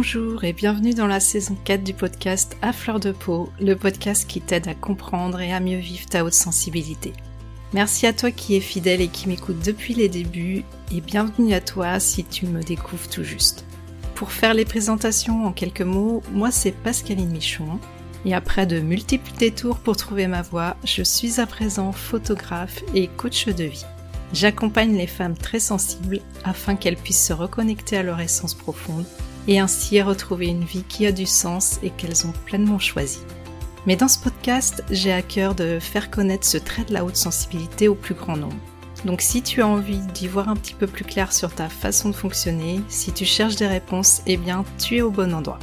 Bonjour 0.00 0.44
et 0.44 0.52
bienvenue 0.52 0.94
dans 0.94 1.08
la 1.08 1.18
saison 1.18 1.56
4 1.64 1.82
du 1.82 1.92
podcast 1.92 2.56
À 2.62 2.72
fleur 2.72 3.00
de 3.00 3.10
peau, 3.10 3.50
le 3.60 3.74
podcast 3.74 4.28
qui 4.28 4.40
t'aide 4.40 4.68
à 4.68 4.74
comprendre 4.74 5.40
et 5.40 5.52
à 5.52 5.58
mieux 5.58 5.78
vivre 5.78 6.06
ta 6.06 6.24
haute 6.24 6.34
sensibilité. 6.34 7.12
Merci 7.72 8.06
à 8.06 8.12
toi 8.12 8.30
qui 8.30 8.54
es 8.54 8.60
fidèle 8.60 9.00
et 9.00 9.08
qui 9.08 9.26
m'écoute 9.26 9.58
depuis 9.58 9.94
les 9.94 10.08
débuts 10.08 10.62
et 10.92 11.00
bienvenue 11.00 11.52
à 11.52 11.60
toi 11.60 11.98
si 11.98 12.22
tu 12.22 12.46
me 12.46 12.62
découvres 12.62 13.08
tout 13.08 13.24
juste. 13.24 13.64
Pour 14.14 14.30
faire 14.30 14.54
les 14.54 14.64
présentations 14.64 15.44
en 15.44 15.50
quelques 15.50 15.80
mots, 15.80 16.22
moi 16.30 16.52
c'est 16.52 16.70
Pascaline 16.70 17.32
Michon 17.32 17.80
et 18.24 18.34
après 18.34 18.66
de 18.66 18.78
multiples 18.78 19.32
détours 19.36 19.80
pour 19.80 19.96
trouver 19.96 20.28
ma 20.28 20.42
voie, 20.42 20.76
je 20.84 21.02
suis 21.02 21.40
à 21.40 21.46
présent 21.46 21.90
photographe 21.90 22.84
et 22.94 23.08
coach 23.08 23.46
de 23.46 23.64
vie. 23.64 23.84
J'accompagne 24.32 24.96
les 24.96 25.08
femmes 25.08 25.36
très 25.36 25.58
sensibles 25.58 26.20
afin 26.44 26.76
qu'elles 26.76 26.96
puissent 26.96 27.26
se 27.26 27.32
reconnecter 27.32 27.96
à 27.96 28.04
leur 28.04 28.20
essence 28.20 28.54
profonde 28.54 29.04
et 29.48 29.58
ainsi 29.58 30.00
retrouver 30.00 30.46
une 30.46 30.64
vie 30.64 30.84
qui 30.84 31.06
a 31.06 31.12
du 31.12 31.26
sens 31.26 31.80
et 31.82 31.90
qu'elles 31.90 32.26
ont 32.26 32.32
pleinement 32.44 32.78
choisi. 32.78 33.18
Mais 33.86 33.96
dans 33.96 34.08
ce 34.08 34.18
podcast, 34.18 34.84
j'ai 34.90 35.12
à 35.12 35.22
cœur 35.22 35.54
de 35.54 35.78
faire 35.80 36.10
connaître 36.10 36.46
ce 36.46 36.58
trait 36.58 36.84
de 36.84 36.92
la 36.92 37.04
haute 37.04 37.16
sensibilité 37.16 37.88
au 37.88 37.94
plus 37.94 38.14
grand 38.14 38.36
nombre. 38.36 38.56
Donc 39.04 39.22
si 39.22 39.42
tu 39.42 39.62
as 39.62 39.66
envie 39.66 40.00
d'y 40.14 40.28
voir 40.28 40.48
un 40.48 40.56
petit 40.56 40.74
peu 40.74 40.86
plus 40.86 41.04
clair 41.04 41.32
sur 41.32 41.54
ta 41.54 41.68
façon 41.68 42.10
de 42.10 42.14
fonctionner, 42.14 42.80
si 42.88 43.12
tu 43.12 43.24
cherches 43.24 43.56
des 43.56 43.66
réponses, 43.66 44.22
eh 44.26 44.36
bien 44.36 44.64
tu 44.78 44.96
es 44.96 45.02
au 45.02 45.10
bon 45.10 45.32
endroit. 45.32 45.58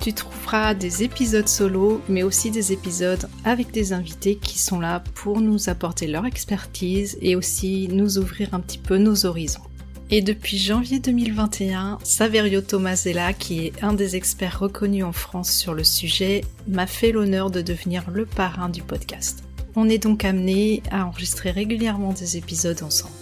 Tu 0.00 0.12
trouveras 0.12 0.74
des 0.74 1.02
épisodes 1.02 1.48
solo, 1.48 2.02
mais 2.10 2.24
aussi 2.24 2.50
des 2.50 2.72
épisodes 2.72 3.26
avec 3.44 3.70
des 3.70 3.94
invités 3.94 4.36
qui 4.36 4.58
sont 4.58 4.80
là 4.80 5.02
pour 5.14 5.40
nous 5.40 5.70
apporter 5.70 6.06
leur 6.06 6.26
expertise 6.26 7.16
et 7.22 7.36
aussi 7.36 7.88
nous 7.90 8.18
ouvrir 8.18 8.52
un 8.52 8.60
petit 8.60 8.76
peu 8.76 8.98
nos 8.98 9.24
horizons. 9.24 9.62
Et 10.10 10.20
depuis 10.20 10.58
janvier 10.58 11.00
2021, 11.00 11.98
Saverio 12.02 12.60
Tomasella, 12.60 13.32
qui 13.32 13.66
est 13.66 13.82
un 13.82 13.94
des 13.94 14.16
experts 14.16 14.60
reconnus 14.60 15.04
en 15.04 15.12
France 15.12 15.50
sur 15.50 15.72
le 15.72 15.82
sujet, 15.82 16.42
m'a 16.68 16.86
fait 16.86 17.10
l'honneur 17.10 17.50
de 17.50 17.62
devenir 17.62 18.10
le 18.10 18.26
parrain 18.26 18.68
du 18.68 18.82
podcast. 18.82 19.44
On 19.76 19.88
est 19.88 19.98
donc 19.98 20.24
amené 20.24 20.82
à 20.90 21.06
enregistrer 21.06 21.50
régulièrement 21.50 22.12
des 22.12 22.36
épisodes 22.36 22.82
ensemble. 22.82 23.14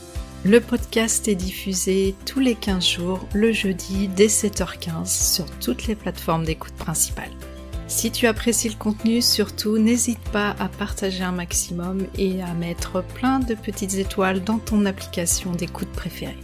Le 0.45 0.61
podcast 0.61 1.29
est 1.29 1.37
diffusé 1.37 2.17
tous 2.27 2.41
les 2.41 2.57
15 2.57 2.85
jours, 2.85 3.29
le 3.33 3.53
jeudi 3.53 4.09
dès 4.09 4.27
7h15 4.27 5.35
sur 5.35 5.47
toutes 5.61 5.87
les 5.87 5.95
plateformes 5.95 6.45
d'écoute 6.45 6.75
principales. 6.75 7.31
Si 7.87 8.11
tu 8.11 8.27
apprécies 8.27 8.71
le 8.71 8.75
contenu, 8.75 9.23
surtout 9.23 9.79
n'hésite 9.79 10.23
pas 10.33 10.57
à 10.59 10.69
partager 10.69 11.23
un 11.23 11.31
maximum 11.31 12.07
et 12.19 12.43
à 12.43 12.55
mettre 12.55 13.05
plein 13.05 13.39
de 13.39 13.55
petites 13.55 13.95
étoiles 13.95 14.43
dans 14.43 14.59
ton 14.59 14.85
application 14.85 15.53
d'écoute 15.53 15.93
préférée. 15.93 16.39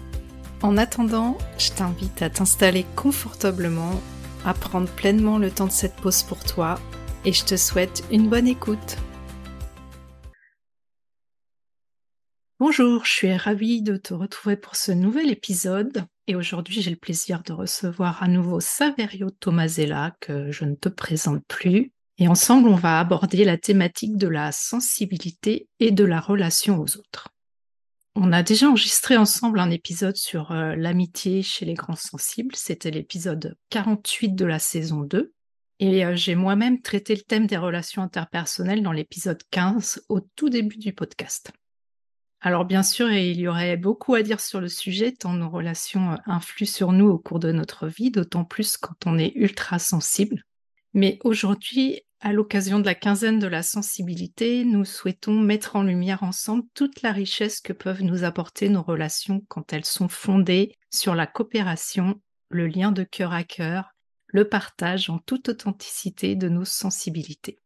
En 0.61 0.77
attendant, 0.77 1.39
je 1.56 1.70
t'invite 1.70 2.20
à 2.20 2.31
t'installer 2.31 2.84
confortablement, 2.97 4.01
à 4.45 4.55
prendre 4.55 4.91
pleinement 4.91 5.39
le 5.39 5.53
temps 5.53 5.69
de 5.69 5.73
cette 5.73 5.95
pause 5.95 6.25
pour 6.25 6.42
toi 6.42 6.81
et 7.25 7.33
je 7.33 7.45
te 7.45 7.56
souhaite 7.56 8.03
une 8.11 8.28
bonne 8.28 8.48
écoute. 8.48 8.97
Bonjour, 12.59 13.05
je 13.05 13.11
suis 13.12 13.36
ravie 13.36 13.83
de 13.83 13.97
te 13.97 14.14
retrouver 14.14 14.56
pour 14.56 14.75
ce 14.75 14.91
nouvel 14.91 15.31
épisode 15.31 16.05
et 16.27 16.34
aujourd'hui 16.34 16.83
j'ai 16.83 16.91
le 16.91 16.97
plaisir 16.97 17.45
de 17.45 17.53
recevoir 17.53 18.20
à 18.20 18.27
nouveau 18.27 18.59
Saverio 18.59 19.31
Tomasella 19.31 20.17
que 20.19 20.51
je 20.51 20.64
ne 20.64 20.75
te 20.75 20.89
présente 20.89 21.45
plus 21.47 21.92
et 22.19 22.27
ensemble 22.27 22.69
on 22.69 22.75
va 22.75 22.98
aborder 22.98 23.45
la 23.45 23.59
thématique 23.59 24.17
de 24.17 24.27
la 24.27 24.51
sensibilité 24.51 25.69
et 25.79 25.92
de 25.92 26.05
la 26.05 26.19
relation 26.19 26.81
aux 26.81 26.97
autres. 26.97 27.29
On 28.20 28.33
a 28.33 28.42
déjà 28.42 28.69
enregistré 28.69 29.16
ensemble 29.16 29.61
un 29.61 29.70
épisode 29.70 30.16
sur 30.16 30.50
euh, 30.50 30.74
l'amitié 30.74 31.40
chez 31.45 31.64
les 31.64 31.74
grands 31.74 31.95
sensibles, 31.95 32.56
c'était 32.56 32.90
l'épisode 32.90 33.56
48 33.70 34.30
de 34.30 34.45
la 34.45 34.58
saison 34.58 35.02
2 35.02 35.33
et 35.79 36.05
euh, 36.05 36.17
j'ai 36.17 36.34
moi-même 36.34 36.83
traité 36.83 37.14
le 37.14 37.20
thème 37.20 37.46
des 37.46 37.56
relations 37.56 38.02
interpersonnelles 38.02 38.83
dans 38.83 38.90
l'épisode 38.90 39.40
15 39.52 40.02
au 40.08 40.18
tout 40.18 40.48
début 40.48 40.79
du 40.79 40.92
podcast. 40.92 41.52
Alors 42.40 42.64
bien 42.64 42.83
sûr, 42.83 43.08
il 43.08 43.39
y 43.39 43.46
aurait 43.46 43.77
beaucoup 43.77 44.17
à 44.17 44.23
dire 44.23 44.40
sur 44.40 44.61
le 44.61 44.68
sujet, 44.68 45.12
tant 45.12 45.35
nos 45.35 45.48
relations 45.48 46.14
euh, 46.14 46.17
influent 46.27 46.67
sur 46.67 46.90
nous 46.90 47.06
au 47.06 47.18
cours 47.20 47.39
de 47.39 47.52
notre 47.52 47.86
vie, 47.86 48.11
d'autant 48.11 48.45
plus 48.45 48.77
quand 48.79 49.06
on 49.06 49.17
est 49.17 49.30
ultra 49.36 49.79
sensible. 49.79 50.42
Mais 50.92 51.20
aujourd'hui, 51.23 52.00
à 52.20 52.33
l'occasion 52.33 52.80
de 52.80 52.84
la 52.84 52.96
quinzaine 52.96 53.39
de 53.39 53.46
la 53.46 53.62
sensibilité, 53.62 54.64
nous 54.64 54.84
souhaitons 54.84 55.39
mettre 55.39 55.77
en 55.77 55.83
lumière 55.83 56.24
ensemble 56.24 56.64
toute 56.74 57.02
la 57.02 57.12
richesse 57.12 57.61
que 57.61 57.73
peuvent 57.73 58.02
nous 58.02 58.24
apporter 58.24 58.68
nos 58.68 58.83
relations 58.83 59.42
quand 59.48 59.73
elles 59.73 59.84
sont 59.84 60.08
fondées 60.08 60.74
sur 60.90 61.14
la 61.14 61.29
coopération, 61.29 62.20
le 62.48 62.67
lien 62.67 62.90
de 62.90 63.05
cœur 63.05 63.33
à 63.33 63.45
cœur, 63.45 63.95
le 64.27 64.48
partage 64.48 65.11
en 65.11 65.18
toute 65.18 65.48
authenticité 65.48 66.34
de 66.34 66.48
nos 66.48 66.64
sensibilités. 66.64 67.58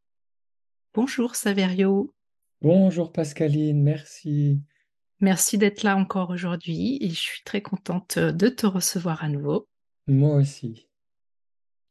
Bonjour 0.93 1.35
Saverio. 1.35 2.15
Bonjour 2.61 3.11
Pascaline, 3.11 3.83
merci. 3.83 4.61
Merci 5.21 5.57
d'être 5.57 5.83
là 5.83 5.97
encore 5.97 6.31
aujourd'hui 6.31 6.99
et 7.01 7.09
je 7.09 7.19
suis 7.19 7.43
très 7.45 7.63
contente 7.63 8.19
de 8.19 8.49
te 8.49 8.67
recevoir 8.67 9.25
à 9.25 9.29
nouveau. 9.29 9.67
Moi 10.07 10.37
aussi. 10.37 10.89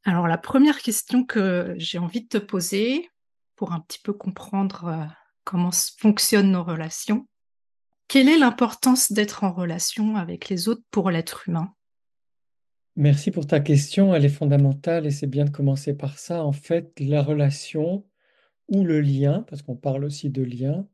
Alors 0.03 0.27
la 0.27 0.37
première 0.37 0.79
question 0.79 1.23
que 1.25 1.75
j'ai 1.77 1.99
envie 1.99 2.21
de 2.21 2.27
te 2.27 2.37
poser 2.37 3.09
pour 3.55 3.73
un 3.73 3.79
petit 3.81 3.99
peu 3.99 4.13
comprendre 4.13 4.85
euh, 4.85 5.05
comment 5.43 5.71
fonctionnent 5.97 6.51
nos 6.51 6.63
relations, 6.63 7.27
quelle 8.07 8.27
est 8.27 8.37
l'importance 8.37 9.11
d'être 9.11 9.43
en 9.43 9.53
relation 9.53 10.17
avec 10.17 10.49
les 10.49 10.67
autres 10.67 10.83
pour 10.91 11.11
l'être 11.11 11.47
humain? 11.47 11.73
Merci 12.97 13.31
pour 13.31 13.47
ta 13.47 13.59
question, 13.59 14.13
elle 14.13 14.25
est 14.25 14.29
fondamentale 14.29 15.05
et 15.05 15.11
c'est 15.11 15.27
bien 15.27 15.45
de 15.45 15.49
commencer 15.49 15.93
par 15.93 16.19
ça. 16.19 16.43
En 16.43 16.51
fait, 16.51 16.99
la 16.99 17.23
relation 17.23 18.05
ou 18.67 18.83
le 18.83 18.99
lien, 18.99 19.45
parce 19.49 19.61
qu'on 19.61 19.75
parle 19.75 20.03
aussi 20.03 20.29
de 20.29 20.43
lien, 20.43 20.87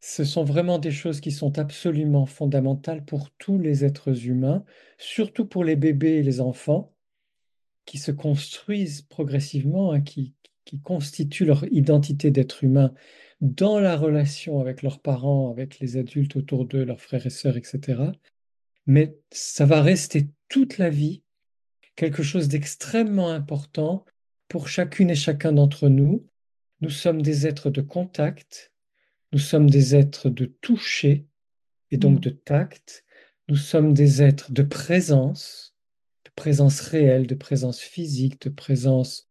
ce 0.00 0.24
sont 0.24 0.44
vraiment 0.44 0.78
des 0.78 0.92
choses 0.92 1.20
qui 1.20 1.32
sont 1.32 1.58
absolument 1.58 2.26
fondamentales 2.26 3.04
pour 3.04 3.30
tous 3.32 3.58
les 3.58 3.84
êtres 3.84 4.26
humains, 4.26 4.64
surtout 4.98 5.46
pour 5.46 5.64
les 5.64 5.74
bébés 5.74 6.18
et 6.18 6.22
les 6.22 6.40
enfants, 6.40 6.95
qui 7.86 7.98
se 7.98 8.10
construisent 8.10 9.02
progressivement, 9.02 9.92
hein, 9.92 10.00
qui, 10.02 10.34
qui 10.64 10.80
constituent 10.80 11.46
leur 11.46 11.64
identité 11.72 12.30
d'être 12.30 12.62
humain 12.62 12.92
dans 13.40 13.78
la 13.78 13.96
relation 13.96 14.60
avec 14.60 14.82
leurs 14.82 15.00
parents, 15.00 15.50
avec 15.50 15.78
les 15.78 15.96
adultes 15.96 16.36
autour 16.36 16.66
d'eux, 16.66 16.84
leurs 16.84 17.00
frères 17.00 17.26
et 17.26 17.30
sœurs, 17.30 17.56
etc. 17.56 18.02
Mais 18.86 19.16
ça 19.30 19.64
va 19.64 19.82
rester 19.82 20.28
toute 20.48 20.78
la 20.78 20.90
vie 20.90 21.22
quelque 21.96 22.22
chose 22.22 22.48
d'extrêmement 22.48 23.30
important 23.30 24.04
pour 24.48 24.68
chacune 24.68 25.10
et 25.10 25.16
chacun 25.16 25.52
d'entre 25.52 25.88
nous, 25.88 26.28
nous 26.80 26.90
sommes 26.90 27.22
des 27.22 27.46
êtres 27.46 27.70
de 27.70 27.80
contact, 27.80 28.72
nous 29.32 29.38
sommes 29.38 29.68
des 29.68 29.96
êtres 29.96 30.30
de 30.30 30.44
toucher 30.44 31.26
et 31.90 31.96
donc 31.96 32.18
mm. 32.18 32.20
de 32.20 32.30
tact, 32.30 33.04
nous 33.48 33.56
sommes 33.56 33.94
des 33.94 34.22
êtres 34.22 34.52
de 34.52 34.62
présence, 34.62 35.75
présence 36.36 36.80
réelle, 36.80 37.26
de 37.26 37.34
présence 37.34 37.80
physique, 37.80 38.40
de 38.42 38.50
présence, 38.50 39.28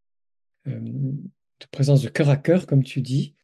de 0.65 1.67
présence 1.71 2.01
de 2.01 2.09
cœur 2.09 2.29
à 2.29 2.37
cœur, 2.37 2.65
comme 2.67 2.83
tu 2.83 3.01
dis, 3.01 3.35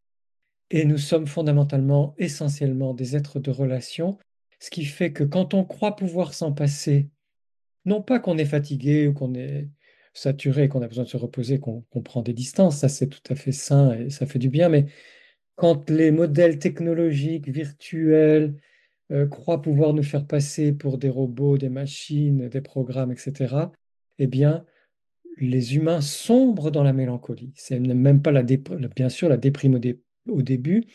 et 0.71 0.85
nous 0.85 0.97
sommes 0.97 1.27
fondamentalement, 1.27 2.15
essentiellement 2.17 2.93
des 2.93 3.15
êtres 3.15 3.39
de 3.39 3.51
relation, 3.51 4.17
ce 4.59 4.69
qui 4.69 4.85
fait 4.85 5.13
que 5.13 5.23
quand 5.23 5.53
on 5.53 5.63
croit 5.63 5.95
pouvoir 5.95 6.33
s'en 6.33 6.51
passer, 6.51 7.09
non 7.85 8.01
pas 8.01 8.19
qu'on 8.19 8.37
est 8.37 8.45
fatigué 8.45 9.07
ou 9.07 9.13
qu'on 9.13 9.33
est 9.33 9.69
saturé, 10.13 10.67
qu'on 10.67 10.81
a 10.81 10.87
besoin 10.87 11.03
de 11.03 11.09
se 11.09 11.17
reposer, 11.17 11.59
qu'on 11.59 11.83
prend 12.03 12.21
des 12.21 12.33
distances, 12.33 12.77
ça 12.79 12.89
c'est 12.89 13.07
tout 13.07 13.21
à 13.29 13.35
fait 13.35 13.51
sain 13.51 13.93
et 13.93 14.09
ça 14.09 14.25
fait 14.25 14.39
du 14.39 14.49
bien, 14.49 14.69
mais 14.69 14.85
quand 15.55 15.89
les 15.89 16.11
modèles 16.11 16.59
technologiques, 16.59 17.47
virtuels, 17.49 18.55
euh, 19.11 19.27
croient 19.27 19.61
pouvoir 19.61 19.93
nous 19.93 20.03
faire 20.03 20.25
passer 20.25 20.71
pour 20.71 20.97
des 20.97 21.09
robots, 21.09 21.57
des 21.57 21.69
machines, 21.69 22.47
des 22.47 22.61
programmes, 22.61 23.11
etc., 23.11 23.55
eh 24.19 24.27
bien, 24.27 24.65
les 25.37 25.75
humains 25.75 26.01
sombrent 26.01 26.71
dans 26.71 26.83
la 26.83 26.93
mélancolie. 26.93 27.53
C'est 27.55 27.79
même 27.79 28.21
pas 28.21 28.31
la 28.31 28.43
bien 28.43 29.09
sûr 29.09 29.29
la 29.29 29.37
déprime 29.37 29.79
au, 30.29 30.41
début, 30.41 30.85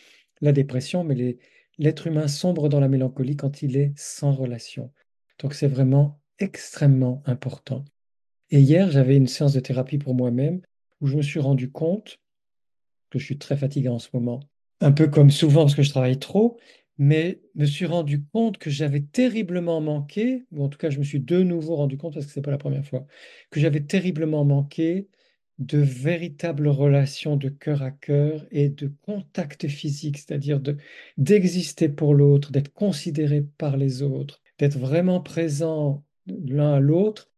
la 0.41 0.53
dépression, 0.53 1.05
mais 1.05 1.37
l'être 1.79 2.07
humain 2.07 2.29
sombre 2.29 2.69
dans 2.69 2.81
la 2.81 2.89
mélancolie 2.89 3.37
quand 3.37 3.63
il 3.63 3.77
est 3.77 3.93
sans 3.97 4.33
relation. 4.33 4.93
Donc 5.41 5.55
c'est 5.55 5.67
vraiment 5.67 6.21
extrêmement 6.39 7.23
important. 7.27 7.85
Et 8.51 8.61
hier, 8.61 8.91
j'avais 8.91 9.17
une 9.17 9.27
séance 9.27 9.53
de 9.53 9.61
thérapie 9.61 9.99
pour 9.99 10.15
moi-même 10.15 10.61
où 11.01 11.07
je 11.07 11.17
me 11.17 11.23
suis 11.23 11.41
rendu 11.41 11.71
compte 11.71 12.19
que 13.11 13.19
je 13.19 13.25
suis 13.25 13.39
très 13.39 13.57
fatigué 13.57 13.89
en 13.89 13.99
ce 13.99 14.09
moment, 14.13 14.41
un 14.81 14.93
peu 14.93 15.09
comme 15.09 15.31
souvent 15.31 15.63
parce 15.63 15.75
que 15.75 15.83
je 15.83 15.91
travaille 15.91 16.19
trop, 16.19 16.59
mais 16.99 17.41
me 17.55 17.67
suis 17.67 17.87
rendu 17.87 18.25
compte 18.33 18.59
que 18.59 18.71
j'avais 18.71 19.01
terriblement 19.01 19.81
manqué, 19.81 20.47
ou 20.53 20.65
en 20.65 20.69
tout 20.69 20.79
cas 20.79 20.91
je 20.91 20.99
me 20.99 21.05
suis 21.05 21.21
de 21.21 21.43
nouveau 21.43 21.77
rendu 21.77 21.97
compte, 21.97 22.15
parce 22.15 22.27
que 22.27 22.33
ce 22.33 22.39
n'est 22.39 22.45
pas 22.45 22.51
la 22.51 22.59
première 22.59 22.87
fois, 22.87 23.07
que 23.51 23.61
j'avais 23.61 23.81
terriblement 23.81 24.45
manqué 24.45 25.09
de 25.59 25.79
véritables 25.79 26.69
relations 26.69 27.37
de 27.37 27.49
cœur 27.49 27.83
à 27.83 27.91
cœur 27.91 28.47
et 28.51 28.69
de 28.69 28.93
contact 29.03 29.69
physique, 29.69 30.19
c'est-à-dire 30.19 30.61
d'exister 31.17 31.89
pour 31.89 32.15
l'autre, 32.15 32.53
d'être 32.53 32.73
considéré 32.73 33.43
par 33.57 33.77
les 33.77 34.03
autres, 34.03 34.43
d'être 34.59 34.79
vraiment 34.79 35.21
présent 35.21 36.05
l'un 36.27 36.75
à 36.75 36.81
l'autre 36.81 37.31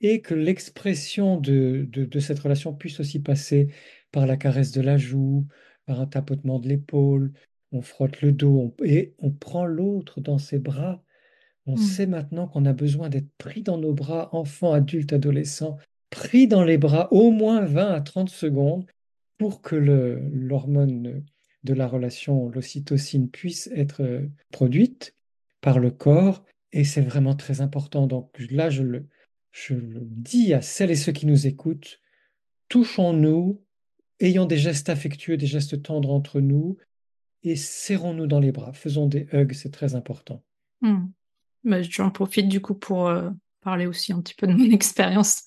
et 0.00 0.20
que 0.20 0.34
l'expression 0.34 1.36
de, 1.38 1.88
cette 2.20 2.38
relation 2.38 2.74
puisse 2.74 3.00
aussi 3.00 3.20
passer 3.20 3.68
par 4.12 4.26
la 4.26 4.36
caresse 4.36 4.72
de 4.72 4.80
la 4.80 4.96
joue, 4.96 5.46
par 5.86 6.00
un 6.00 6.06
tapotement 6.06 6.58
de 6.58 6.68
l'épaule, 6.68 7.32
on 7.72 7.82
frotte 7.82 8.20
le 8.22 8.32
dos 8.32 8.72
on- 8.78 8.84
et 8.84 9.14
on 9.18 9.30
prend 9.30 9.64
l'autre 9.66 10.20
dans 10.20 10.38
ses 10.38 10.58
bras. 10.58 11.02
On 11.66 11.74
Mm. 11.74 11.78
sait 11.78 12.06
maintenant 12.06 12.48
qu'on 12.48 12.64
a 12.66 12.72
besoin 12.72 13.08
d'être 13.08 13.30
pris 13.38 13.62
dans 13.62 13.78
nos 13.78 13.92
bras, 13.92 14.34
enfants, 14.34 14.72
adultes, 14.72 15.12
adolescents, 15.12 15.76
pris 16.10 16.48
dans 16.48 16.64
les 16.64 16.78
bras 16.78 17.12
au 17.12 17.30
moins 17.30 17.64
20 17.64 17.92
à 17.92 18.00
30 18.00 18.30
secondes 18.30 18.86
pour 19.38 19.62
que 19.62 19.76
l'hormone 19.76 21.22
de 21.64 21.74
la 21.74 21.86
relation, 21.86 22.48
l'ocytocine, 22.48 23.28
puisse 23.28 23.68
être 23.74 24.02
euh, 24.02 24.26
produite 24.50 25.14
par 25.60 25.78
le 25.78 25.90
corps. 25.90 26.44
Et 26.72 26.84
c'est 26.84 27.00
vraiment 27.02 27.34
très 27.34 27.60
important. 27.60 28.06
Donc 28.06 28.30
là, 28.50 28.70
je 28.70 28.82
le, 28.82 29.06
je 29.52 29.74
le 29.74 30.00
dis 30.02 30.54
à 30.54 30.62
celles 30.62 30.90
et 30.90 30.96
ceux 30.96 31.12
qui 31.12 31.26
nous 31.26 31.46
écoutent, 31.46 32.00
touchons-nous, 32.68 33.60
ayons 34.20 34.46
des 34.46 34.56
gestes 34.58 34.88
affectueux, 34.88 35.36
des 35.36 35.46
gestes 35.46 35.82
tendres 35.82 36.10
entre 36.12 36.40
nous 36.40 36.76
et 37.42 37.56
serrons-nous 37.56 38.26
dans 38.26 38.40
les 38.40 38.52
bras. 38.52 38.72
Faisons 38.72 39.06
des 39.06 39.28
hugs, 39.32 39.52
c'est 39.52 39.70
très 39.70 39.94
important. 39.94 40.42
Mm. 40.82 41.06
Bah, 41.64 41.82
j'en 41.82 42.10
profite 42.10 42.48
du 42.48 42.60
coup 42.60 42.74
pour 42.74 43.08
euh, 43.08 43.30
parler 43.62 43.86
aussi 43.86 44.12
un 44.12 44.20
petit 44.20 44.34
peu 44.34 44.46
de 44.46 44.52
mon 44.52 44.70
expérience. 44.72 45.42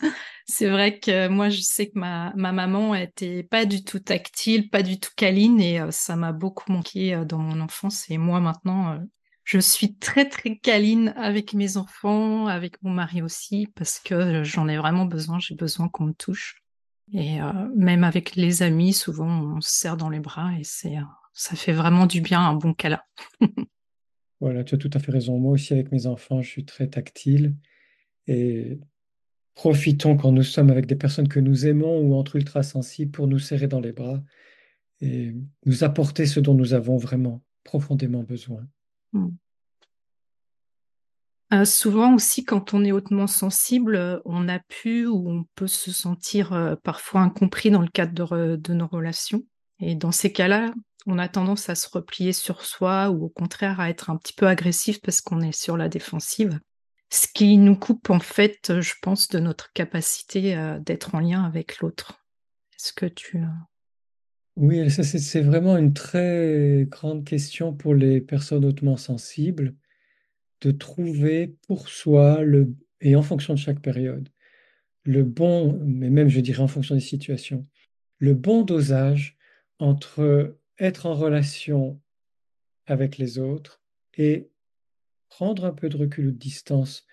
C'est 0.47 0.69
vrai 0.69 0.99
que 0.99 1.27
moi, 1.27 1.49
je 1.49 1.61
sais 1.61 1.89
que 1.89 1.97
ma, 1.97 2.33
ma 2.35 2.51
maman 2.51 2.95
était 2.95 3.43
pas 3.43 3.65
du 3.65 3.83
tout 3.83 3.99
tactile, 3.99 4.69
pas 4.69 4.83
du 4.83 4.99
tout 4.99 5.11
câline, 5.15 5.59
et 5.61 5.79
euh, 5.79 5.91
ça 5.91 6.15
m'a 6.15 6.31
beaucoup 6.31 6.71
manqué 6.71 7.15
euh, 7.15 7.25
dans 7.25 7.39
mon 7.39 7.61
enfance. 7.61 8.09
Et 8.09 8.17
moi, 8.17 8.39
maintenant, 8.39 8.99
je 9.43 9.59
suis 9.59 9.95
très, 9.95 10.27
très 10.27 10.57
câline 10.57 11.13
avec 11.17 11.53
mes 11.53 11.77
enfants, 11.77 12.47
avec 12.47 12.81
mon 12.81 12.91
mari 12.91 13.21
aussi, 13.21 13.67
parce 13.75 13.99
que 13.99 14.43
j'en 14.43 14.67
ai 14.67 14.77
vraiment 14.77 15.05
besoin. 15.05 15.39
J'ai 15.39 15.55
besoin 15.55 15.89
qu'on 15.89 16.05
me 16.05 16.13
touche. 16.13 16.59
Et 17.11 17.39
même 17.75 18.05
avec 18.05 18.35
les 18.35 18.63
amis, 18.63 18.93
souvent, 18.93 19.27
on 19.27 19.61
se 19.61 19.69
serre 19.69 19.97
dans 19.97 20.09
les 20.09 20.21
bras 20.21 20.53
et 20.57 20.63
c'est, 20.63 20.95
ça 21.33 21.55
fait 21.55 21.73
vraiment 21.73 22.05
du 22.05 22.21
bien, 22.21 22.41
un 22.41 22.53
bon 22.53 22.73
câlin. 22.73 23.01
Voilà, 24.39 24.65
tu 24.65 24.75
as 24.75 24.77
tout 24.77 24.89
à 24.93 24.99
fait 24.99 25.13
raison. 25.13 25.39
Moi 25.39 25.53
aussi, 25.53 25.71
avec 25.71 25.93
mes 25.93 26.05
enfants, 26.05 26.41
je 26.41 26.49
suis 26.49 26.65
très 26.65 26.89
tactile 26.89 27.55
et 28.27 28.77
profitons 29.55 30.17
quand 30.17 30.33
nous 30.33 30.43
sommes 30.43 30.69
avec 30.69 30.85
des 30.85 30.97
personnes 30.97 31.29
que 31.29 31.39
nous 31.39 31.65
aimons 31.65 32.01
ou 32.01 32.13
entre 32.15 32.35
ultra-sensibles 32.35 33.11
pour 33.11 33.27
nous 33.27 33.39
serrer 33.39 33.67
dans 33.67 33.79
les 33.79 33.93
bras 33.93 34.21
et 34.99 35.33
nous 35.65 35.85
apporter 35.85 36.25
ce 36.25 36.41
dont 36.41 36.55
nous 36.55 36.73
avons 36.73 36.97
vraiment 36.97 37.41
profondément 37.63 38.23
besoin. 38.23 38.67
Mm. 39.13 39.29
Euh, 41.53 41.65
souvent 41.65 42.15
aussi, 42.15 42.43
quand 42.43 42.73
on 42.73 42.83
est 42.83 42.91
hautement 42.91 43.27
sensible, 43.27 44.21
on 44.25 44.49
a 44.49 44.59
pu 44.59 45.05
ou 45.05 45.29
on 45.29 45.45
peut 45.55 45.67
se 45.67 45.91
sentir 45.91 46.51
euh, 46.51 46.75
parfois 46.83 47.21
incompris 47.21 47.71
dans 47.71 47.81
le 47.81 47.87
cadre 47.87 48.13
de, 48.13 48.23
re- 48.23 48.57
de 48.57 48.73
nos 48.73 48.87
relations. 48.87 49.45
Et 49.79 49.95
dans 49.95 50.11
ces 50.11 50.31
cas-là, 50.31 50.73
on 51.05 51.17
a 51.17 51.27
tendance 51.27 51.69
à 51.69 51.75
se 51.75 51.89
replier 51.89 52.33
sur 52.33 52.63
soi 52.65 53.09
ou 53.09 53.25
au 53.25 53.29
contraire 53.29 53.79
à 53.79 53.89
être 53.89 54.09
un 54.09 54.17
petit 54.17 54.33
peu 54.33 54.47
agressif 54.47 55.01
parce 55.01 55.21
qu'on 55.21 55.41
est 55.41 55.55
sur 55.57 55.77
la 55.77 55.89
défensive. 55.89 56.59
Ce 57.09 57.27
qui 57.31 57.57
nous 57.57 57.75
coupe 57.75 58.09
en 58.09 58.19
fait, 58.19 58.79
je 58.79 58.93
pense, 59.01 59.27
de 59.27 59.39
notre 59.39 59.71
capacité 59.73 60.57
euh, 60.57 60.79
d'être 60.79 61.15
en 61.15 61.19
lien 61.19 61.43
avec 61.43 61.79
l'autre. 61.79 62.25
Est-ce 62.75 62.93
que 62.93 63.05
tu... 63.05 63.37
euh, 63.37 63.47
Oui, 64.55 64.89
c'est 64.89 65.41
vraiment 65.41 65.77
une 65.77 65.93
très 65.93 66.87
grande 66.89 67.23
question 67.25 67.73
pour 67.73 67.93
les 67.93 68.19
personnes 68.19 68.65
hautement 68.65 68.97
sensibles 68.97 69.75
de 70.61 70.71
trouver 70.71 71.55
pour 71.67 71.89
soi 71.89 72.41
le, 72.41 72.73
et 73.01 73.15
en 73.15 73.21
fonction 73.21 73.53
de 73.53 73.59
chaque 73.59 73.81
période, 73.81 74.29
le 75.03 75.23
bon, 75.23 75.79
mais 75.85 76.09
même 76.09 76.29
je 76.29 76.39
dirais 76.39 76.63
en 76.63 76.67
fonction 76.67 76.95
des 76.95 77.01
situations, 77.01 77.67
le 78.19 78.33
bon 78.33 78.63
dosage 78.63 79.37
entre 79.79 80.57
être 80.79 81.05
en 81.05 81.13
relation 81.13 81.99
avec 82.85 83.17
les 83.17 83.39
autres 83.39 83.81
et 84.15 84.49
prendre 85.29 85.65
un 85.65 85.73
peu 85.73 85.89
de 85.89 85.97
recul 85.97 86.27
ou 86.27 86.31
de 86.31 86.37
distance 86.37 87.05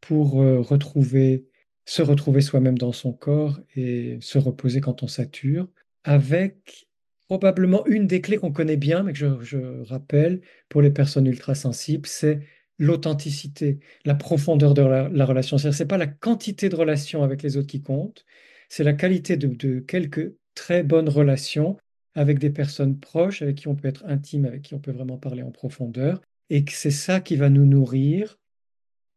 pour 0.00 0.40
euh, 0.40 0.60
retrouver, 0.60 1.46
se 1.84 2.02
retrouver 2.02 2.40
soi-même 2.40 2.78
dans 2.78 2.92
son 2.92 3.12
corps 3.12 3.60
et 3.76 4.18
se 4.20 4.38
reposer 4.38 4.80
quand 4.80 5.02
on 5.02 5.08
sature, 5.08 5.68
avec 6.04 6.88
probablement 7.28 7.86
une 7.86 8.06
des 8.06 8.20
clés 8.20 8.38
qu'on 8.38 8.52
connaît 8.52 8.76
bien, 8.76 9.02
mais 9.02 9.12
que 9.12 9.40
je, 9.40 9.82
rappelle 9.84 10.40
pour 10.68 10.82
les 10.82 10.90
personnes 10.90 11.26
ultra 11.26 11.54
sensibles, 11.54 12.08
c'est 12.08 12.40
l'authenticité, 12.78 13.78
la 14.04 14.14
profondeur 14.14 14.74
de 14.74 14.82
la, 14.82 15.08
la 15.08 15.24
relation. 15.26 15.58
C'est-à-dire, 15.58 15.76
c'est 15.76 15.86
pas 15.86 15.98
la 15.98 16.06
quantité 16.06 16.70
de 16.70 16.76
relations 16.76 17.22
avec 17.22 17.42
les 17.42 17.56
autres 17.56 17.68
qui 17.68 17.82
compte, 17.82 18.24
c'est 18.68 18.84
la 18.84 18.94
qualité 18.94 19.36
de 19.36 19.80
quelques 19.80 20.34
très 20.54 20.82
bonnes 20.82 21.08
relations 21.08 21.76
avec 22.14 22.38
des 22.38 22.50
personnes 22.50 22.98
proches, 22.98 23.42
avec 23.42 23.56
qui 23.56 23.68
on 23.68 23.76
peut 23.76 23.88
être 23.88 24.04
intime, 24.06 24.44
avec 24.44 24.62
qui 24.62 24.74
on 24.74 24.80
peut 24.80 24.92
vraiment 24.92 25.18
parler 25.18 25.42
en 25.42 25.50
profondeur, 25.50 26.20
et 26.48 26.64
que 26.64 26.72
c'est 26.72 26.90
ça 26.90 27.20
qui 27.20 27.36
va 27.36 27.50
nous 27.50 27.66
nourrir 27.66 28.40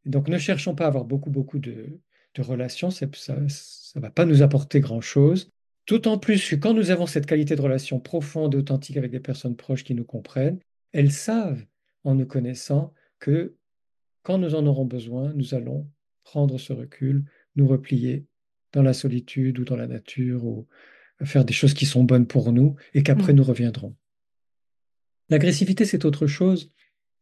donc 0.06 0.28
ne 0.28 0.38
cherchons 0.38 0.76
pas 0.76 0.86
à 0.86 0.88
avoir 0.88 1.06
beaucoup, 1.06 1.30
beaucoup 1.30 1.60
de, 1.60 2.00
relations, 2.38 2.90
ça 2.90 3.06
ne 3.06 4.02
va 4.02 4.10
pas 4.10 4.26
nous 4.26 4.42
apporter 4.42 4.80
grand-chose. 4.80 5.50
D'autant 5.88 6.18
plus 6.18 6.50
que 6.50 6.56
quand 6.56 6.74
nous 6.74 6.92
avons 6.92 7.06
cette 7.06 7.26
qualité 7.26 7.56
de 7.56 7.62
relation 7.62 8.00
profonde 8.00 8.56
authentique 8.56 8.98
avec 8.98 9.12
des 9.12 9.20
personnes 9.20 9.56
proches 9.56 9.84
qui 9.84 9.96
nous 9.96 10.06
comprennent, 10.06 10.60
elles 10.94 11.12
savent, 11.12 11.66
en 12.04 12.16
nous 12.16 12.26
connaissant, 12.26 12.94
que 13.20 13.56
quand 14.24 14.38
nous 14.38 14.56
en 14.56 14.66
aurons 14.66 14.86
besoin, 14.86 15.34
nous 15.36 15.54
allons 15.54 15.88
prendre 16.24 16.58
ce 16.58 16.74
recul, 16.74 17.26
nous 17.56 17.68
replier 17.68 18.26
dans 18.72 18.82
la 18.82 18.94
solitude 18.94 19.60
ou 19.60 19.64
dans 19.64 19.76
la 19.76 19.88
nature 19.88 20.46
ou 20.46 20.68
faire 21.26 21.46
des 21.46 21.54
choses 21.54 21.74
qui 21.74 21.86
sont 21.86 22.04
bonnes 22.04 22.28
pour 22.28 22.52
nous 22.52 22.76
et 22.94 23.04
qu'après 23.04 23.34
mm, 23.34 23.36
nous 23.36 23.44
reviendrons. 23.44 23.96
L'agressivité, 25.30 25.86
c'est 25.86 26.06
autre 26.06 26.28
chose. 26.28 26.72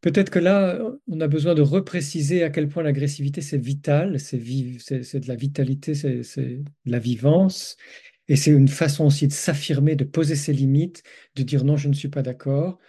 Peut-être 0.01 0.31
que 0.31 0.39
là, 0.39 0.81
on 1.07 1.21
a 1.21 1.27
besoin 1.27 1.53
de 1.53 1.61
repréciser 1.61 2.43
à 2.43 2.49
quel 2.49 2.67
point 2.67 2.81
l'agressivité, 2.81 3.41
c'est 3.41 3.59
vital, 3.59 4.19
c'est 4.19 4.39
de 4.39 5.27
la 5.27 5.35
vitalité, 5.35 5.93
c'est 5.93 6.23
c'est 6.23 6.57
de 6.57 6.91
la 6.91 6.97
vivance. 6.97 7.77
Et 8.27 8.35
c'est 8.35 8.51
une 8.51 8.67
façon 8.67 9.05
aussi 9.05 9.27
de 9.27 9.33
s'affirmer, 9.33 9.95
de 9.95 10.03
poser 10.03 10.35
ses 10.35 10.53
limites, 10.53 11.03
de 11.35 11.43
dire 11.43 11.63
non, 11.63 11.77
je 11.77 11.87
ne 11.87 11.93
suis 11.93 12.07
pas 12.07 12.23
d'accord, 12.23 12.79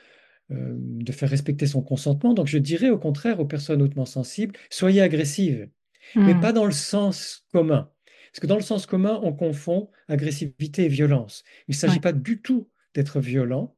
euh, 0.51 0.75
de 0.79 1.13
faire 1.13 1.29
respecter 1.29 1.67
son 1.67 1.83
consentement. 1.83 2.33
Donc 2.33 2.47
je 2.47 2.59
dirais 2.59 2.91
au 2.91 2.99
contraire 2.99 3.41
aux 3.41 3.47
personnes 3.47 3.83
hautement 3.83 4.07
sensibles, 4.07 4.55
soyez 4.71 5.03
agressives, 5.03 5.69
mais 6.15 6.35
mm, 6.35 6.41
pas 6.41 6.53
dans 6.53 6.65
le 6.65 6.73
sens 6.73 7.45
commun. 7.53 7.92
Parce 8.33 8.41
que 8.41 8.47
dans 8.47 8.57
le 8.57 8.63
sens 8.63 8.87
commun, 8.87 9.21
on 9.23 9.33
confond 9.33 9.91
agressivité 10.09 10.85
et 10.85 10.89
violence. 10.89 11.45
Il 11.69 11.73
ne 11.73 11.77
s'agit 11.77 11.95
ouais, 11.97 12.01
pas 12.01 12.13
du 12.13 12.41
tout 12.41 12.69
d'être 12.95 13.21
violent, 13.21 13.77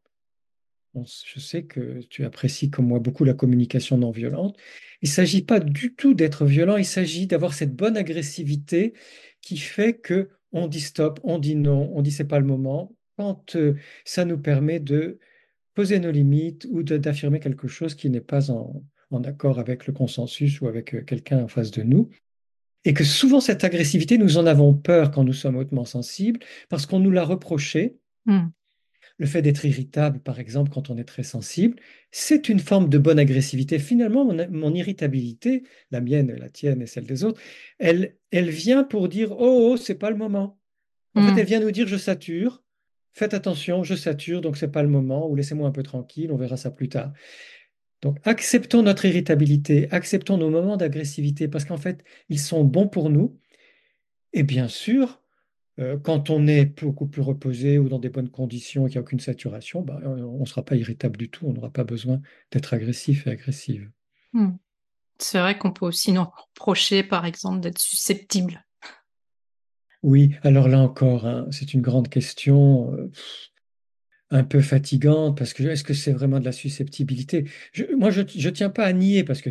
je 1.02 1.40
sais 1.40 1.64
que 1.64 2.00
tu 2.08 2.24
apprécies 2.24 2.70
comme 2.70 2.86
moi 2.86 2.98
beaucoup 2.98 3.24
la 3.24 3.34
communication 3.34 3.98
non 3.98 4.10
violente. 4.10 4.56
Il 5.02 5.08
ne 5.08 5.14
s'agit 5.14 5.42
pas 5.42 5.60
du 5.60 5.94
tout 5.94 6.14
d'être 6.14 6.46
violent, 6.46 6.76
il 6.76 6.84
s'agit 6.84 7.26
d'avoir 7.26 7.54
cette 7.54 7.74
bonne 7.74 7.96
agressivité 7.96 8.94
qui 9.40 9.56
fait 9.56 9.94
que 9.94 10.30
on 10.52 10.68
dit 10.68 10.80
stop, 10.80 11.18
on 11.24 11.38
dit 11.38 11.56
non, 11.56 11.90
on 11.94 12.02
dit 12.02 12.12
c'est 12.12 12.24
pas 12.24 12.38
le 12.38 12.46
moment, 12.46 12.94
quand 13.16 13.56
euh, 13.56 13.74
ça 14.04 14.24
nous 14.24 14.38
permet 14.38 14.78
de 14.78 15.18
poser 15.74 15.98
nos 15.98 16.12
limites 16.12 16.66
ou 16.70 16.84
d'affirmer 16.84 17.40
quelque 17.40 17.66
chose 17.66 17.96
qui 17.96 18.08
n'est 18.08 18.20
pas 18.20 18.50
en, 18.52 18.84
en 19.10 19.24
accord 19.24 19.58
avec 19.58 19.86
le 19.88 19.92
consensus 19.92 20.60
ou 20.60 20.68
avec 20.68 20.94
euh, 20.94 21.02
quelqu'un 21.02 21.42
en 21.42 21.48
face 21.48 21.72
de 21.72 21.82
nous. 21.82 22.08
Et 22.84 22.92
que 22.92 23.04
souvent 23.04 23.40
cette 23.40 23.64
agressivité, 23.64 24.18
nous 24.18 24.36
en 24.36 24.46
avons 24.46 24.74
peur 24.74 25.10
quand 25.10 25.24
nous 25.24 25.32
sommes 25.32 25.56
hautement 25.56 25.84
sensibles 25.84 26.40
parce 26.68 26.86
qu'on 26.86 27.00
nous 27.00 27.10
l'a 27.10 27.24
reproché 27.24 27.96
mm, 28.26 28.46
le 29.18 29.26
fait 29.26 29.42
d'être 29.42 29.64
irritable, 29.64 30.18
par 30.20 30.40
exemple, 30.40 30.70
quand 30.72 30.90
on 30.90 30.98
est 30.98 31.04
très 31.04 31.22
sensible, 31.22 31.76
c'est 32.10 32.48
une 32.48 32.58
forme 32.58 32.88
de 32.88 32.98
bonne 32.98 33.18
agressivité. 33.18 33.78
Finalement, 33.78 34.24
mon, 34.24 34.46
mon 34.50 34.74
irritabilité, 34.74 35.62
la 35.90 36.00
mienne, 36.00 36.34
la 36.34 36.48
tienne 36.48 36.82
et 36.82 36.86
celle 36.86 37.06
des 37.06 37.24
autres, 37.24 37.40
elle, 37.78 38.16
elle 38.32 38.50
vient 38.50 38.82
pour 38.82 39.08
dire, 39.08 39.32
oh, 39.32 39.70
oh, 39.72 39.76
c'est 39.76 39.94
pas 39.94 40.10
le 40.10 40.16
moment. 40.16 40.58
En 41.14 41.22
fait, 41.22 41.40
elle 41.40 41.44
mm, 41.44 41.48
vient 41.48 41.60
nous 41.60 41.70
dire, 41.70 41.86
je 41.86 41.96
sature, 41.96 42.64
faites 43.12 43.34
attention, 43.34 43.84
je 43.84 43.94
sature, 43.94 44.40
donc 44.40 44.56
c'est 44.56 44.70
pas 44.72 44.82
le 44.82 44.88
moment, 44.88 45.28
ou 45.28 45.36
laissez-moi 45.36 45.68
un 45.68 45.72
peu 45.72 45.84
tranquille, 45.84 46.32
on 46.32 46.36
verra 46.36 46.56
ça 46.56 46.70
plus 46.70 46.88
tard. 46.88 47.12
Donc, 48.04 48.18
acceptons 48.24 48.82
notre 48.82 49.06
irritabilité, 49.06 49.88
acceptons 49.90 50.36
nos 50.36 50.50
moments 50.50 50.76
d'agressivité, 50.76 51.48
parce 51.48 51.64
qu'en 51.64 51.78
fait, 51.78 52.04
ils 52.28 52.38
sont 52.38 52.62
bons 52.62 52.86
pour 52.86 53.08
nous. 53.08 53.40
Et 54.34 54.42
bien 54.42 54.68
sûr, 54.68 55.22
euh, 55.80 55.96
quand 55.96 56.28
on 56.28 56.46
est 56.46 56.66
beaucoup 56.82 57.06
plus 57.06 57.22
reposé 57.22 57.78
ou 57.78 57.88
dans 57.88 57.98
des 57.98 58.10
bonnes 58.10 58.28
conditions 58.28 58.86
et 58.86 58.90
qu'il 58.90 58.98
n'y 58.98 59.04
a 59.04 59.06
aucune 59.06 59.20
saturation, 59.20 59.80
bah, 59.80 59.98
on 60.04 60.38
ne 60.38 60.44
sera 60.44 60.62
pas 60.62 60.76
irritable 60.76 61.16
du 61.16 61.30
tout, 61.30 61.46
on 61.46 61.54
n'aura 61.54 61.70
pas 61.70 61.84
besoin 61.84 62.20
d'être 62.52 62.74
agressif 62.74 63.26
et 63.26 63.30
agressive. 63.30 63.90
mm. 64.34 64.50
C'est 65.18 65.38
vrai 65.38 65.56
qu'on 65.56 65.72
peut 65.72 65.86
aussi 65.86 66.12
nous 66.12 66.24
reprocher, 66.24 67.04
par 67.04 67.24
exemple, 67.24 67.60
d'être 67.60 67.78
susceptible. 67.78 68.66
Oui, 70.02 70.34
alors 70.42 70.68
là 70.68 70.78
encore, 70.80 71.24
hein, 71.24 71.46
c'est 71.50 71.72
une 71.72 71.80
grande 71.80 72.10
question, 72.10 72.92
euh, 72.92 73.10
un 74.30 74.44
peu 74.44 74.60
fatigante, 74.60 75.36
parce 75.36 75.52
que 75.52 75.62
est-ce 75.64 75.84
que 75.84 75.94
c'est 75.94 76.12
vraiment 76.12 76.40
de 76.40 76.44
la 76.44 76.52
susceptibilité? 76.52 77.44
Moi, 77.96 78.10
je 78.10 78.20
ne 78.20 78.50
tiens 78.50 78.70
pas 78.70 78.84
à 78.84 78.92
nier, 78.92 79.24
parce 79.24 79.40
que 79.40 79.50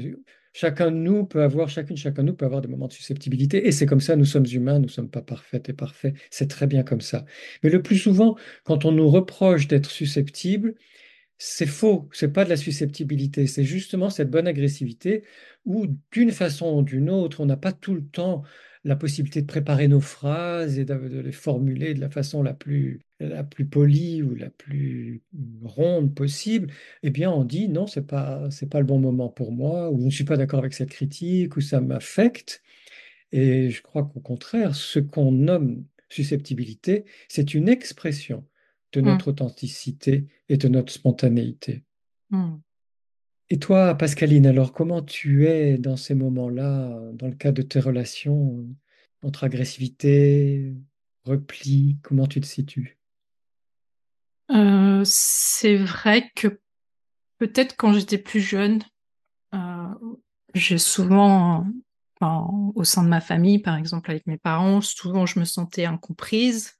chacun 0.53 0.91
de 0.91 0.97
nous 0.97 1.25
peut 1.25 1.41
avoir, 1.41 1.69
chacune, 1.69 1.97
chacun 1.97 2.23
de 2.23 2.27
nous 2.27 2.35
peut 2.35 2.45
avoir 2.45 2.61
des 2.61 2.67
moments 2.67 2.87
de 2.87 2.93
susceptibilité. 2.93 3.67
Et 3.67 3.71
c'est 3.71 3.85
comme 3.85 4.01
ça, 4.01 4.15
nous 4.15 4.25
sommes 4.25 4.45
humains, 4.51 4.79
nous 4.79 4.85
ne 4.85 4.91
sommes 4.91 5.09
pas 5.09 5.21
parfaits 5.21 5.69
et 5.69 5.73
parfaits. 5.73 6.15
C'est 6.29 6.47
très 6.47 6.67
bien 6.67 6.83
comme 6.83 7.01
ça. 7.01 7.25
Mais 7.63 7.69
le 7.69 7.81
plus 7.81 7.97
souvent, 7.97 8.37
quand 8.63 8.85
on 8.85 8.91
nous 8.91 9.09
reproche 9.09 9.67
d'être 9.67 9.89
susceptible, 9.89 10.75
c'est 11.37 11.65
faux, 11.65 12.07
c'est 12.13 12.31
pas 12.31 12.45
de 12.45 12.49
la 12.49 12.57
susceptibilité, 12.57 13.47
c'est 13.47 13.63
justement 13.63 14.09
cette 14.09 14.29
bonne 14.29 14.47
agressivité 14.47 15.23
où 15.65 15.87
d'une 16.11 16.31
façon 16.31 16.77
ou 16.77 16.83
d'une 16.83 17.09
autre, 17.09 17.41
on 17.41 17.45
n'a 17.45 17.57
pas 17.57 17.73
tout 17.73 17.95
le 17.95 18.05
temps 18.05 18.43
la 18.83 18.95
possibilité 18.95 19.41
de 19.41 19.47
préparer 19.47 19.87
nos 19.87 20.01
phrases 20.01 20.77
et 20.77 20.85
de, 20.85 20.93
les 20.93 21.31
formuler 21.31 21.93
de 21.93 22.01
la 22.01 22.09
façon 22.09 22.43
la 22.43 22.53
plus, 22.53 22.99
la 23.19 23.43
plus 23.43 23.65
polie 23.65 24.21
ou 24.21 24.35
la 24.35 24.49
plus 24.49 25.21
ronde 25.63 26.13
possible, 26.13 26.69
eh 27.01 27.09
bien 27.09 27.31
on 27.31 27.45
dit 27.45 27.69
non, 27.69 27.87
c'est 27.87 28.05
pas, 28.05 28.49
c'est 28.51 28.69
pas 28.69 28.79
le 28.79 28.85
bon 28.85 28.99
moment 28.99 29.29
pour 29.29 29.51
moi, 29.51 29.89
ou 29.89 29.99
je 29.99 30.05
ne 30.05 30.09
suis 30.11 30.25
pas 30.25 30.37
d'accord 30.37 30.59
avec 30.59 30.73
cette 30.73 30.89
critique, 30.89 31.55
ou 31.55 31.61
ça 31.61 31.79
m'affecte. 31.81 32.61
Et 33.31 33.69
je 33.69 33.81
crois 33.81 34.03
qu'au 34.03 34.19
contraire, 34.19 34.75
ce 34.75 34.99
qu'on 34.99 35.31
nomme 35.31 35.85
susceptibilité, 36.09 37.05
c'est 37.27 37.53
une 37.53 37.69
expression 37.69 38.45
de 38.93 39.01
Mm. 39.01 39.05
notre 39.05 39.29
authenticité 39.29 40.27
et 40.49 40.57
de 40.57 40.67
notre 40.67 40.93
spontanéité. 40.93 41.83
Mm. 42.29 42.55
Et 43.49 43.59
toi, 43.59 43.95
Pascaline, 43.95 44.47
alors 44.47 44.73
comment 44.73 45.01
tu 45.01 45.47
es 45.47 45.77
dans 45.77 45.97
ces 45.97 46.15
moments-là, 46.15 46.99
dans 47.13 47.27
le 47.27 47.35
cas 47.35 47.51
de 47.51 47.61
tes 47.61 47.79
relations 47.79 48.57
euh, 48.57 49.27
entre 49.27 49.43
agressivité, 49.43 50.73
repli, 51.25 51.97
comment 52.03 52.27
tu 52.27 52.41
te 52.41 52.45
situes? 52.45 52.97
Euh, 54.51 55.01
c'est 55.05 55.75
vrai 55.75 56.31
que 56.35 56.59
peut-être 57.37 57.75
quand 57.77 57.93
j'étais 57.93 58.17
plus 58.17 58.41
jeune, 58.41 58.81
euh, 59.53 59.87
j'ai 60.53 60.77
souvent, 60.77 61.65
au 62.21 62.83
sein 62.83 63.03
de 63.03 63.09
ma 63.09 63.21
famille, 63.21 63.59
par 63.59 63.75
exemple 63.75 64.11
avec 64.11 64.25
mes 64.27 64.37
parents, 64.37 64.81
souvent 64.81 65.25
je 65.25 65.39
me 65.39 65.45
sentais 65.45 65.85
incomprise. 65.85 66.73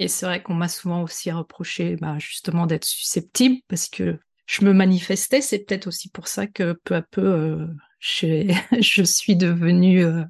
Et 0.00 0.08
c'est 0.08 0.26
vrai 0.26 0.42
qu'on 0.42 0.54
m'a 0.54 0.68
souvent 0.68 1.02
aussi 1.02 1.30
reproché 1.30 1.96
bah, 1.96 2.18
justement 2.18 2.66
d'être 2.66 2.84
susceptible 2.84 3.56
parce 3.68 3.88
que 3.88 4.18
je 4.48 4.64
me 4.64 4.72
manifestais. 4.72 5.40
C'est 5.40 5.60
peut-être 5.60 5.86
aussi 5.86 6.08
pour 6.08 6.26
ça 6.26 6.48
que 6.48 6.72
peu 6.84 6.96
à 6.96 7.02
peu, 7.02 7.22
euh, 7.22 7.66
je 8.00 9.02
suis 9.04 9.36
devenue 9.36 10.04
euh, 10.04 10.24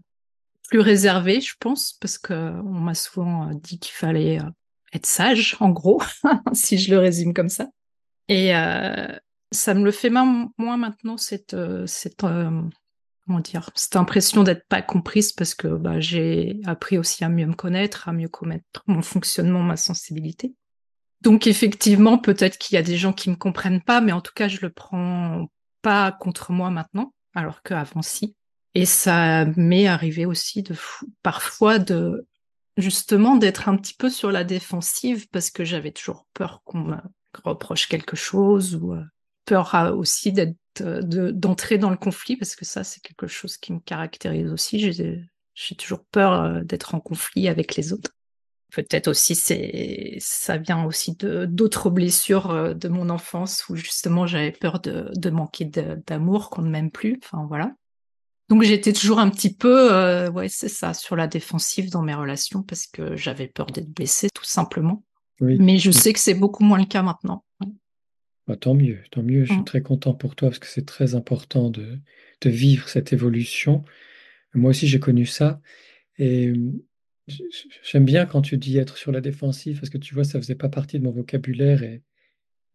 plus 0.69 0.81
réservée, 0.81 1.41
je 1.41 1.55
pense, 1.59 1.95
parce 1.95 2.19
qu'on 2.19 2.63
m'a 2.63 2.95
souvent 2.95 3.49
euh, 3.49 3.55
dit 3.55 3.79
qu'il 3.79 3.95
fallait 3.95 4.41
être 4.93 5.07
sage, 5.07 5.57
en 5.61 5.71
gros, 5.71 6.03
si 6.53 6.77
je 6.79 6.91
le 6.91 6.99
résume 6.99 7.33
comme 7.33 7.49
ça. 7.49 7.69
Et 8.29 8.51
ça 9.53 9.73
me 9.73 9.83
le 9.85 9.91
fait 9.91 10.11
moins 10.11 10.77
maintenant, 10.77 11.17
cette 11.17 11.55
impression 13.95 14.43
d'être 14.43 14.69
pas 14.69 14.83
comprise, 14.83 15.33
parce 15.33 15.55
que 15.55 15.69
bah, 15.69 16.01
j'ai 16.01 16.61
appris 16.67 16.99
aussi 16.99 17.25
à 17.25 17.31
mieux 17.31 17.47
me 17.47 17.55
connaître, 17.55 18.07
à 18.07 18.13
mieux 18.13 18.29
connaître 18.29 18.83
mon 18.87 19.01
fonctionnement, 19.01 19.63
ma 19.63 19.79
sensibilité. 19.79 20.55
Donc 21.21 21.47
effectivement, 21.47 22.19
peut-être 22.19 22.59
qu'il 22.59 22.75
y 22.75 22.79
a 22.79 22.83
des 22.83 22.97
gens 22.97 23.13
qui 23.13 23.31
me 23.31 23.37
comprennent 23.37 23.83
pas, 23.83 24.01
mais 24.01 24.13
en 24.13 24.21
tout 24.21 24.33
cas, 24.35 24.49
je 24.49 24.59
le 24.63 24.71
prends 24.71 25.49
pas 25.83 26.13
contre 26.13 26.53
moi 26.53 26.71
maintenant, 26.71 27.13
alors 27.35 27.63
qu'avant 27.63 28.03
si. 28.03 28.37
Et 28.75 28.87
ça 28.87 29.45
m'est 29.57 29.87
arrivé 29.89 30.27
aussi 30.27 30.63
de 30.63 30.75
parfois 31.23 31.79
de 31.79 32.27
justement 32.77 33.37
d'être 33.37 33.69
un 33.69 33.77
petit 33.77 33.95
peu 33.95 34.09
sur 34.11 34.31
la 34.31 34.45
défensive 34.45 35.27
parce 35.31 35.51
que 35.51 35.65
j'avais 35.65 35.91
toujours 35.91 36.27
peur 36.35 36.63
qu'on 36.65 36.79
me 36.81 36.97
reproche 37.45 37.89
quelque 37.89 38.15
chose 38.17 38.77
ou 38.77 38.95
euh, 38.95 39.03
peur 39.45 39.75
euh, 39.75 39.93
aussi 39.93 40.33
d'être 40.33 40.57
euh, 40.83 41.03
de- 41.03 41.33
d'entrer 41.33 41.79
dans 41.79 41.91
le 41.91 41.97
conflit 41.97 42.37
parce 42.37 42.55
que 42.55 42.65
ça 42.65 42.85
c'est 42.85 43.01
quelque 43.01 43.27
chose 43.27 43.57
qui 43.57 43.73
me 43.73 43.81
caractérise 43.81 44.53
aussi. 44.53 44.93
J'ai 44.93 45.75
toujours 45.77 46.05
peur 46.13 46.65
d'être 46.65 46.95
en 46.95 47.01
conflit 47.01 47.49
avec 47.49 47.75
les 47.75 47.93
autres. 47.93 48.13
Peut-être 48.73 49.09
aussi 49.09 49.35
c'est 49.35 50.17
ça 50.21 50.59
vient 50.59 50.85
aussi 50.85 51.17
de 51.17 51.47
d'autres 51.47 51.89
blessures 51.89 52.51
euh, 52.51 52.75
de 52.75 52.89
mon 52.89 53.09
enfance 53.09 53.67
où 53.69 53.77
justement 53.77 54.27
j'avais 54.27 54.53
peur 54.53 54.81
de, 54.81 55.11
de 55.17 55.31
manquer 55.31 55.65
d'amour, 55.65 56.51
qu'on 56.51 56.63
ne 56.63 56.69
m'aime 56.71 56.91
plus. 56.91 57.19
Enfin 57.25 57.47
voilà. 57.49 57.73
Donc 58.51 58.63
j'étais 58.63 58.93
toujours 58.93 59.19
un 59.19 59.29
petit 59.31 59.55
peu, 59.55 59.93
euh, 59.93 60.31
ouais, 60.31 60.49
c'est 60.49 60.69
ça, 60.69 60.95
sur 60.95 61.17
la 61.17 61.27
défensive 61.27 61.91
dans 61.91 62.03
mes 62.03 62.15
relations 62.15 62.63
parce 62.63 62.87
que 62.87 63.15
j'avais 63.17 63.47
peur 63.47 63.67
d'être 63.67 63.91
blessée, 63.91 64.29
tout 64.35 64.45
simplement. 64.45 65.05
Oui, 65.41 65.57
Mais 65.59 65.79
je 65.79 65.91
sais 65.91 66.13
que 66.13 66.19
c'est 66.19 66.35
beaucoup 66.35 66.65
moins 66.65 66.79
le 66.79 66.87
cas 66.87 67.03
maintenant. 67.03 67.45
Bah, 68.47 68.57
tant 68.57 68.75
mieux, 68.75 69.01
tant 69.11 69.23
mieux. 69.23 69.45
Je 69.45 69.53
suis 69.53 69.61
Mm. 69.61 69.65
très 69.65 69.83
content 69.83 70.15
pour 70.15 70.35
toi 70.35 70.49
parce 70.49 70.59
que 70.59 70.67
c'est 70.67 70.87
très 70.87 71.15
important 71.15 71.69
de, 71.71 71.99
de 72.41 72.51
vivre 72.51 72.89
cette 72.89 73.13
évolution. 73.13 73.85
Moi 74.55 74.71
aussi, 74.71 74.89
j'ai 74.89 74.99
connu 75.01 75.27
ça. 75.27 75.61
Et 76.19 76.53
j'aime 77.83 78.05
bien 78.05 78.27
quand 78.27 78.43
tu 78.43 78.57
dis 78.57 78.79
être 78.79 78.97
sur 78.97 79.13
la 79.13 79.21
défensive 79.21 79.79
parce 79.81 79.91
que 79.91 79.99
tu 79.99 80.15
vois, 80.15 80.25
ça 80.25 80.41
faisait 80.41 80.55
pas 80.55 80.69
partie 80.69 80.99
de 80.99 81.05
mon 81.05 81.11
vocabulaire. 81.11 81.83
Et, 81.83 82.03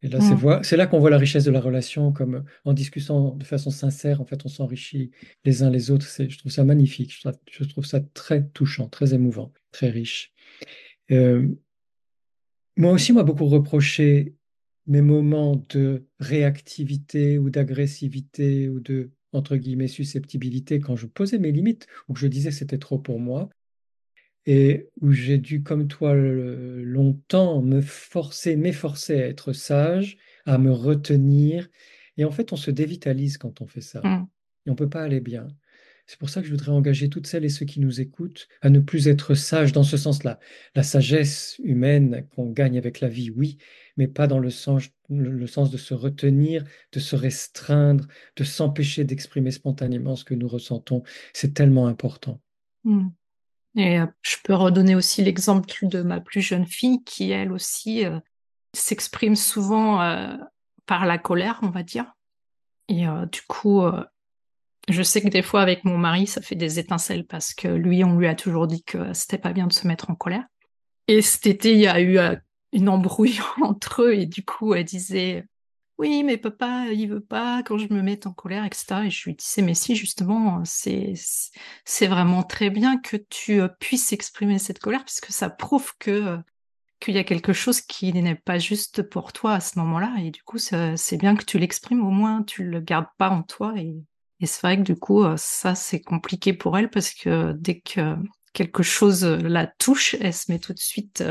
et 0.02 0.08
là, 0.10 0.20
c'est 0.20 0.36
Mm. 0.36 0.38
voi- 0.38 0.64
c'est 0.64 0.78
là 0.78 0.86
qu'on 0.88 1.00
voit 1.00 1.10
la 1.10 1.18
richesse 1.18 1.44
de 1.46 1.52
la 1.52 1.62
relation, 1.62 2.12
comme 2.12 2.44
en 2.66 2.74
discutant 2.74 3.36
de 3.36 3.44
façon 3.44 3.70
sincère, 3.72 4.22
en 4.22 4.26
fait, 4.26 4.46
on 4.46 4.50
s'enrichit 4.50 5.12
les 5.46 5.64
uns 5.64 5.70
les 5.70 5.92
autres. 5.92 6.06
Je 6.06 6.38
trouve 6.38 6.52
ça 6.52 6.64
magnifique. 6.64 7.14
Je 7.14 7.22
trouve, 7.22 7.40
je 7.52 7.64
trouve 7.64 7.86
ça 7.86 8.00
très 8.14 8.46
touchant, 8.50 8.88
très 8.90 9.14
émouvant, 9.14 9.52
très 9.72 9.90
riche. 9.90 10.34
Euh, 11.12 11.48
moi 12.76 12.92
aussi, 12.92 13.12
on 13.12 13.16
m'a 13.16 13.24
beaucoup 13.24 13.46
reproché 13.46 14.36
mes 14.88 15.02
moments 15.02 15.64
de 15.70 16.06
réactivité 16.20 17.38
ou 17.38 17.50
d'agressivité 17.50 18.68
ou 18.68 18.80
de, 18.80 19.12
entre 19.32 19.56
guillemets, 19.56 19.88
susceptibilité 19.88 20.80
quand 20.80 20.96
je 20.96 21.08
posais 21.08 21.40
mes 21.40 21.52
limites 21.52 21.88
ou 22.08 22.14
que 22.14 22.20
je 22.20 22.28
disais 22.28 22.50
que 22.50 22.56
c'était 22.56 22.78
trop 22.78 22.98
pour 23.00 23.20
moi 23.20 23.50
et 24.46 24.90
où 25.02 25.12
j'ai 25.12 25.38
dû, 25.38 25.64
comme 25.64 25.88
toi, 25.88 26.14
le- 26.14 26.84
longtemps 26.84 27.62
me 27.62 27.82
forcer, 27.82 28.56
m'efforcer 28.56 29.22
à 29.22 29.28
être 29.28 29.54
sage, 29.54 30.18
à 30.46 30.58
me 30.58 30.72
retenir. 30.72 31.70
Et 32.18 32.26
en 32.26 32.32
fait, 32.32 32.54
on 32.54 32.58
se 32.58 32.72
dévitalise 32.72 33.38
quand 33.38 33.62
on 33.62 33.68
fait 33.68 33.82
ça. 33.82 34.02
Mm. 34.04 34.28
Et 34.66 34.70
on 34.70 34.74
ne 34.74 34.78
peut 34.78 34.90
pas 34.90 35.04
aller 35.04 35.22
bien. 35.22 35.48
C'est 36.06 36.20
pour 36.20 36.30
ça 36.30 36.42
que 36.42 36.48
je 36.48 36.52
voudrais 36.52 36.72
engager 36.72 37.10
toutes 37.10 37.28
celles 37.28 37.46
et 37.46 37.50
ceux 37.50 37.66
qui 37.66 37.80
nous 37.80 38.02
écoutent 38.02 38.50
à 38.62 38.70
ne 38.70 38.80
plus 38.80 39.08
être 39.08 39.36
sages 39.36 39.72
dans 39.72 39.84
ce 39.84 39.96
sens-là. 39.96 40.40
La 40.76 40.84
sagesse 40.84 41.56
humaine 41.64 42.28
qu'on 42.36 42.50
gagne 42.52 42.78
avec 42.78 43.00
la 43.00 43.08
vie, 43.08 43.30
oui, 43.32 43.58
mais 43.96 44.08
pas 44.08 44.28
dans 44.28 44.40
le 44.40 44.50
sens, 44.50 44.90
le, 45.10 45.32
le 45.32 45.48
sens 45.48 45.72
de 45.72 45.78
se 45.78 45.94
retenir, 45.94 46.66
de 46.92 47.00
se 47.00 47.16
restreindre, 47.16 48.06
de 48.36 48.44
s'empêcher 48.44 49.06
d'exprimer 49.06 49.52
spontanément 49.52 50.18
ce 50.18 50.26
que 50.26 50.34
nous 50.34 50.48
ressentons. 50.48 51.04
C'est 51.34 51.54
tellement 51.54 51.88
important. 51.88 52.42
Mm. 52.84 53.08
Et 53.76 54.00
euh, 54.00 54.06
je 54.22 54.38
peux 54.44 54.54
redonner 54.54 54.96
aussi 54.96 55.24
l'exemple 55.24 55.68
de 55.84 56.02
ma 56.02 56.20
plus 56.20 56.42
jeune 56.42 56.66
fille 56.66 57.04
qui, 57.04 57.32
elle 57.32 57.52
aussi, 57.52 58.06
euh, 58.06 58.20
s'exprime 58.74 59.36
souvent 59.36 60.02
euh, 60.02 60.36
par 60.86 61.06
la 61.06 61.18
colère, 61.18 61.60
on 61.64 61.70
va 61.70 61.84
dire. 61.84 62.14
Et 62.90 63.06
du 63.32 63.42
coup, 63.48 63.82
je 64.90 65.04
sais 65.04 65.22
que 65.22 65.30
des 65.30 65.42
fois, 65.42 65.62
avec 65.62 65.86
mon 65.86 65.98
mari, 65.98 66.28
ça 66.28 66.42
fait 66.42 66.54
des 66.54 66.80
étincelles 66.80 67.26
parce 67.26 67.54
que 67.54 67.70
lui, 67.70 68.04
on 68.04 68.18
lui 68.18 68.28
a 68.28 68.36
toujours 68.36 68.68
dit 68.68 68.84
que 68.84 69.14
c'était 69.14 69.38
pas 69.38 69.54
bien 69.54 69.68
de 69.68 69.74
se 69.74 69.88
mettre 69.88 70.10
en 70.10 70.16
colère. 70.16 70.44
Et 71.08 71.22
cet 71.22 71.48
été, 71.48 71.72
il 71.72 71.80
y 71.80 71.88
a 71.88 72.02
eu 72.02 72.20
une 72.74 72.90
embrouille 72.90 73.40
entre 73.62 74.04
eux 74.04 74.14
et 74.14 74.26
du 74.26 74.44
coup, 74.44 74.74
elle 74.74 74.84
disait 74.84 75.46
oui, 76.04 76.24
mais 76.24 76.38
papa, 76.38 76.88
il 76.92 77.08
veut 77.08 77.24
pas 77.24 77.64
quand 77.64 77.78
je 77.78 77.88
me 77.94 78.02
mette 78.02 78.28
en 78.28 78.34
colère, 78.34 78.66
etc. 78.66 79.06
Et 79.06 79.10
je 79.10 79.24
lui 79.26 79.36
disais 79.36 79.62
mais 79.62 79.74
si, 79.74 79.96
justement, 79.96 80.62
c'est 80.66 82.08
vraiment 82.08 82.44
très 82.44 82.70
bien 82.70 82.98
que 83.00 83.16
tu 83.16 83.62
euh, 83.62 83.70
puisses 83.70 84.12
exprimer 84.12 84.60
cette 84.60 84.80
colère 84.80 85.00
parce 85.06 85.22
que 85.22 85.32
ça 85.32 85.50
prouve 85.50 85.94
que 86.00 86.12
euh, 86.12 86.38
qu'il 87.00 87.16
y 87.16 87.20
a 87.20 87.24
quelque 87.24 87.54
chose 87.54 87.80
qui 87.80 88.12
n'est 88.12 88.36
pas 88.36 88.60
juste 88.60 89.02
pour 89.04 89.32
toi 89.32 89.54
à 89.54 89.60
ce 89.62 89.80
moment-là. 89.80 90.14
Et 90.20 90.32
du 90.32 90.44
coup, 90.44 90.58
c'est 90.58 91.18
bien 91.18 91.36
que 91.38 91.46
tu 91.46 91.58
l'exprimes, 91.58 92.06
au 92.06 92.12
moins 92.12 92.44
tu 92.44 92.66
le 92.66 92.82
gardes 92.82 93.08
pas 93.18 93.30
en 93.30 93.44
toi. 93.44 93.74
Et, 93.78 93.96
c'est 94.46 94.62
vrai 94.62 94.78
que 94.78 94.84
du 94.84 94.98
coup, 94.98 95.24
euh, 95.24 95.36
ça, 95.38 95.74
c'est 95.74 96.02
compliqué 96.02 96.52
pour 96.52 96.78
elle 96.78 96.90
parce 96.90 97.14
que 97.14 97.54
dès 97.54 97.80
que 97.80 98.18
quelque 98.52 98.84
chose 98.84 99.24
la 99.24 99.68
touche, 99.68 100.16
elle 100.20 100.34
se 100.34 100.52
met 100.52 100.60
tout 100.60 100.74
de 100.74 100.80
suite 100.80 101.24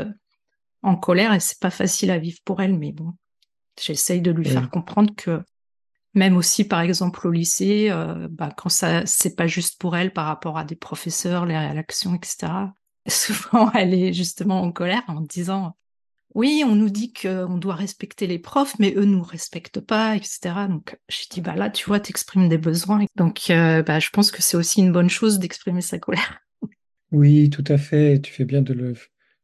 en 0.81 0.95
colère 0.95 1.33
et 1.33 1.39
c'est 1.39 1.59
pas 1.59 1.69
facile 1.69 2.09
à 2.09 2.17
vivre 2.17 2.39
pour 2.43 2.61
elle. 2.61 2.77
Mais 2.77 2.91
bon, 2.91 3.13
j'essaye 3.81 4.21
de 4.21 4.31
lui 4.31 4.45
Oui. 4.45 4.51
faire 4.51 4.69
comprendre 4.69 5.13
que 5.15 5.41
même 6.13 6.37
aussi, 6.37 6.63
par 6.65 6.81
exemple, 6.81 7.27
au 7.27 7.31
lycée, 7.31 7.89
euh, 7.91 8.27
bah, 8.29 8.51
quand 8.55 8.69
ça, 8.69 9.05
c'est 9.05 9.35
pas 9.35 9.47
juste 9.47 9.79
pour 9.79 9.97
elle 9.97 10.13
par 10.13 10.25
rapport 10.27 10.57
à 10.57 10.65
des 10.65 10.75
professeurs, 10.75 11.45
les 11.45 11.57
réactions, 11.57 12.15
etc. 12.15 12.75
Souvent, 13.07 13.71
elle 13.73 13.93
est 13.93 14.13
justement 14.13 14.61
en 14.61 14.71
colère 14.71 15.03
en 15.07 15.21
disant 15.21 15.75
oui, 16.35 16.63
on 16.65 16.75
nous 16.75 16.89
dit 16.89 17.13
qu'on 17.13 17.57
doit 17.57 17.75
respecter 17.75 18.27
les 18.27 18.39
profs, 18.39 18.77
mais 18.79 18.93
eux 18.97 19.05
nous 19.05 19.23
respectent 19.23 19.81
pas, 19.81 20.15
etc. 20.15 20.67
Donc, 20.67 20.97
je 21.09 21.25
dis 21.29 21.41
bah 21.41 21.55
là, 21.55 21.69
tu 21.69 21.85
vois, 21.85 21.99
t'exprimes 21.99 22.49
des 22.49 22.57
besoins. 22.57 23.05
Donc, 23.15 23.49
euh, 23.51 23.83
bah, 23.83 23.99
je 23.99 24.09
pense 24.11 24.31
que 24.31 24.41
c'est 24.41 24.57
aussi 24.57 24.81
une 24.81 24.91
bonne 24.91 25.09
chose 25.09 25.39
d'exprimer 25.39 25.81
sa 25.81 25.99
colère. 25.99 26.39
Oui, 27.11 27.49
tout 27.49 27.63
à 27.67 27.77
fait. 27.77 28.19
Tu 28.21 28.31
fais 28.33 28.45
bien 28.45 28.61
de 28.61 28.73
le 28.73 28.93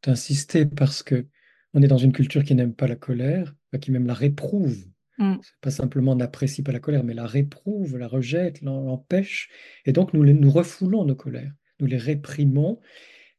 d'insister 0.03 0.65
parce 0.65 1.03
que 1.03 1.27
on 1.73 1.81
est 1.81 1.87
dans 1.87 1.97
une 1.97 2.13
culture 2.13 2.43
qui 2.43 2.55
n'aime 2.55 2.73
pas 2.73 2.87
la 2.87 2.95
colère, 2.95 3.53
qui 3.77 3.91
même 3.91 4.07
la 4.07 4.13
réprouve. 4.13 4.77
Mm. 5.17 5.35
Pas 5.61 5.71
simplement 5.71 6.15
n'apprécie 6.15 6.63
pas 6.63 6.71
la 6.71 6.79
colère, 6.79 7.03
mais 7.03 7.13
la 7.13 7.27
réprouve, 7.27 7.97
la 7.97 8.07
rejette, 8.07 8.61
l'empêche. 8.61 9.49
Et 9.85 9.91
donc 9.91 10.13
nous, 10.13 10.23
nous 10.23 10.51
refoulons 10.51 11.05
nos 11.05 11.15
colères, 11.15 11.51
nous 11.79 11.87
les 11.87 11.97
réprimons. 11.97 12.79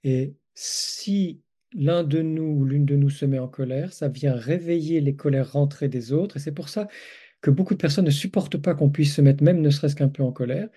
Et 0.05 0.35
si 0.55 1.41
l'un 1.73 2.05
de 2.05 2.21
nous 2.23 2.45
ou 2.45 2.65
l'une 2.65 2.85
de 2.85 2.97
nous 2.97 3.11
se 3.11 3.25
met 3.25 3.39
en 3.39 3.49
colère, 3.49 3.93
ça 3.93 4.09
vient 4.09 4.35
réveiller 4.35 5.01
les 5.01 5.17
colères 5.17 5.53
rentrées 5.53 5.89
des 5.89 6.13
autres. 6.13 6.37
Et 6.37 6.41
c'est 6.41 6.53
pour 6.53 6.69
ça 6.69 6.89
que 7.41 7.51
beaucoup 7.51 7.75
de 7.75 7.79
personnes 7.79 8.05
ne 8.05 8.11
supportent 8.11 8.59
pas 8.59 8.75
qu'on 8.75 8.91
puisse 8.91 9.15
se 9.15 9.23
mettre 9.23 9.43
même 9.43 9.61
ne 9.61 9.71
serait-ce 9.71 9.97
qu'un 9.97 10.09
peu 10.09 10.23
en 10.23 10.33
colère. 10.33 10.69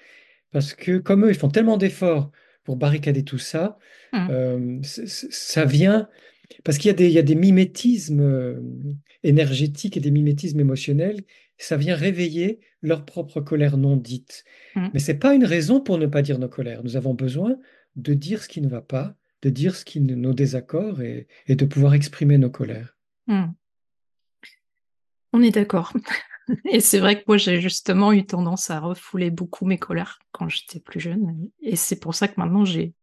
Parce 0.52 0.74
que 0.74 0.98
comme 1.00 1.26
eux, 1.26 1.30
ils 1.32 1.38
font 1.38 1.50
tellement 1.50 1.78
d'efforts 1.78 2.32
pour 2.64 2.78
barricader 2.78 3.24
tout 3.26 3.40
ça, 3.40 3.78
Mm. 4.14 4.28
euh, 4.30 4.80
ça 4.84 5.66
vient 5.66 6.08
parce 6.64 6.78
qu'il 6.78 6.88
y 6.88 6.92
a 6.92 6.96
des, 6.96 7.08
il 7.08 7.14
y 7.14 7.20
a 7.20 7.24
des 7.24 7.36
mimétismes 7.36 8.22
euh, 8.22 8.62
énergétiques 9.24 9.98
et 9.98 10.00
des 10.00 10.12
mimétismes 10.12 10.60
émotionnels, 10.60 11.24
ça 11.58 11.78
vient 11.78 11.96
réveiller 11.96 12.60
leur 12.82 13.06
propre 13.06 13.42
colère 13.42 13.78
non 13.78 13.96
dite. 13.96 14.44
Mm. 14.76 14.88
Mais 14.94 15.00
c'est 15.00 15.18
pas 15.18 15.34
une 15.34 15.46
raison 15.46 15.82
pour 15.82 15.98
ne 15.98 16.08
pas 16.08 16.22
dire 16.22 16.40
nos 16.40 16.50
colères. 16.50 16.84
Nous 16.84 16.98
avons 16.98 17.14
besoin 17.14 17.58
de 17.96 18.14
dire 18.14 18.44
ce 18.44 18.50
qui 18.50 18.62
ne 18.62 18.70
va 18.70 18.82
pas, 18.82 19.16
de 19.42 19.50
dire 19.50 19.76
ce 19.76 19.86
qui 19.86 20.02
nos 20.02 20.34
désaccords 20.34 21.02
et, 21.02 21.28
et 21.48 21.56
de 21.56 21.66
pouvoir 21.66 21.94
exprimer 21.94 22.38
nos 22.38 22.50
colères. 22.50 22.98
Mm. 23.28 23.46
On 25.34 25.42
est 25.42 25.52
d'accord. 25.52 25.94
Et 26.70 26.82
c'est 26.82 27.00
vrai 27.00 27.18
que 27.20 27.24
moi, 27.28 27.38
j'ai 27.38 27.62
justement 27.62 28.12
eu 28.12 28.26
tendance 28.26 28.70
à 28.70 28.80
refouler 28.80 29.30
beaucoup 29.30 29.66
mes 29.66 29.78
colères 29.78 30.20
quand 30.32 30.50
j'étais 30.50 30.80
plus 30.80 31.00
jeune. 31.00 31.50
Et 31.62 31.76
c'est 31.76 32.00
pour 32.00 32.16
ça 32.16 32.28
que 32.28 32.34
maintenant, 32.38 32.66
j'ai 32.66 32.94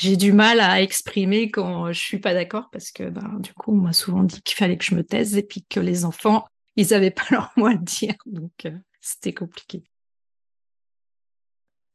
j'ai 0.00 0.16
du 0.16 0.32
mal 0.32 0.60
à 0.60 0.80
exprimer 0.80 1.50
quand 1.50 1.92
je 1.92 2.00
suis 2.00 2.18
pas 2.18 2.32
d'accord 2.32 2.70
parce 2.70 2.90
que 2.90 3.10
ben, 3.10 3.38
du 3.40 3.52
coup, 3.52 3.72
on 3.72 3.82
m'a 3.82 3.92
souvent 3.92 4.22
dit 4.22 4.40
qu'il 4.40 4.56
fallait 4.56 4.78
que 4.78 4.84
je 4.84 4.94
me 4.94 5.04
taise 5.04 5.36
et 5.36 5.42
puis 5.42 5.62
que 5.68 5.78
les 5.78 6.06
enfants, 6.06 6.46
ils 6.76 6.94
avaient 6.94 7.10
pas 7.10 7.26
leur 7.30 7.52
mot 7.56 7.66
à 7.66 7.74
dire. 7.74 8.14
Donc, 8.24 8.64
euh, 8.64 8.76
c'était 9.02 9.34
compliqué. 9.34 9.84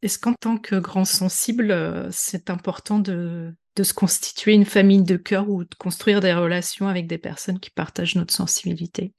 Est-ce 0.04 0.20
qu'en 0.20 0.34
tant 0.34 0.58
que 0.58 0.76
grand 0.76 1.06
sensible, 1.06 1.72
euh, 1.72 2.08
c'est 2.12 2.52
important 2.52 3.00
de 3.00 3.56
se 3.82 3.94
constituer 3.94 4.54
une 4.54 4.66
famille 4.66 5.04
de 5.04 5.18
cœur 5.18 5.50
ou 5.50 5.64
de 5.64 5.76
construire 5.80 6.22
des 6.22 6.34
relations 6.34 6.88
avec 6.88 7.08
des 7.08 7.18
personnes 7.18 7.60
qui 7.60 7.72
partagent 7.72 8.16
notre 8.16 8.36
sensibilité? 8.36 9.14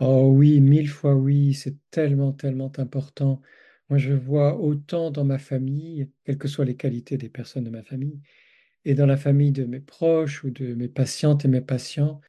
Oh 0.00 0.32
oui, 0.34 0.60
mille 0.60 0.88
fois 0.88 1.14
oui, 1.14 1.54
c'est 1.54 1.76
tellement, 1.92 2.32
tellement 2.32 2.72
important. 2.76 3.40
Moi, 3.90 3.98
je 3.98 4.12
vois 4.12 4.58
autant 4.58 5.10
dans 5.10 5.24
ma 5.24 5.38
famille, 5.38 6.10
quelles 6.24 6.38
que 6.38 6.48
soient 6.48 6.64
les 6.64 6.76
qualités 6.76 7.16
des 7.18 7.28
personnes 7.28 7.64
de 7.64 7.70
ma 7.70 7.82
famille, 7.82 8.20
et 8.84 8.94
dans 8.94 9.06
la 9.06 9.16
famille 9.18 9.52
de 9.52 9.64
mes 9.64 9.80
proches 9.80 10.44
ou 10.44 10.50
de 10.50 10.74
mes 10.74 10.88
patientes 10.88 11.44
et 11.44 11.48
mes 11.48 11.60
patients, 11.62 12.20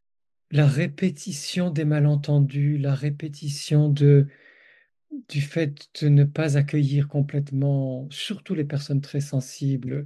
la 0.52 0.68
répétition 0.68 1.72
des 1.72 1.86
malentendus, 1.86 2.78
la 2.80 2.96
répétition 2.96 3.90
de, 3.90 4.28
du 5.30 5.42
fait 5.42 5.90
de 6.02 6.10
ne 6.10 6.24
pas 6.24 6.58
accueillir 6.58 7.08
complètement, 7.08 8.08
surtout 8.12 8.54
les 8.56 8.66
personnes 8.66 9.02
très 9.02 9.22
sensibles, 9.22 10.06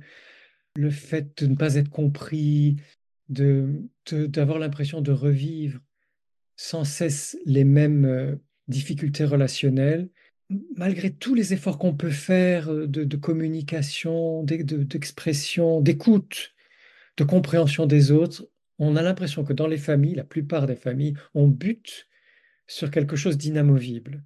le 0.75 0.91
fait 0.91 1.38
de 1.44 1.48
ne 1.48 1.56
pas 1.56 1.75
être 1.75 1.89
compris, 1.89 2.77
de, 3.29 3.84
de- 4.12 4.27
d'avoir 4.27 4.60
l'impression 4.60 5.01
de 5.01 5.12
revivre 5.12 5.82
sans 6.58 6.84
cesse 6.86 7.38
les 7.46 7.63
mêmes 7.63 8.06
euh, 8.06 8.36
difficultés 8.68 9.25
relationnelles, 9.25 10.10
malgré 10.75 11.12
tous 11.12 11.36
les 11.36 11.53
efforts 11.53 11.77
qu'on 11.77 11.94
peut 11.96 12.10
faire 12.10 12.72
euh, 12.72 12.88
de, 12.88 13.03
de 13.03 13.18
communication, 13.18 14.44
d'e- 14.44 14.63
de- 14.63 14.84
d'expression, 14.84 15.82
d'écoute, 15.82 16.53
de 17.18 17.24
compréhension 17.24 17.86
des 17.86 18.12
autres, 18.12 18.48
on 18.79 18.96
a 18.96 19.01
l'impression 19.01 19.44
que 19.44 19.53
dans 19.53 19.68
les 19.68 19.77
familles, 19.77 20.15
la 20.15 20.24
plupart 20.24 20.65
des 20.65 20.75
familles, 20.75 21.15
on 21.34 21.48
bute 21.48 22.08
sur 22.68 22.91
quelque 22.91 23.15
chose 23.15 23.38
d'inamovible. 23.38 24.24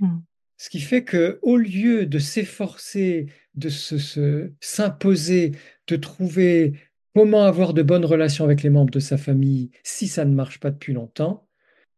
Mm. 0.00 0.18
Ce 0.58 0.70
qui 0.70 0.80
fait 0.80 1.04
que 1.04 1.38
au 1.42 1.56
lieu 1.56 2.06
de 2.06 2.18
s'efforcer, 2.18 3.26
de 3.54 3.68
se, 3.68 3.98
se- 3.98 4.52
s'imposer, 4.60 5.52
de 5.86 5.96
trouver 5.96 6.74
comment 7.14 7.44
avoir 7.44 7.74
de 7.74 7.82
bonnes 7.82 8.04
relations 8.04 8.44
avec 8.44 8.62
les 8.62 8.70
membres 8.70 8.90
de 8.90 9.00
sa 9.00 9.16
famille 9.18 9.70
si 9.84 10.08
ça 10.08 10.24
ne 10.24 10.34
marche 10.34 10.58
pas 10.60 10.70
depuis 10.70 10.92
longtemps, 10.92 11.46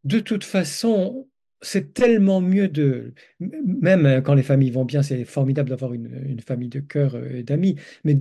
de 0.04 0.20
toute 0.20 0.44
façon, 0.44 1.28
c'est 1.60 1.92
tellement 1.94 2.40
mieux 2.40 2.68
de... 2.68 3.14
Même 3.40 4.06
euh, 4.06 4.20
quand 4.20 4.34
les 4.34 4.42
familles 4.42 4.70
vont 4.70 4.84
bien, 4.84 5.02
c'est 5.02 5.24
formidable 5.24 5.70
d'avoir 5.70 5.92
une, 5.92 6.40
famille 6.40 6.68
de 6.68 6.80
cœur 6.80 7.14
euh, 7.14 7.30
et 7.30 7.42
d'amis, 7.42 7.76
mais 8.04 8.20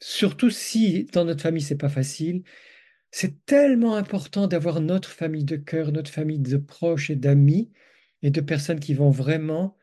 surtout 0.00 0.50
si 0.50 1.04
dans 1.12 1.24
notre 1.24 1.42
famille, 1.42 1.62
c'est 1.62 1.76
pas 1.76 1.88
facile, 1.88 2.42
c'est 3.10 3.44
tellement 3.46 3.94
important 3.94 4.46
d'avoir 4.46 4.80
notre 4.80 5.10
famille 5.10 5.44
de 5.44 5.56
cœur, 5.56 5.92
notre 5.92 6.10
famille 6.10 6.38
de 6.38 6.56
proches 6.56 7.10
et 7.10 7.16
d'amis 7.16 7.70
et 8.22 8.30
de 8.30 8.40
personnes 8.40 8.80
qui 8.80 8.94
vont 8.94 9.10
vraiment 9.10 9.76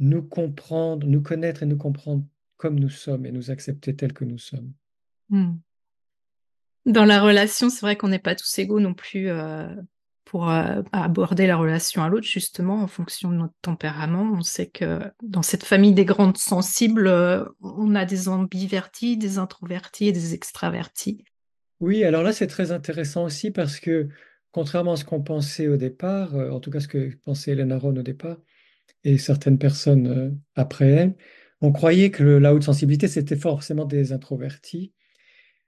nous 0.00 0.22
comprendre, 0.22 1.06
nous 1.06 1.22
connaître 1.22 1.62
et 1.62 1.66
nous 1.66 1.76
comprendre 1.76 2.24
comme 2.56 2.78
nous 2.78 2.90
sommes 2.90 3.26
et 3.26 3.32
nous 3.32 3.50
accepter 3.50 3.94
tels 3.94 4.12
que 4.12 4.24
nous 4.24 4.38
sommes. 4.38 4.72
Mm. 5.30 5.54
Dans 6.86 7.04
la 7.04 7.22
relation, 7.22 7.70
c'est 7.70 7.80
vrai 7.80 7.96
qu'on 7.96 8.08
n'est 8.08 8.18
pas 8.18 8.34
tous 8.34 8.58
égaux 8.58 8.80
non 8.80 8.92
plus 8.92 9.30
euh, 9.30 9.74
pour 10.24 10.50
euh, 10.50 10.82
aborder 10.92 11.46
la 11.46 11.56
relation 11.56 12.02
à 12.02 12.08
l'autre, 12.08 12.26
justement, 12.26 12.82
en 12.82 12.86
fonction 12.86 13.30
de 13.30 13.36
notre 13.36 13.54
tempérament. 13.62 14.32
On 14.36 14.42
sait 14.42 14.66
que 14.66 15.00
dans 15.22 15.42
cette 15.42 15.64
famille 15.64 15.92
des 15.92 16.04
grandes 16.04 16.38
sensibles, 16.38 17.06
euh, 17.06 17.44
on 17.60 17.94
a 17.94 18.04
des 18.04 18.28
ambivertis, 18.28 19.16
des 19.16 19.38
introvertis 19.38 20.08
et 20.08 20.12
des 20.12 20.34
extravertis. 20.34 21.24
Oui, 21.80 22.04
alors 22.04 22.22
là, 22.22 22.32
c'est 22.32 22.46
très 22.46 22.72
intéressant 22.72 23.24
aussi 23.24 23.50
parce 23.50 23.78
que, 23.78 24.08
contrairement 24.50 24.92
à 24.92 24.96
ce 24.96 25.04
qu'on 25.04 25.22
pensait 25.22 25.68
au 25.68 25.76
départ, 25.76 26.34
euh, 26.34 26.50
en 26.50 26.60
tout 26.60 26.70
cas 26.70 26.80
ce 26.80 26.88
que 26.88 27.14
pensait 27.24 27.52
Hélène 27.52 27.72
Aron 27.72 27.96
au 27.96 28.02
départ, 28.02 28.38
et 29.02 29.18
certaines 29.18 29.58
personnes 29.58 30.40
après 30.56 30.88
elle, 30.88 31.14
on 31.60 31.72
croyait 31.72 32.10
que 32.10 32.24
la 32.24 32.54
haute 32.54 32.62
sensibilité, 32.62 33.06
c'était 33.06 33.36
forcément 33.36 33.84
des 33.84 34.12
introvertis. 34.12 34.92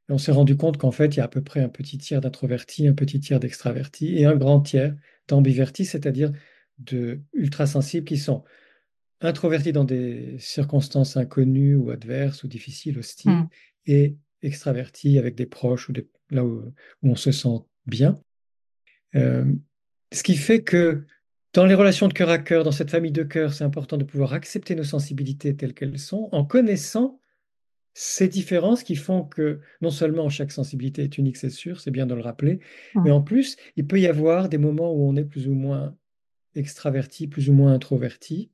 Et 0.08 0.12
on 0.12 0.18
s'est 0.18 0.32
rendu 0.32 0.56
compte 0.56 0.76
qu'en 0.78 0.92
fait, 0.92 1.14
il 1.14 1.18
y 1.18 1.20
a 1.20 1.24
à 1.24 1.28
peu 1.28 1.42
près 1.42 1.60
un 1.60 1.68
petit 1.68 1.98
tiers 1.98 2.20
d'introvertis, 2.20 2.86
un 2.86 2.94
petit 2.94 3.18
tiers 3.20 3.40
d'extravertis 3.40 4.16
et 4.18 4.24
un 4.24 4.36
grand 4.36 4.60
tiers 4.60 4.94
d'ambivertis, 5.28 5.84
c'est-à-dire 5.84 6.32
de 6.78 7.20
ultrasensibles 7.32 8.04
qui 8.06 8.18
sont 8.18 8.44
introvertis 9.20 9.72
dans 9.72 9.84
des 9.84 10.36
circonstances 10.38 11.16
inconnues 11.16 11.74
ou 11.74 11.90
adverses 11.90 12.44
ou 12.44 12.48
difficiles, 12.48 12.98
hostiles, 12.98 13.32
Mm. 13.32 13.48
et 13.86 14.16
extravertis 14.42 15.18
avec 15.18 15.34
des 15.34 15.46
proches 15.46 15.88
ou 15.88 15.92
des- 15.92 16.06
là 16.30 16.44
où, 16.44 16.62
où 17.02 17.10
on 17.10 17.16
se 17.16 17.32
sent 17.32 17.58
bien. 17.86 18.20
Euh, 19.14 19.44
ce 20.12 20.22
qui 20.22 20.36
fait 20.36 20.62
que 20.62 21.04
dans 21.54 21.64
les 21.64 21.74
relations 21.74 22.06
de 22.08 22.12
cœur 22.12 22.28
à 22.28 22.38
cœur, 22.38 22.62
dans 22.64 22.72
cette 22.72 22.90
famille 22.90 23.12
de 23.12 23.22
cœur, 23.22 23.54
c'est 23.54 23.64
important 23.64 23.96
de 23.96 24.04
pouvoir 24.04 24.34
accepter 24.34 24.74
nos 24.74 24.84
sensibilités 24.84 25.56
telles 25.56 25.72
qu'elles 25.72 25.98
sont, 25.98 26.28
en 26.32 26.44
connaissant 26.44 27.18
ces 27.98 28.28
différences 28.28 28.82
qui 28.82 28.94
font 28.94 29.24
que 29.24 29.60
non 29.80 29.90
seulement 29.90 30.28
chaque 30.28 30.52
sensibilité 30.52 31.02
est 31.02 31.16
unique, 31.16 31.38
c'est 31.38 31.48
sûr, 31.48 31.80
c'est 31.80 31.90
bien 31.90 32.04
de 32.04 32.14
le 32.14 32.20
rappeler, 32.20 32.60
mais 32.94 33.10
en 33.10 33.22
plus, 33.22 33.56
il 33.76 33.86
peut 33.86 33.98
y 33.98 34.06
avoir 34.06 34.50
des 34.50 34.58
moments 34.58 34.92
où 34.92 35.08
on 35.08 35.16
est 35.16 35.24
plus 35.24 35.48
ou 35.48 35.54
moins 35.54 35.96
extraverti, 36.54 37.26
plus 37.26 37.48
ou 37.48 37.54
moins 37.54 37.72
introverti, 37.72 38.50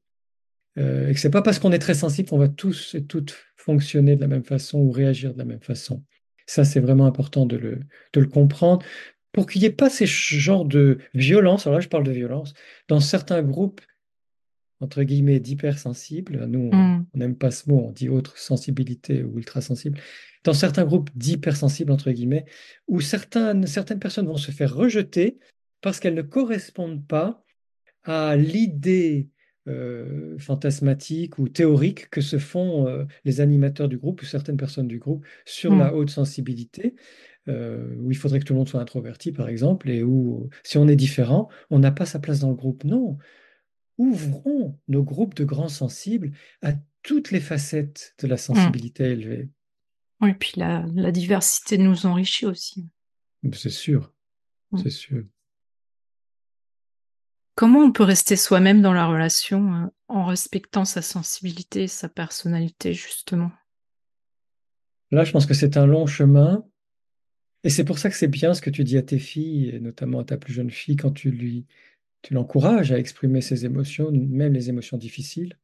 euh, 0.78 1.08
et 1.08 1.14
que 1.14 1.18
c'est 1.18 1.28
pas 1.28 1.42
parce 1.42 1.58
qu'on 1.58 1.72
est 1.72 1.80
très 1.80 1.94
sensible 1.94 2.28
qu'on 2.28 2.38
va 2.38 2.46
tous 2.46 2.94
et 2.94 3.04
toutes 3.04 3.34
fonctionner 3.56 4.14
de 4.14 4.20
la 4.20 4.28
même 4.28 4.44
façon 4.44 4.78
ou 4.78 4.92
réagir 4.92 5.32
de 5.32 5.38
la 5.38 5.44
même 5.44 5.60
façon. 5.60 6.04
Ça, 6.46 6.62
c'est 6.62 6.78
vraiment 6.78 7.06
important 7.06 7.44
de 7.44 7.56
le, 7.56 7.80
de 8.12 8.20
le 8.20 8.28
comprendre 8.28 8.86
pour 9.32 9.48
qu'il 9.48 9.62
n'y 9.62 9.66
ait 9.66 9.70
pas 9.70 9.90
ces 9.90 10.06
genres 10.06 10.66
de 10.66 10.98
violence. 11.14 11.66
Alors 11.66 11.78
là, 11.78 11.80
je 11.80 11.88
parle 11.88 12.04
de 12.04 12.12
violence. 12.12 12.54
Dans 12.86 13.00
certains 13.00 13.42
groupes, 13.42 13.80
entre 14.82 15.02
guillemets, 15.04 15.40
d'hypersensibles, 15.40 16.44
nous, 16.46 16.68
on 16.72 16.76
Mm. 16.76 17.06
on 17.14 17.18
n'aime 17.18 17.36
pas 17.36 17.50
ce 17.50 17.68
mot, 17.70 17.78
on 17.88 17.90
dit 17.92 18.08
autre 18.08 18.38
sensibilité 18.38 19.22
ou 19.22 19.38
ultrasensible. 19.38 19.98
Dans 20.44 20.52
certains 20.54 20.84
groupes 20.84 21.10
d'hypersensibles, 21.14 21.92
entre 21.92 22.10
guillemets, 22.10 22.44
où 22.88 23.00
certaines, 23.00 23.66
certaines 23.66 24.00
personnes 24.00 24.26
vont 24.26 24.36
se 24.36 24.50
faire 24.50 24.74
rejeter 24.74 25.38
parce 25.80 26.00
qu'elles 26.00 26.14
ne 26.14 26.22
correspondent 26.22 27.06
pas 27.06 27.44
à 28.04 28.36
l'idée 28.36 29.28
euh, 29.68 30.36
fantasmatique 30.38 31.38
ou 31.38 31.48
théorique 31.48 32.10
que 32.10 32.20
se 32.20 32.36
font 32.38 32.88
euh, 32.88 33.04
les 33.24 33.40
animateurs 33.40 33.88
du 33.88 33.96
groupe 33.96 34.20
ou 34.22 34.24
certaines 34.24 34.56
personnes 34.56 34.88
du 34.88 34.98
groupe 34.98 35.24
sur 35.44 35.72
Mm. 35.72 35.78
la 35.78 35.94
haute 35.94 36.10
sensibilité, 36.10 36.96
euh, 37.48 37.94
où 38.00 38.10
il 38.10 38.16
faudrait 38.16 38.40
que 38.40 38.44
tout 38.44 38.54
le 38.54 38.58
monde 38.58 38.68
soit 38.68 38.80
introverti, 38.80 39.30
par 39.30 39.48
exemple, 39.48 39.88
et 39.88 40.02
où 40.02 40.48
si 40.64 40.78
on 40.78 40.88
est 40.88 40.96
différent, 40.96 41.48
on 41.70 41.78
n'a 41.78 41.92
pas 41.92 42.06
sa 42.06 42.18
place 42.18 42.40
dans 42.40 42.48
le 42.50 42.56
groupe. 42.56 42.82
Non, 42.82 43.18
ouvrons 44.02 44.78
nos 44.88 45.02
groupes 45.02 45.34
de 45.34 45.44
grands 45.44 45.68
sensibles 45.68 46.32
à 46.62 46.72
toutes 47.02 47.30
les 47.30 47.40
facettes 47.40 48.14
de 48.20 48.26
la 48.26 48.36
sensibilité 48.36 49.04
élevée. 49.04 49.48
Oui, 50.20 50.34
puis 50.34 50.52
la, 50.56 50.84
la 50.94 51.10
diversité 51.10 51.78
nous 51.78 52.06
enrichit 52.06 52.46
aussi. 52.46 52.86
C'est 53.52 53.70
sûr, 53.70 54.12
Mm. 54.70 54.78
c'est 54.82 54.90
sûr. 54.90 55.24
Comment 57.54 57.80
on 57.80 57.92
peut 57.92 58.02
rester 58.04 58.36
soi-même 58.36 58.80
dans 58.80 58.94
la 58.94 59.06
relation 59.06 59.74
euh, 59.74 59.86
en 60.08 60.24
respectant 60.24 60.84
sa 60.84 61.02
sensibilité 61.02 61.82
et 61.82 61.88
sa 61.88 62.08
personnalité, 62.08 62.94
justement? 62.94 63.50
Là, 65.10 65.24
je 65.24 65.32
pense 65.32 65.44
que 65.44 65.54
c'est 65.54 65.76
un 65.76 65.86
long 65.86 66.06
chemin. 66.06 66.64
Et 67.64 67.70
c'est 67.70 67.84
pour 67.84 67.98
ça 67.98 68.08
que 68.08 68.16
c'est 68.16 68.28
bien 68.28 68.54
ce 68.54 68.62
que 68.62 68.70
tu 68.70 68.82
dis 68.82 68.96
à 68.96 69.02
tes 69.02 69.18
filles, 69.18 69.68
et 69.68 69.80
notamment 69.80 70.20
à 70.20 70.24
ta 70.24 70.36
plus 70.36 70.52
jeune 70.54 70.70
fille, 70.70 70.96
quand 70.96 71.12
tu 71.12 71.30
lui 71.30 71.66
tu 72.22 72.34
l'encourages 72.34 72.92
à 72.92 72.98
exprimer 72.98 73.40
ses 73.40 73.64
émotions, 73.64 74.10
même 74.12 74.52
les 74.52 74.68
émotions 74.68 74.96
difficiles. 74.96 75.58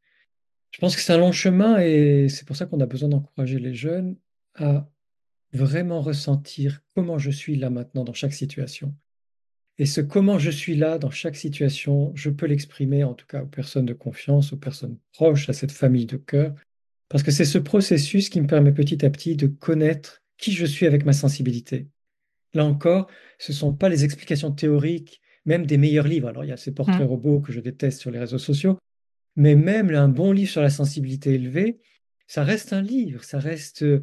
Je 0.70 0.78
pense 0.78 0.96
que 0.96 1.02
c'est 1.02 1.12
un 1.12 1.18
long 1.18 1.32
chemin 1.32 1.78
et 1.80 2.28
c'est 2.28 2.46
pour 2.46 2.56
ça 2.56 2.66
qu'on 2.66 2.80
a 2.80 2.86
besoin 2.86 3.08
d'encourager 3.08 3.58
les 3.58 3.74
jeunes 3.74 4.16
à 4.54 4.88
vraiment 5.52 6.02
ressentir 6.02 6.82
comment 6.94 7.18
je 7.18 7.30
suis 7.30 7.56
là 7.56 7.70
maintenant 7.70 8.04
dans 8.04 8.12
chaque 8.12 8.34
situation. 8.34 8.94
Et 9.78 9.86
ce 9.86 10.00
comment 10.00 10.38
je 10.38 10.50
suis 10.50 10.74
là 10.74 10.98
dans 10.98 11.10
chaque 11.10 11.36
situation, 11.36 12.12
je 12.14 12.30
peux 12.30 12.46
l'exprimer 12.46 13.04
en 13.04 13.14
tout 13.14 13.26
cas 13.26 13.42
aux 13.42 13.46
personnes 13.46 13.86
de 13.86 13.94
confiance, 13.94 14.52
aux 14.52 14.56
personnes 14.56 14.98
proches, 15.12 15.48
à 15.48 15.52
cette 15.52 15.72
famille 15.72 16.06
de 16.06 16.16
cœur, 16.16 16.54
parce 17.08 17.22
que 17.22 17.30
c'est 17.30 17.44
ce 17.44 17.58
processus 17.58 18.28
qui 18.28 18.40
me 18.40 18.48
permet 18.48 18.72
petit 18.72 19.06
à 19.06 19.10
petit 19.10 19.36
de 19.36 19.46
connaître 19.46 20.22
qui 20.36 20.52
je 20.52 20.66
suis 20.66 20.86
avec 20.86 21.04
ma 21.04 21.12
sensibilité. 21.12 21.88
Là 22.54 22.64
encore, 22.64 23.08
ce 23.38 23.52
ne 23.52 23.56
sont 23.56 23.72
pas 23.72 23.88
les 23.88 24.04
explications 24.04 24.52
théoriques, 24.52 25.20
même 25.44 25.66
des 25.66 25.78
meilleurs 25.78 26.08
livres. 26.08 26.28
Alors 26.28 26.44
il 26.44 26.48
y 26.48 26.52
a 26.52 26.56
ces 26.56 26.72
portraits 26.72 27.00
mmh. 27.00 27.04
robots 27.04 27.40
que 27.40 27.52
je 27.52 27.60
déteste 27.60 28.00
sur 28.00 28.10
les 28.10 28.18
réseaux 28.18 28.38
sociaux, 28.38 28.78
mais 29.36 29.54
même 29.54 29.90
un 29.90 30.08
bon 30.08 30.32
livre 30.32 30.50
sur 30.50 30.62
la 30.62 30.70
sensibilité 30.70 31.34
élevée, 31.34 31.78
ça 32.26 32.44
reste 32.44 32.72
un 32.72 32.82
livre, 32.82 33.24
ça 33.24 33.38
reste 33.38 33.82
euh, 33.82 34.02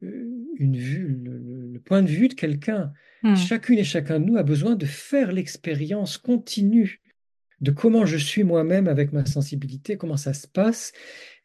une 0.00 0.76
vue, 0.76 1.20
le, 1.22 1.80
point 1.80 2.02
de 2.02 2.08
vue 2.08 2.28
de 2.28 2.34
quelqu'un. 2.34 2.92
Hmm. 3.22 3.34
Chacune 3.34 3.78
et 3.78 3.84
chacun 3.84 4.20
de 4.20 4.24
nous 4.24 4.36
a 4.36 4.42
besoin 4.42 4.76
de 4.76 4.86
faire 4.86 5.32
l'expérience 5.32 6.18
continue 6.18 7.00
de 7.60 7.70
comment 7.72 8.06
je 8.06 8.16
suis 8.16 8.44
moi-même 8.44 8.86
avec 8.86 9.12
ma 9.12 9.26
sensibilité, 9.26 9.96
comment 9.96 10.16
ça 10.16 10.32
se 10.32 10.46
passe. 10.46 10.92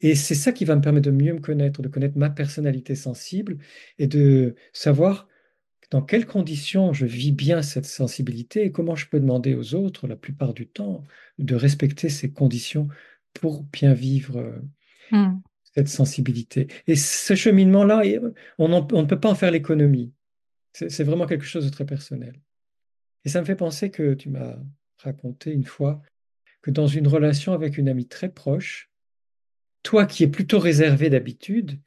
Et 0.02 0.16
c'est 0.16 0.36
ça 0.36 0.52
qui 0.52 0.66
va 0.66 0.76
me 0.76 0.82
permettre 0.82 1.10
de 1.10 1.16
mieux 1.16 1.34
me 1.34 1.40
connaître, 1.40 1.82
de 1.82 1.88
connaître 1.88 2.18
ma 2.18 2.30
personnalité 2.30 2.96
sensible 2.96 3.58
et 3.98 4.08
de 4.08 4.56
savoir 4.74 5.28
dans 5.94 6.02
quelles 6.02 6.26
conditions 6.26 6.92
je 6.92 7.06
vis 7.06 7.32
bien 7.32 7.62
cette 7.62 7.86
sensibilité 7.86 8.64
et 8.64 8.72
comment 8.72 8.96
je 8.96 9.08
peux 9.08 9.20
demander 9.20 9.54
aux 9.54 9.76
autres, 9.76 10.08
la 10.08 10.16
plupart 10.16 10.56
du 10.56 10.66
temps, 10.66 11.04
de 11.38 11.54
respecter 11.54 12.10
ces 12.10 12.32
conditions 12.32 12.88
pour 13.34 13.62
bien 13.62 13.94
vivre 13.94 14.60
hmm. 15.12 15.40
cette 15.76 15.90
sensibilité. 15.90 16.66
Et 16.88 16.96
ce 16.96 17.36
cheminement-là, 17.36 18.02
on, 18.58 18.70
ne 18.70 19.06
peut 19.06 19.20
pas 19.20 19.30
en 19.30 19.36
faire 19.36 19.52
l'économie. 19.52 20.12
C'est 20.74 21.04
vraiment 21.04 21.28
quelque 21.28 21.46
chose 21.46 21.66
de 21.66 21.70
très 21.70 21.86
personnel. 21.86 22.42
Et 23.24 23.30
ça 23.30 23.40
me 23.40 23.46
fait 23.46 23.56
penser 23.56 23.92
que 23.92 24.16
tu 24.16 24.30
m'as 24.30 24.56
raconté 24.98 25.52
une 25.52 25.64
fois 25.64 26.02
que 26.64 26.72
dans 26.72 26.88
une 26.88 27.08
relation 27.08 27.54
avec 27.54 27.78
une 27.78 27.88
amie 27.88 28.08
très 28.08 28.30
proche, 28.30 28.90
toi 29.84 30.08
qui 30.08 30.24
es 30.24 30.28
plutôt 30.28 30.58
réservé 30.58 31.12
d'habitude, 31.12 31.80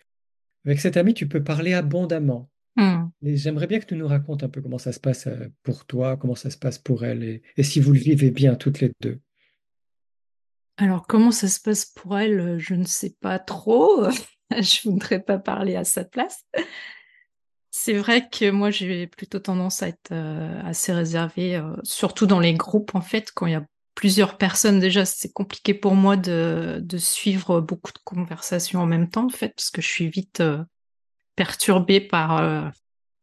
avec 0.65 0.79
cette 0.79 0.97
amie, 0.97 1.15
tu 1.15 1.27
peux 1.27 1.43
parler 1.43 1.75
abondamment. 1.75 2.49
Hmm. 2.77 3.09
Et 3.23 3.37
j'aimerais 3.37 3.67
bien 3.67 3.79
que 3.79 3.87
tu 3.87 3.97
nous 3.97 4.07
racontes 4.07 4.43
un 4.43 4.49
peu 4.49 4.61
comment 4.61 4.79
ça 4.79 4.93
se 4.93 5.01
passe 5.01 5.27
euh, 5.27 5.49
pour 5.63 5.87
toi, 5.87 6.17
comment 6.17 6.35
ça 6.35 6.51
se 6.51 6.59
passe 6.59 6.79
pour 6.79 7.05
elle, 7.05 7.41
et 7.57 7.63
si 7.63 7.81
vous 7.81 7.93
le 7.93 7.99
vivez 7.99 8.31
bien 8.31 8.55
toutes 8.55 8.81
les 8.81 8.93
deux. 9.01 9.21
Alors, 10.79 11.07
comment 11.07 11.31
ça 11.31 11.49
se 11.49 11.61
passe 11.61 11.87
pour 11.87 12.19
elle 12.19 12.39
euh, 12.41 12.59
Je 12.59 12.75
ne 12.75 12.85
sais 12.85 13.15
pas 13.21 13.39
trop. 13.39 14.09
je 14.51 14.89
voudrais 14.89 15.21
pas 15.21 15.39
parler 15.39 15.75
à 15.77 15.85
sa 15.85 16.05
place. 16.05 16.45
C'est 17.71 17.95
vrai 17.95 18.29
que 18.29 18.51
moi, 18.51 18.71
j'ai 18.71 19.07
plutôt 19.07 19.39
tendance 19.39 19.83
à 19.83 19.89
être 19.89 20.13
euh, 20.13 20.61
assez 20.65 20.93
réservée, 20.93 21.57
euh, 21.57 21.77
surtout 21.83 22.27
dans 22.27 22.41
les 22.41 22.55
groupes, 22.55 22.95
en 22.95 23.01
fait, 23.01 23.33
quand 23.35 23.47
il 23.47 23.53
y 23.53 23.57
a 23.57 23.67
plusieurs 23.95 24.37
personnes. 24.37 24.81
Déjà, 24.81 25.05
c'est 25.05 25.33
compliqué 25.33 25.73
pour 25.73 25.95
moi 25.95 26.17
de, 26.17 26.81
de, 26.83 26.99
suivre 26.99 27.61
beaucoup 27.61 27.93
de 27.93 27.99
conversations 28.05 28.81
en 28.81 28.87
même 28.87 29.09
temps, 29.09 29.27
en 29.27 29.31
fait, 29.31 29.55
parce 29.57 29.71
que 29.71 29.81
je 29.81 29.89
suis 29.89 30.09
vite 30.09 30.43
perturbée 31.37 32.01
par... 32.01 32.73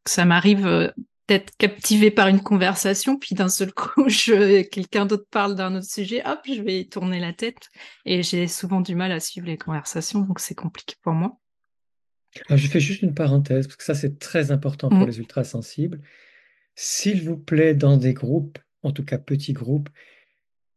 ça 0.05 0.25
m'arrive 0.25 0.93
d'être 1.27 1.55
captivée 1.57 2.11
par 2.11 2.27
une 2.27 2.41
conversation, 2.41 3.17
puis 3.17 3.35
d'un 3.35 3.49
seul 3.49 3.73
coup, 3.73 4.05
quelqu'un 4.71 5.05
d'autre 5.05 5.27
parle 5.29 5.55
d'un 5.55 5.75
autre 5.75 5.89
sujet, 5.89 6.21
hop, 6.25 6.39
je 6.45 6.61
vais 6.61 6.85
tourner 6.85 7.19
la 7.19 7.33
tête. 7.33 7.69
Et 8.05 8.23
j'ai 8.23 8.47
souvent 8.47 8.81
du 8.81 8.95
mal 8.95 9.11
à 9.11 9.19
suivre 9.19 9.47
les 9.47 9.57
conversations, 9.57 10.21
donc 10.21 10.39
c'est 10.39 10.55
compliqué 10.55 10.95
pour 11.01 11.13
moi. 11.13 11.39
je 12.49 12.67
fais 12.67 12.79
juste 12.79 13.01
une 13.01 13.13
parenthèse, 13.13 13.67
parce 13.67 13.77
que 13.77 13.83
ça, 13.83 13.95
c'est 13.95 14.19
très 14.19 14.51
important 14.51 14.89
pour 14.89 14.99
mm. 14.99 15.07
les 15.07 15.19
ultrasensibles. 15.19 16.01
S'il 16.75 17.21
vous 17.23 17.37
plaît, 17.37 17.73
dans 17.73 17.97
des 17.97 18.13
groupes, 18.13 18.59
en 18.81 18.91
tout 18.91 19.05
cas 19.05 19.17
petits 19.17 19.53
groupes, 19.53 19.89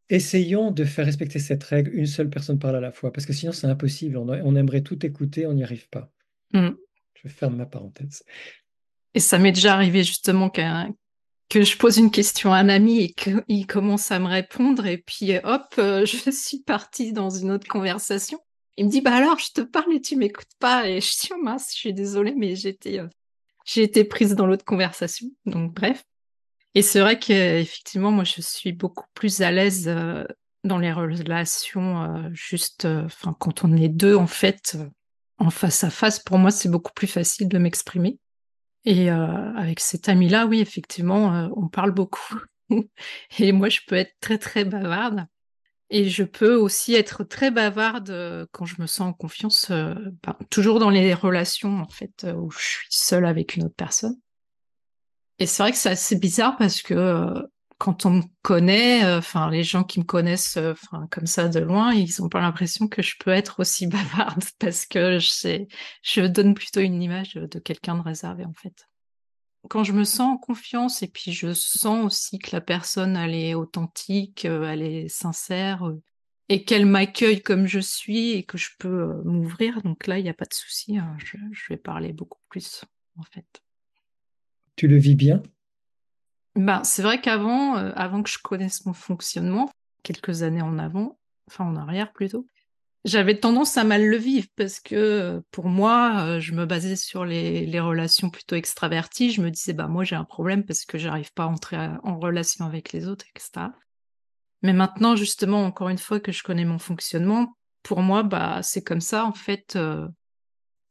essayons 0.08 0.70
de 0.70 0.84
faire 0.84 1.06
respecter 1.06 1.40
cette 1.40 1.64
règle, 1.64 1.92
une 1.92 2.06
seule 2.06 2.30
personne 2.30 2.60
parle 2.60 2.76
à 2.76 2.80
la 2.80 2.92
fois, 2.92 3.12
parce 3.12 3.26
que 3.26 3.32
sinon, 3.32 3.50
c'est 3.50 3.66
impossible. 3.66 4.16
On, 4.16 4.54
aimerait 4.54 4.82
tout 4.82 5.04
écouter, 5.04 5.46
on 5.46 5.54
n'y 5.54 5.64
arrive 5.64 5.88
pas. 5.88 6.12
Mm. 6.52 6.70
Je 7.22 7.28
ferme 7.28 7.56
ma 7.56 7.66
parenthèse. 7.66 8.22
Et 9.14 9.20
ça 9.20 9.38
m'est 9.38 9.52
déjà 9.52 9.74
arrivé 9.74 10.04
justement 10.04 10.50
que 10.50 11.62
je 11.62 11.76
pose 11.78 11.96
une 11.96 12.10
question 12.10 12.52
à 12.52 12.58
un 12.58 12.68
ami 12.68 13.00
et 13.00 13.12
qu'il 13.12 13.66
commence 13.66 14.10
à 14.10 14.18
me 14.18 14.26
répondre 14.26 14.86
et 14.86 14.98
puis 14.98 15.36
hop, 15.42 15.74
euh, 15.78 16.04
je 16.06 16.30
suis 16.30 16.62
partie 16.62 17.12
dans 17.12 17.30
une 17.30 17.50
autre 17.50 17.66
conversation. 17.66 18.38
Il 18.76 18.86
me 18.86 18.90
dit 18.90 19.00
bah 19.00 19.14
alors 19.14 19.38
je 19.38 19.52
te 19.54 19.62
parle 19.62 19.94
et 19.94 20.00
tu 20.02 20.16
m'écoutes 20.16 20.52
pas 20.58 20.86
et 20.86 21.00
je 21.00 21.10
dis 21.12 21.30
oh 21.32 21.42
mince, 21.42 21.70
je 21.72 21.78
suis 21.78 21.94
désolée 21.94 22.34
mais 22.36 22.56
j'étais 22.56 23.00
euh, 23.00 23.08
j'ai 23.64 23.82
été 23.82 24.04
prise 24.04 24.34
dans 24.34 24.46
l'autre 24.46 24.64
conversation. 24.64 25.28
Donc 25.46 25.72
bref. 25.72 26.04
Et 26.74 26.82
c'est 26.82 27.00
vrai 27.00 27.18
qu'effectivement 27.18 28.10
moi 28.10 28.24
je 28.24 28.42
suis 28.42 28.72
beaucoup 28.72 29.06
plus 29.14 29.40
à 29.40 29.50
l'aise 29.50 29.88
euh, 29.88 30.26
dans 30.62 30.76
les 30.78 30.92
relations 30.92 32.28
juste 32.34 32.88
quand 33.38 33.64
on 33.64 33.76
est 33.76 33.88
deux 33.88 34.16
en 34.16 34.26
fait 34.26 34.76
en 35.38 35.50
face 35.50 35.84
à 35.84 35.90
face 35.90 36.18
pour 36.18 36.38
moi 36.38 36.50
c'est 36.50 36.68
beaucoup 36.68 36.92
plus 36.92 37.06
facile 37.06 37.48
de 37.48 37.58
m'exprimer. 37.58 38.18
Et 38.86 39.10
euh, 39.10 39.52
avec 39.56 39.80
cet 39.80 40.08
ami-là, 40.08 40.46
oui, 40.46 40.60
effectivement, 40.60 41.34
euh, 41.34 41.48
on 41.56 41.68
parle 41.68 41.90
beaucoup. 41.90 42.40
et 43.38 43.50
moi, 43.50 43.68
je 43.68 43.80
peux 43.86 43.96
être 43.96 44.14
très, 44.20 44.38
très 44.38 44.64
bavarde. 44.64 45.26
Et 45.90 46.08
je 46.08 46.22
peux 46.22 46.54
aussi 46.54 46.94
être 46.94 47.24
très 47.24 47.50
bavarde 47.50 48.10
euh, 48.10 48.46
quand 48.52 48.64
je 48.64 48.80
me 48.80 48.86
sens 48.86 49.08
en 49.08 49.12
confiance, 49.12 49.70
ben, 49.70 50.36
toujours 50.50 50.78
dans 50.78 50.90
les 50.90 51.14
relations, 51.14 51.80
en 51.80 51.88
fait, 51.88 52.26
où 52.36 52.50
je 52.50 52.58
suis 52.58 52.86
seule 52.90 53.26
avec 53.26 53.56
une 53.56 53.64
autre 53.64 53.74
personne. 53.74 54.16
Et 55.40 55.46
c'est 55.46 55.64
vrai 55.64 55.72
que 55.72 55.78
c'est 55.78 55.90
assez 55.90 56.16
bizarre 56.16 56.56
parce 56.56 56.80
que 56.80 57.34
quand 57.78 58.06
on 58.06 58.10
me 58.10 58.22
connaît, 58.42 59.04
enfin 59.14 59.50
les 59.50 59.62
gens 59.62 59.84
qui 59.84 60.00
me 60.00 60.04
connaissent, 60.04 60.56
enfin 60.56 61.06
comme 61.10 61.26
ça 61.26 61.48
de 61.48 61.60
loin, 61.60 61.92
ils 61.92 62.22
ont 62.22 62.28
pas 62.28 62.40
l'impression 62.40 62.88
que 62.88 63.02
je 63.02 63.16
peux 63.18 63.30
être 63.30 63.60
aussi 63.60 63.86
bavarde 63.86 64.44
parce 64.58 64.86
que 64.86 65.18
je, 65.18 66.26
donne 66.26 66.54
plutôt 66.54 66.80
une 66.80 67.02
image 67.02 67.34
de 67.34 67.58
quelqu'un 67.58 67.96
de 67.96 68.02
réservé 68.02 68.44
en 68.44 68.54
fait. 68.54 68.88
Quand 69.68 69.84
je 69.84 69.92
me 69.92 70.04
sens 70.04 70.34
en 70.34 70.38
confiance 70.38 71.02
et 71.02 71.08
puis 71.08 71.32
je 71.32 71.52
sens 71.52 72.04
aussi 72.04 72.38
que 72.38 72.54
la 72.54 72.60
personne 72.60 73.16
elle 73.16 73.34
est 73.34 73.54
authentique, 73.54 74.44
elle 74.44 74.82
est 74.82 75.08
sincère 75.08 75.82
et 76.48 76.64
qu'elle 76.64 76.86
m'accueille 76.86 77.42
comme 77.42 77.66
je 77.66 77.80
suis 77.80 78.30
et 78.30 78.44
que 78.44 78.56
je 78.56 78.70
peux 78.78 79.20
m'ouvrir, 79.24 79.82
donc 79.82 80.06
là 80.06 80.18
il 80.18 80.22
n'y 80.22 80.30
a 80.30 80.34
pas 80.34 80.44
de 80.44 80.54
souci, 80.54 80.96
hein, 80.96 81.16
je, 81.18 81.36
je 81.50 81.64
vais 81.68 81.76
parler 81.76 82.12
beaucoup 82.12 82.40
plus 82.48 82.84
en 83.16 83.24
fait. 83.24 83.62
Tu 84.76 84.88
le 84.88 84.96
vis 84.96 85.16
bien? 85.16 85.42
Bah, 86.56 86.80
c'est 86.84 87.02
vrai 87.02 87.20
qu'avant, 87.20 87.76
euh, 87.76 87.92
avant 87.96 88.22
que 88.22 88.30
je 88.30 88.38
connaisse 88.38 88.86
mon 88.86 88.94
fonctionnement, 88.94 89.70
quelques 90.02 90.42
années 90.42 90.62
en 90.62 90.78
avant, 90.78 91.18
enfin 91.48 91.64
en 91.64 91.76
arrière 91.76 92.12
plutôt, 92.12 92.46
j'avais 93.04 93.38
tendance 93.38 93.76
à 93.76 93.84
mal 93.84 94.04
le 94.04 94.16
vivre 94.16 94.48
parce 94.56 94.80
que 94.80 94.94
euh, 94.94 95.40
pour 95.50 95.68
moi, 95.68 96.22
euh, 96.22 96.40
je 96.40 96.54
me 96.54 96.64
basais 96.64 96.96
sur 96.96 97.26
les, 97.26 97.66
les, 97.66 97.80
relations 97.80 98.30
plutôt 98.30 98.56
extraverties. 98.56 99.32
Je 99.32 99.42
me 99.42 99.50
disais, 99.50 99.74
bah 99.74 99.86
moi 99.86 100.02
j'ai 100.02 100.16
un 100.16 100.24
problème 100.24 100.64
parce 100.64 100.86
que 100.86 100.98
j'arrive 100.98 101.32
pas 101.34 101.44
à 101.44 101.48
entrer 101.48 101.76
en 102.02 102.18
relation 102.18 102.64
avec 102.64 102.92
les 102.92 103.06
autres, 103.06 103.26
etc. 103.34 103.66
Mais 104.62 104.72
maintenant, 104.72 105.14
justement, 105.14 105.64
encore 105.64 105.90
une 105.90 105.98
fois 105.98 106.20
que 106.20 106.32
je 106.32 106.42
connais 106.42 106.64
mon 106.64 106.78
fonctionnement, 106.78 107.56
pour 107.82 108.00
moi, 108.00 108.22
bah 108.22 108.62
c'est 108.62 108.82
comme 108.82 109.02
ça 109.02 109.26
en 109.26 109.32
fait 109.32 109.78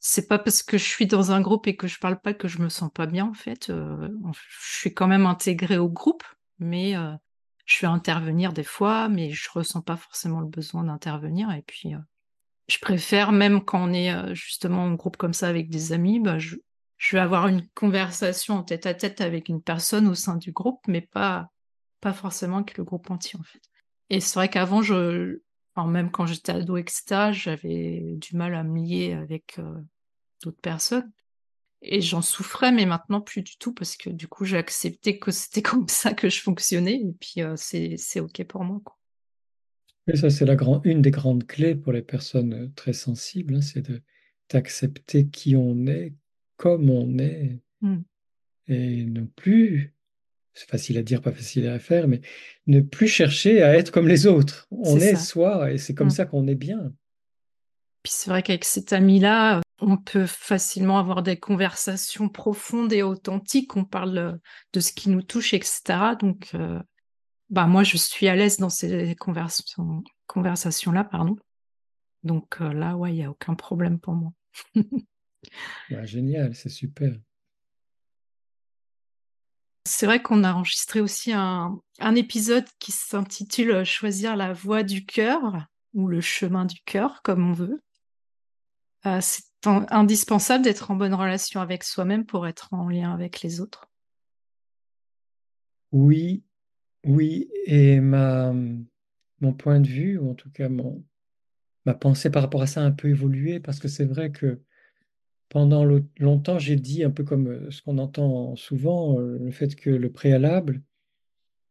c'est 0.08 0.28
pas 0.28 0.38
parce 0.38 0.62
que 0.62 0.78
je 0.78 0.84
suis 0.84 1.08
dans 1.08 1.32
un 1.32 1.42
groupe 1.42 1.66
et 1.66 1.76
que 1.76 1.88
je 1.88 1.98
parle 1.98 2.22
pas 2.22 2.36
que 2.36 2.48
je 2.48 2.62
me 2.62 2.70
sens 2.70 2.92
pas 2.94 3.08
bien 3.08 3.26
en 3.26 3.34
fait. 3.34 3.72
Euh, 3.72 4.08
je 4.34 4.78
suis 4.78 4.94
quand 4.94 5.08
même 5.08 5.26
intégrée 5.26 5.80
au 5.80 5.90
groupe, 5.90 6.24
mais 6.60 6.96
euh, 6.96 7.12
je 7.66 7.82
vais 7.82 7.88
intervenir 7.88 8.54
des 8.54 8.64
fois, 8.64 9.10
mais 9.10 9.32
je 9.32 9.50
ressens 9.50 9.82
pas 9.82 9.98
forcément 9.98 10.42
le 10.42 10.48
besoin 10.48 10.84
d'intervenir. 10.84 11.50
Et 11.54 11.64
puis, 11.64 11.96
euh, 11.96 12.00
je 12.68 12.78
préfère 12.78 13.32
même 13.32 13.66
quand 13.66 13.84
on 13.84 13.94
est 13.94 14.36
justement 14.36 14.84
en 14.84 14.94
groupe 14.94 15.18
comme 15.18 15.34
ça 15.34 15.48
avec 15.48 15.72
des 15.72 15.92
amis, 15.92 16.20
bah, 16.20 16.38
je, 16.38 16.56
vais 17.12 17.20
avoir 17.20 17.48
une 17.48 17.68
conversation 17.70 18.58
en 18.58 18.64
tête 18.64 18.86
à 18.86 18.94
tête 18.94 19.22
avec 19.22 19.50
une 19.50 19.64
personne 19.64 20.08
au 20.08 20.14
sein 20.14 20.36
du 20.36 20.52
groupe, 20.52 20.82
mais 20.88 21.02
pas 21.02 21.50
pas 22.00 22.14
forcément 22.14 22.58
avec 22.58 22.78
le 22.78 22.84
groupe 22.84 23.10
entier 23.10 23.40
en 23.40 23.44
fait. 23.44 23.62
Et 24.12 24.20
c'est 24.20 24.36
vrai 24.36 24.50
qu'avant, 24.50 24.84
je, 24.84 25.40
même 25.84 26.12
quand 26.12 26.28
j'étais 26.28 26.52
ado, 26.52 26.78
etc., 26.78 27.32
j'avais 27.32 28.04
du 28.18 28.36
mal 28.36 28.54
à 28.54 28.64
me 28.64 28.80
lier 28.80 29.14
avec 29.14 29.60
d'autres 30.46 30.62
personnes. 30.62 31.12
Et 31.82 32.02
j'en 32.02 32.22
souffrais, 32.22 32.72
mais 32.72 32.86
maintenant 32.86 33.22
plus 33.22 33.42
du 33.42 33.58
tout, 33.58 33.74
parce 33.74 33.96
que 33.96 34.10
du 34.10 34.28
coup, 34.28 34.46
j'ai 34.46 34.58
accepté 34.58 35.20
que 35.20 35.32
c'était 35.32 35.62
comme 35.62 35.88
ça 35.88 36.14
que 36.14 36.30
je 36.30 36.42
fonctionnais, 36.42 36.96
et 36.96 37.14
puis 37.20 37.42
euh, 37.42 37.56
c'est 37.58 38.20
OK 38.20 38.44
pour 38.46 38.64
moi. 38.64 38.82
Quoi. 38.84 38.98
Et 40.08 40.18
ça, 40.18 40.30
c'est 40.30 40.46
la 40.46 40.56
une 40.84 41.02
des 41.02 41.12
grandes 41.12 41.46
clés 41.46 41.76
pour 41.76 41.92
les 41.92 42.02
personnes 42.02 42.54
euh, 42.54 42.68
très 42.76 42.94
sensibles, 42.94 43.56
hein, 43.56 43.62
c'est 43.62 43.82
de 43.82 44.02
d'accepter 44.52 45.28
qui 45.28 45.56
on 45.56 45.88
est, 45.88 46.14
comme 46.56 46.92
on 46.92 47.18
est, 47.18 47.60
mmh. 47.82 47.98
et 48.68 49.06
non 49.06 49.26
plus 49.36 49.96
c'est 50.56 50.70
facile 50.70 50.98
à 50.98 51.04
dire, 51.04 51.22
pas 51.22 51.34
facile 51.34 51.68
à 51.68 51.80
faire, 51.80 52.08
mais 52.08 52.22
ne 52.68 52.80
plus 52.80 53.10
chercher 53.10 53.62
à 53.62 53.76
être 53.76 53.92
comme 53.92 54.08
les 54.08 54.26
autres. 54.26 54.68
On 54.72 54.98
est 54.98 55.16
soi 55.16 55.72
et 55.72 55.78
c'est 55.78 55.94
comme 55.94 56.08
Mm. 56.08 56.12
ça 56.12 56.26
qu'on 56.26 56.48
est 56.48 56.56
bien. 56.56 56.94
Puis 58.04 58.14
c'est 58.16 58.30
vrai 58.30 58.42
qu'avec 58.42 58.64
cet 58.64 58.94
ami-là, 58.94 59.62
on 59.80 59.98
peut 59.98 60.26
facilement 60.26 61.00
avoir 61.00 61.24
des 61.24 61.38
conversations 61.38 62.30
profondes 62.30 62.94
et 62.94 63.04
authentiques. 63.04 63.76
On 63.76 63.86
parle 63.86 64.18
euh, 64.18 64.34
de 64.74 64.80
ce 64.80 64.92
qui 64.92 65.10
nous 65.10 65.22
touche, 65.22 65.54
etc. 65.54 65.82
Donc, 66.20 66.52
euh, 66.54 66.82
bah 67.50 67.68
moi, 67.68 67.84
je 67.84 67.98
suis 67.98 68.28
à 68.28 68.36
l'aise 68.36 68.58
dans 68.58 68.70
ces 68.70 69.16
conversations, 69.16 70.04
conversations-là, 70.28 71.04
pardon. 71.04 71.36
Donc 72.24 72.62
euh, 72.62 72.74
là, 72.74 72.98
ouais, 72.98 73.12
il 73.12 73.18
n'y 73.18 73.24
a 73.24 73.30
aucun 73.30 73.54
problème 73.54 74.00
pour 74.00 74.14
moi. 74.14 74.32
Ouais, 74.76 74.84
génial, 76.08 76.56
c'est 76.56 76.70
super. 76.70 77.14
C'est 79.88 80.08
vrai 80.08 80.20
qu'on 80.22 80.44
a 80.44 80.54
enregistré 80.54 81.00
aussi 81.00 81.32
un, 81.32 81.80
un 82.00 82.16
épisode 82.16 82.66
qui 82.80 82.92
s'intitule 82.92 83.84
Choisir 83.84 84.36
la 84.36 84.52
voie 84.52 84.82
du 84.82 85.06
cœur 85.06 85.68
ou 85.94 86.08
le 86.08 86.22
chemin 86.22 86.66
du 86.66 86.80
cœur, 86.86 87.22
comme 87.22 87.52
on 87.52 87.54
veut. 87.54 87.84
Euh, 89.06 89.20
c'est 89.22 89.44
indispensable 89.68 90.64
d'être 90.64 90.92
en 90.92 90.96
bonne 90.96 91.14
relation 91.14 91.62
avec 91.62 91.84
soi-même 91.84 92.26
pour 92.26 92.48
être 92.48 92.70
en 92.74 92.90
lien 92.90 93.14
avec 93.14 93.42
les 93.42 93.62
autres. 93.62 93.88
Oui, 95.92 96.44
oui, 97.06 97.50
et 97.66 98.00
ma, 98.02 98.54
mon 99.42 99.54
point 99.54 99.80
de 99.82 99.88
vue, 99.88 100.18
ou 100.18 100.32
en 100.32 100.36
tout 100.36 100.52
cas 100.52 100.70
mon, 100.70 101.04
ma 101.86 101.94
pensée 101.96 102.30
par 102.32 102.44
rapport 102.44 102.62
à 102.64 102.68
ça 102.68 102.82
a 102.82 102.86
un 102.86 102.92
peu 102.92 103.10
évolué 103.10 103.60
parce 103.60 103.80
que 103.80 103.88
c'est 103.90 104.06
vrai 104.06 104.32
que 104.32 104.62
pendant 105.50 105.86
lo- 105.86 106.08
longtemps, 106.20 106.60
j'ai 106.60 106.76
dit 106.78 107.04
un 107.04 107.12
peu 107.12 107.24
comme 107.24 107.48
euh, 107.50 107.72
ce 107.72 107.82
qu'on 107.84 107.98
entend 108.00 108.56
souvent, 108.58 109.20
euh, 109.20 109.40
le 109.40 109.52
fait 109.52 109.76
que 109.76 109.90
le 109.92 110.12
préalable, 110.12 110.84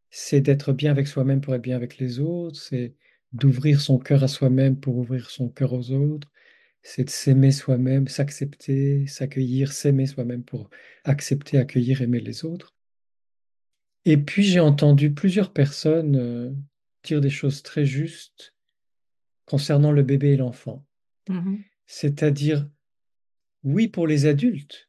c'est 0.09 0.41
d'être 0.41 0.73
bien 0.73 0.91
avec 0.91 1.07
soi-même 1.07 1.41
pour 1.41 1.53
être 1.55 1.61
bien 1.61 1.75
avec 1.75 1.97
les 1.97 2.19
autres, 2.19 2.59
c'est 2.59 2.95
d'ouvrir 3.33 3.81
son 3.81 3.99
cœur 3.99 4.23
à 4.23 4.27
soi-même 4.27 4.79
pour 4.79 4.97
ouvrir 4.97 5.29
son 5.29 5.49
cœur 5.49 5.73
aux 5.73 5.91
autres, 5.91 6.29
c'est 6.87 7.05
de 7.05 7.09
s'aimer 7.09 7.51
soi-même, 7.51 8.07
s'accepter, 8.07 9.07
s'accueillir, 9.07 9.73
s'aimer 9.73 10.05
soi-même 10.05 10.43
pour 10.43 10.69
accepter, 11.03 11.57
accueillir, 11.57 12.03
aimer 12.03 12.19
les 12.19 12.45
autres. 12.45 12.75
Et 14.05 14.17
puis 14.17 14.43
j'ai 14.43 14.59
entendu 14.59 15.11
plusieurs 15.11 15.51
personnes 15.51 16.15
euh, 16.15 16.51
dire 17.03 17.21
des 17.21 17.31
choses 17.31 17.63
très 17.63 17.85
justes 17.85 18.53
concernant 19.47 19.91
le 19.91 20.03
bébé 20.03 20.33
et 20.33 20.37
l'enfant. 20.37 20.85
Mhm. 21.27 21.63
C'est-à-dire, 21.87 22.69
oui 23.63 23.87
pour 23.87 24.05
les 24.05 24.27
adultes, 24.27 24.87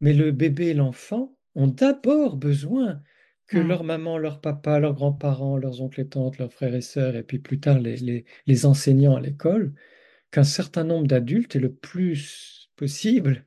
mais 0.00 0.14
le 0.14 0.32
bébé 0.32 0.68
et 0.68 0.74
l'enfant 0.74 1.36
ont 1.54 1.66
d'abord 1.68 2.36
besoin 2.38 3.02
que 3.46 3.58
Mm. 3.58 3.68
leur 3.68 3.84
maman, 3.84 4.16
leur 4.18 4.40
papa, 4.40 4.80
leurs 4.80 4.94
grands-parents, 4.94 5.58
leurs 5.58 5.82
oncles 5.82 6.00
et 6.00 6.08
tantes, 6.08 6.38
leurs 6.38 6.52
frères 6.52 6.74
et 6.74 6.80
sœurs, 6.80 7.14
et 7.14 7.22
puis 7.22 7.38
plus 7.38 7.60
tard 7.60 7.78
les, 7.78 7.96
les- 7.98 8.24
les 8.46 8.66
enseignants 8.66 9.16
à 9.16 9.20
l'école, 9.20 9.74
qu'un 10.30 10.44
certain 10.44 10.84
nombre 10.84 11.06
d'adultes, 11.06 11.56
et 11.56 11.60
le 11.60 11.72
plus 11.72 12.70
possible, 12.76 13.44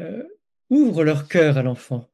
euh, 0.00 0.22
ouvrent 0.70 1.04
leur 1.04 1.28
cœur 1.28 1.58
à 1.58 1.62
l'enfant. 1.62 2.10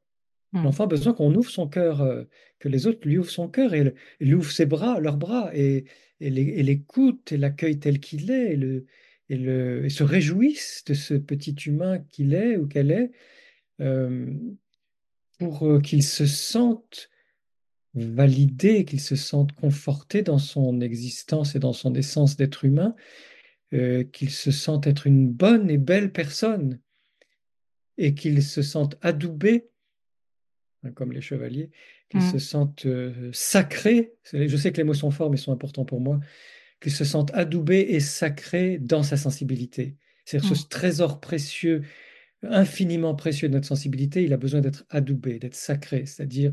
Mm. 0.51 0.63
L'enfant 0.63 0.83
a 0.85 0.87
besoin 0.87 1.13
qu'on 1.13 1.33
ouvre 1.35 1.49
son 1.49 1.67
cœur, 1.67 2.01
euh, 2.01 2.23
que 2.59 2.67
les 2.67 2.87
autres 2.87 3.07
lui 3.07 3.17
ouvrent 3.17 3.29
son 3.29 3.47
cœur 3.47 3.73
et, 3.73 3.83
le- 3.83 3.95
et 4.19 4.25
lui 4.25 4.33
ouvrent 4.33 4.51
ses 4.51 4.65
bras, 4.65 4.99
leurs 4.99 5.17
bras, 5.17 5.51
et, 5.53 5.85
et 6.19 6.29
les- 6.29 6.41
et 6.59 6.63
l'écoutent 6.63 7.31
et 7.31 7.37
l'accueillent 7.37 7.79
tel 7.79 7.99
qu'il 7.99 8.31
est, 8.31 8.53
et, 8.53 8.57
le, 8.57 8.85
et, 9.29 9.37
le, 9.37 9.85
et 9.85 9.89
se 9.89 10.03
réjouissent 10.03 10.83
de 10.85 10.93
ce 10.93 11.13
petit 11.13 11.55
humain 11.65 11.99
qu'il 11.99 12.33
est 12.33 12.57
ou 12.57 12.67
qu'elle 12.67 12.91
est, 12.91 13.11
euh, 13.79 14.33
pour 15.37 15.81
qu'il 15.81 16.03
se 16.03 16.25
sente 16.25 17.09
validé, 17.93 18.83
qu'il 18.83 18.99
se 18.99 19.15
sente 19.15 19.53
conforté 19.53 20.21
dans 20.21 20.37
son 20.37 20.81
existence 20.81 21.55
et 21.55 21.59
dans 21.59 21.73
son 21.73 21.95
essence 21.95 22.35
d'être 22.35 22.65
humain, 22.65 22.93
euh, 23.73 24.03
qu'il 24.03 24.29
se 24.31 24.51
sente 24.51 24.87
être 24.87 25.07
une 25.07 25.31
bonne 25.31 25.69
et 25.69 25.77
belle 25.77 26.11
personne, 26.11 26.79
et 27.97 28.13
qu'il 28.15 28.41
se 28.43 28.61
sente 28.61 28.97
adoubé 29.01 29.69
hein, 30.83 30.91
comme 30.91 31.11
les 31.11 31.21
chevaliers, 31.21 31.69
qu'ils 32.09 32.21
Mm. 32.21 32.31
se 32.31 32.39
sentent 32.39 32.85
euh, 32.85 33.29
sacrés. 33.33 34.13
Je 34.31 34.55
sais 34.57 34.71
que 34.71 34.77
les 34.77 34.83
mots 34.83 34.93
sont 34.93 35.11
forts, 35.11 35.29
mais 35.29 35.37
sont 35.37 35.51
importants 35.51 35.85
pour 35.85 35.99
moi. 35.99 36.19
Qu'ils 36.81 36.93
se 36.93 37.03
sentent 37.03 37.31
adoubés 37.33 37.87
et 37.89 37.99
sacrés 37.99 38.77
dans 38.79 39.03
sa 39.03 39.17
sensibilité. 39.17 39.95
C'est-à-dire 40.25 40.51
Mm. 40.51 40.55
ce 40.55 40.67
trésor 40.67 41.19
précieux, 41.19 41.83
infiniment 42.41 43.15
précieux 43.15 43.49
de 43.49 43.53
notre 43.53 43.67
sensibilité, 43.67 44.23
il 44.23 44.31
a 44.31 44.37
besoin 44.37 44.61
d'être 44.61 44.85
adoubé, 44.89 45.39
d'être 45.39 45.55
sacré. 45.55 46.05
C'est-à-dire, 46.05 46.51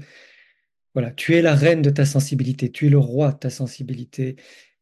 voilà, 0.95 1.13
tu 1.13 1.35
es 1.35 1.43
la 1.43 1.55
reine 1.55 1.81
de 1.83 1.91
ta 1.91 2.05
sensibilité, 2.05 2.73
tu 2.73 2.87
es 2.87 2.91
le 2.91 2.99
roi 2.99 3.33
de 3.33 3.39
ta 3.39 3.51
sensibilité. 3.51 4.35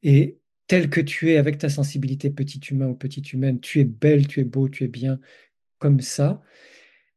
Et 0.02 0.38
tel 0.66 0.90
que 0.90 1.00
tu 1.00 1.30
es 1.32 1.36
avec 1.36 1.58
ta 1.58 1.68
sensibilité, 1.68 2.30
petit 2.30 2.58
humain 2.70 2.88
ou 2.88 2.94
petite 2.94 3.32
humaine, 3.32 3.60
tu 3.60 3.80
es 3.80 3.84
belle, 3.84 4.26
tu 4.26 4.40
es 4.40 4.44
beau, 4.44 4.68
tu 4.68 4.84
es 4.84 4.88
bien, 4.88 5.20
comme 5.78 6.00
ça. 6.00 6.42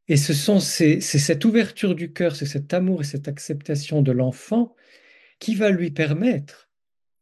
Et 0.08 0.16
ce 0.16 0.32
sont 0.34 0.60
ces- 0.60 1.00
c'est 1.00 1.18
cette 1.18 1.44
ouverture 1.44 1.94
du 1.94 2.12
cœur, 2.12 2.36
c'est 2.36 2.46
cet 2.46 2.72
amour 2.74 3.02
et 3.02 3.04
cette 3.04 3.28
acceptation 3.28 4.02
de 4.02 4.12
l'enfant 4.12 4.74
qui 5.38 5.54
va 5.54 5.70
lui 5.70 5.90
permettre, 5.90 6.70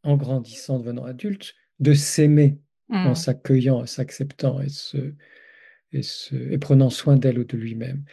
en 0.04 0.16
grandissant, 0.16 0.78
devenant 0.78 1.04
adulte, 1.04 1.54
de 1.80 1.94
s'aimer 1.94 2.58
en 2.90 3.10
Mm. 3.10 3.14
s'accueillant, 3.14 3.78
en 3.80 3.86
s'acceptant 3.86 4.60
et, 4.60 4.68
se- 4.68 5.14
et, 5.92 6.02
se- 6.02 6.34
et 6.52 6.58
prenant 6.58 6.90
soin 6.90 7.16
d'elle 7.16 7.38
ou 7.38 7.44
de 7.44 7.56
lui-même. 7.56 8.04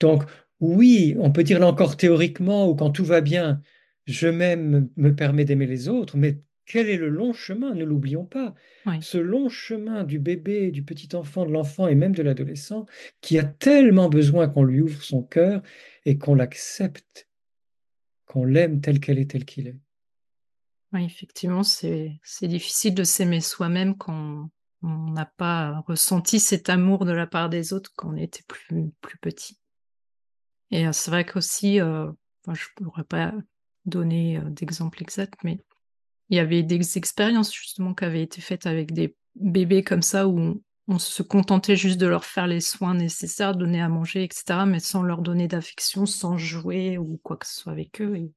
Donc, 0.00 0.24
oui, 0.60 1.16
on 1.18 1.32
peut 1.32 1.44
dire 1.44 1.60
là 1.60 1.68
encore 1.68 1.96
théoriquement, 1.96 2.68
ou 2.68 2.74
quand 2.74 2.90
tout 2.90 3.04
va 3.04 3.20
bien, 3.20 3.62
je 4.06 4.28
m'aime, 4.28 4.88
me 4.96 5.14
permet 5.14 5.44
d'aimer 5.44 5.66
les 5.66 5.88
autres, 5.88 6.16
mais 6.16 6.40
quel 6.68 6.90
est 6.90 6.98
le 6.98 7.08
long 7.08 7.32
chemin? 7.32 7.74
Ne 7.74 7.84
l'oublions 7.84 8.26
pas. 8.26 8.54
Oui. 8.84 8.98
Ce 9.00 9.16
long 9.16 9.48
chemin 9.48 10.04
du 10.04 10.18
bébé, 10.18 10.70
du 10.70 10.84
petit 10.84 11.16
enfant, 11.16 11.46
de 11.46 11.50
l'enfant 11.50 11.88
et 11.88 11.94
même 11.94 12.14
de 12.14 12.22
l'adolescent, 12.22 12.84
qui 13.22 13.38
a 13.38 13.44
tellement 13.44 14.10
besoin 14.10 14.48
qu'on 14.48 14.64
lui 14.64 14.82
ouvre 14.82 15.02
son 15.02 15.22
cœur 15.22 15.62
et 16.04 16.18
qu'on 16.18 16.34
l'accepte, 16.34 17.26
qu'on 18.26 18.44
l'aime 18.44 18.82
tel 18.82 19.00
qu'elle 19.00 19.18
est, 19.18 19.30
tel 19.30 19.46
qu'il 19.46 19.66
est. 19.66 19.78
Oui, 20.92 21.04
effectivement, 21.04 21.62
c'est 21.62 22.20
difficile 22.42 22.94
de 22.94 23.04
s'aimer 23.04 23.40
soi-même 23.40 23.96
quand 23.96 24.50
on 24.82 25.10
n'a 25.10 25.26
pas 25.26 25.80
ressenti 25.86 26.38
cet 26.38 26.68
amour 26.68 27.06
de 27.06 27.12
la 27.12 27.26
part 27.26 27.48
des 27.48 27.72
autres 27.72 27.92
quand 27.96 28.10
on 28.12 28.16
était 28.16 28.44
plus, 28.46 28.90
plus 29.00 29.18
petit. 29.18 29.58
Et 30.70 30.86
euh, 30.86 30.92
c'est 30.92 31.10
vrai 31.10 31.24
qu'aussi, 31.24 31.80
euh, 31.80 32.10
enfin, 32.44 32.54
je 32.54 32.66
ne 32.80 32.84
pourrais 32.84 33.04
pas 33.04 33.32
donner 33.86 34.38
euh, 34.38 34.50
d'exemple 34.50 35.02
exact, 35.02 35.40
mais 35.44 35.60
il 36.30 36.36
y 36.36 36.40
avait 36.40 36.62
des 36.62 36.98
expériences 36.98 37.52
justement 37.54 37.94
qui 37.94 38.04
avaient 38.04 38.22
été 38.22 38.40
faites 38.40 38.66
avec 38.66 38.92
des 38.92 39.16
bébés 39.34 39.82
comme 39.82 40.02
ça 40.02 40.28
où 40.28 40.38
on, 40.38 40.60
on 40.88 40.98
se 40.98 41.22
contentait 41.22 41.76
juste 41.76 41.98
de 41.98 42.06
leur 42.06 42.24
faire 42.24 42.46
les 42.46 42.60
soins 42.60 42.94
nécessaires, 42.94 43.54
donner 43.56 43.80
à 43.80 43.88
manger, 43.88 44.24
etc., 44.24 44.60
mais 44.66 44.80
sans 44.80 45.02
leur 45.02 45.22
donner 45.22 45.48
d'affection, 45.48 46.06
sans 46.06 46.36
jouer 46.38 46.98
ou 46.98 47.18
quoi 47.22 47.36
que 47.36 47.46
ce 47.46 47.54
soit 47.60 47.72
avec 47.72 48.00
eux. 48.00 48.16
Et 48.16 48.32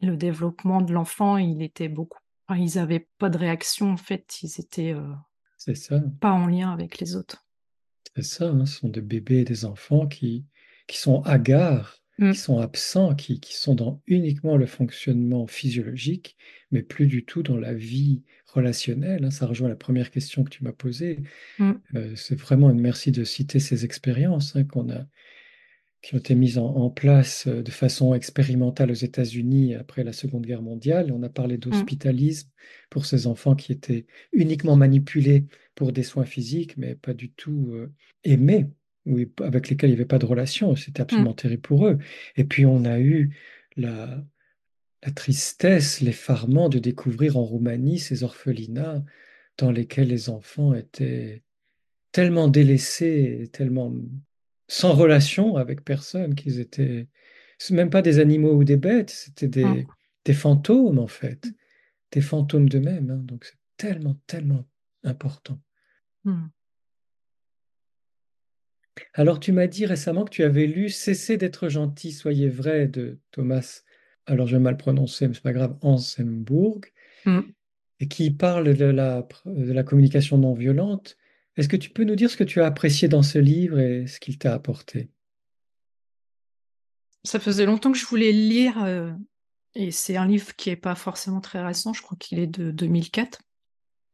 le 0.00 0.16
développement 0.16 0.80
de 0.80 0.92
l'enfant, 0.92 1.36
il 1.36 1.62
était 1.62 1.88
beaucoup. 1.88 2.18
Enfin, 2.48 2.60
ils 2.60 2.76
n'avaient 2.76 3.08
pas 3.18 3.30
de 3.30 3.38
réaction, 3.38 3.92
en 3.92 3.96
fait, 3.96 4.42
ils 4.42 4.60
étaient 4.60 4.92
euh, 4.94 5.12
C'est 5.56 5.74
ça, 5.76 6.00
pas 6.20 6.32
en 6.32 6.46
lien 6.46 6.72
avec 6.72 6.98
les 6.98 7.16
autres. 7.16 7.44
c'est 8.16 8.22
ça. 8.22 8.46
hein. 8.48 8.66
Ce 8.66 8.80
sont 8.80 8.88
des 8.88 9.00
bébés 9.00 9.40
et 9.40 9.44
des 9.44 9.64
enfants 9.64 10.06
qui, 10.06 10.44
qui 10.86 10.98
sont 10.98 11.22
hagards, 11.22 12.01
Mm. 12.18 12.32
qui 12.32 12.38
sont 12.38 12.58
absents, 12.58 13.14
qui, 13.14 13.40
qui 13.40 13.56
sont 13.56 13.74
dans 13.74 14.02
uniquement 14.06 14.56
le 14.56 14.66
fonctionnement 14.66 15.46
physiologique, 15.46 16.36
mais 16.70 16.82
plus 16.82 17.06
du 17.06 17.24
tout 17.24 17.42
dans 17.42 17.56
la 17.56 17.72
vie 17.74 18.22
relationnelle. 18.46 19.24
hein. 19.24 19.30
Ça 19.30 19.46
rejoint 19.46 19.68
la 19.68 19.76
première 19.76 20.10
question 20.10 20.44
que 20.44 20.50
tu 20.50 20.62
m'as 20.62 20.72
posée. 20.72 21.20
Mm. 21.58 21.72
Euh, 21.94 22.14
c'est 22.14 22.38
vraiment 22.38 22.70
une 22.70 22.80
merci 22.80 23.12
de 23.12 23.24
citer 23.24 23.60
ces 23.60 23.84
expériences 23.84 24.56
hein, 24.56 24.64
qu'on 24.64 24.90
a, 24.90 25.06
qui 26.02 26.14
ont 26.14 26.18
été 26.18 26.34
mises 26.34 26.58
en, 26.58 26.66
en 26.66 26.90
place 26.90 27.46
euh, 27.46 27.62
de 27.62 27.70
façon 27.70 28.12
expérimentale 28.14 28.90
aux 28.90 28.94
États-Unis 28.94 29.74
après 29.74 30.04
la 30.04 30.12
Seconde 30.12 30.44
Guerre 30.44 30.62
mondiale. 30.62 31.12
On 31.12 31.22
a 31.22 31.28
parlé 31.28 31.56
d'hospitalisme 31.58 32.50
pour 32.90 33.06
ces 33.06 33.26
enfants 33.26 33.54
qui 33.54 33.72
étaient 33.72 34.06
uniquement 34.32 34.76
manipulés 34.76 35.46
pour 35.74 35.92
des 35.92 36.02
soins 36.02 36.26
physiques, 36.26 36.76
mais 36.76 36.94
pas 36.94 37.14
du 37.14 37.30
tout 37.32 37.70
euh, 37.72 37.92
aimés, 38.24 38.66
ou 39.06 39.18
avec 39.42 39.68
lesquels 39.68 39.90
il 39.90 39.94
n'y 39.94 39.98
avait 39.98 40.06
pas 40.06 40.18
de 40.18 40.26
relation. 40.26 40.76
C'était 40.76 41.02
absolument 41.02 41.34
terrible 41.34 41.62
pour 41.62 41.86
eux. 41.86 41.98
Et 42.36 42.44
puis 42.44 42.66
on 42.66 42.84
a 42.84 42.98
eu 43.00 43.36
la, 43.76 44.24
la 45.02 45.10
tristesse, 45.12 46.00
l'effarement 46.00 46.68
de 46.68 46.78
découvrir 46.78 47.36
en 47.36 47.44
Roumanie 47.44 47.98
ces 47.98 48.22
orphelinats 48.22 49.04
dans 49.58 49.70
lesquels 49.70 50.08
les 50.08 50.28
enfants 50.30 50.74
étaient 50.74 51.42
tellement 52.12 52.48
délaissés, 52.48 53.50
tellement 53.52 53.92
sans 54.68 54.92
relation 54.94 55.56
avec 55.56 55.84
personne 55.84 56.34
qu'ils 56.34 56.60
étaient, 56.60 57.08
même 57.70 57.90
pas 57.90 58.02
des 58.02 58.18
animaux 58.18 58.54
ou 58.54 58.64
des 58.64 58.76
bêtes, 58.76 59.10
c'était 59.10 59.48
des, 59.48 59.64
Mm. 59.64 59.86
des 60.24 60.34
fantômes 60.34 60.98
en 60.98 61.06
fait, 61.06 61.52
des 62.12 62.20
fantômes 62.20 62.68
d'eux-mêmes. 62.68 63.10
hein. 63.10 63.22
Donc 63.24 63.44
c'est 63.44 63.58
tellement, 63.76 64.16
tellement 64.26 64.64
important. 65.04 65.58
Alors, 69.14 69.40
tu 69.40 69.52
m'as 69.52 69.66
dit 69.66 69.86
récemment 69.86 70.24
que 70.24 70.30
tu 70.30 70.42
avais 70.42 70.66
lu 70.66 70.90
Cessez 70.90 71.36
d'être 71.36 71.68
gentil, 71.68 72.12
soyez 72.12 72.48
vrai 72.48 72.88
de 72.88 73.18
Thomas, 73.30 73.82
alors 74.26 74.46
je 74.46 74.56
vais 74.56 74.62
mal 74.62 74.76
prononcer, 74.76 75.28
mais 75.28 75.34
c'est 75.34 75.42
pas 75.42 75.52
grave, 75.52 75.76
Ansembourg, 75.80 76.80
Mm. 77.24 77.40
et 78.00 78.08
qui 78.08 78.32
parle 78.32 78.74
de 78.74 78.84
la, 78.84 79.26
de 79.46 79.72
la 79.72 79.82
communication 79.84 80.36
non 80.38 80.54
violente. 80.54 81.16
Est-ce 81.56 81.68
que 81.68 81.76
tu 81.76 81.90
peux 81.90 82.04
nous 82.04 82.16
dire 82.16 82.30
ce 82.30 82.36
que 82.36 82.44
tu 82.44 82.60
as 82.60 82.66
apprécié 82.66 83.06
dans 83.08 83.22
ce 83.22 83.38
livre 83.38 83.78
et 83.78 84.06
ce 84.06 84.18
qu'il 84.18 84.38
t'a 84.38 84.54
apporté? 84.54 85.10
Ça 87.24 87.38
faisait 87.38 87.66
longtemps 87.66 87.92
que 87.92 87.98
je 87.98 88.06
voulais 88.06 88.32
le 88.32 88.38
lire, 88.38 88.82
euh, 88.82 89.12
et 89.74 89.90
c'est 89.92 90.16
un 90.16 90.26
livre 90.26 90.54
qui 90.56 90.70
est 90.70 90.76
pas 90.76 90.96
forcément 90.96 91.40
très 91.40 91.64
récent, 91.64 91.92
je 91.92 92.02
crois 92.02 92.16
qu'il 92.18 92.38
est 92.40 92.48
de 92.48 92.70
2004. 92.72 93.40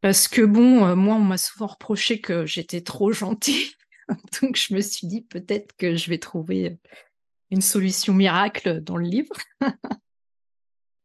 Parce 0.01 0.29
que 0.29 0.43
bon, 0.43 0.85
euh, 0.85 0.95
moi, 0.95 1.17
on 1.17 1.25
m'a 1.25 1.39
souvent 1.39 1.69
reproché 1.69 2.21
que 2.21 2.47
j'étais 2.47 2.83
trop 2.83 3.11
gentille. 3.13 3.73
Donc 4.43 4.57
je 4.57 4.75
me 4.75 4.81
suis 4.81 5.07
dit 5.07 5.23
peut-être 5.23 5.77
que 5.77 5.97
je 5.97 6.11
vais 6.11 6.19
trouver 6.19 6.79
une 7.51 7.61
solution 7.61 8.15
miracle 8.15 8.81
dans 8.81 8.97
le 8.97 9.07
livre. 9.07 9.35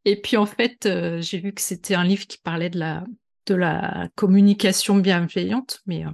Et 0.06 0.20
puis 0.20 0.36
en 0.36 0.46
fait, 0.46 0.86
euh, 0.86 1.22
j'ai 1.22 1.39
vu 1.39 1.54
que 1.54 1.62
c'était 1.62 1.96
un 1.96 2.04
livre 2.04 2.28
qui 2.28 2.38
parlait 2.38 2.70
de 2.70 2.80
la, 2.80 3.06
de 3.46 3.56
la 3.56 4.10
communication 4.16 4.98
bienveillante. 4.98 5.82
Mais 5.86 6.06
euh, 6.06 6.12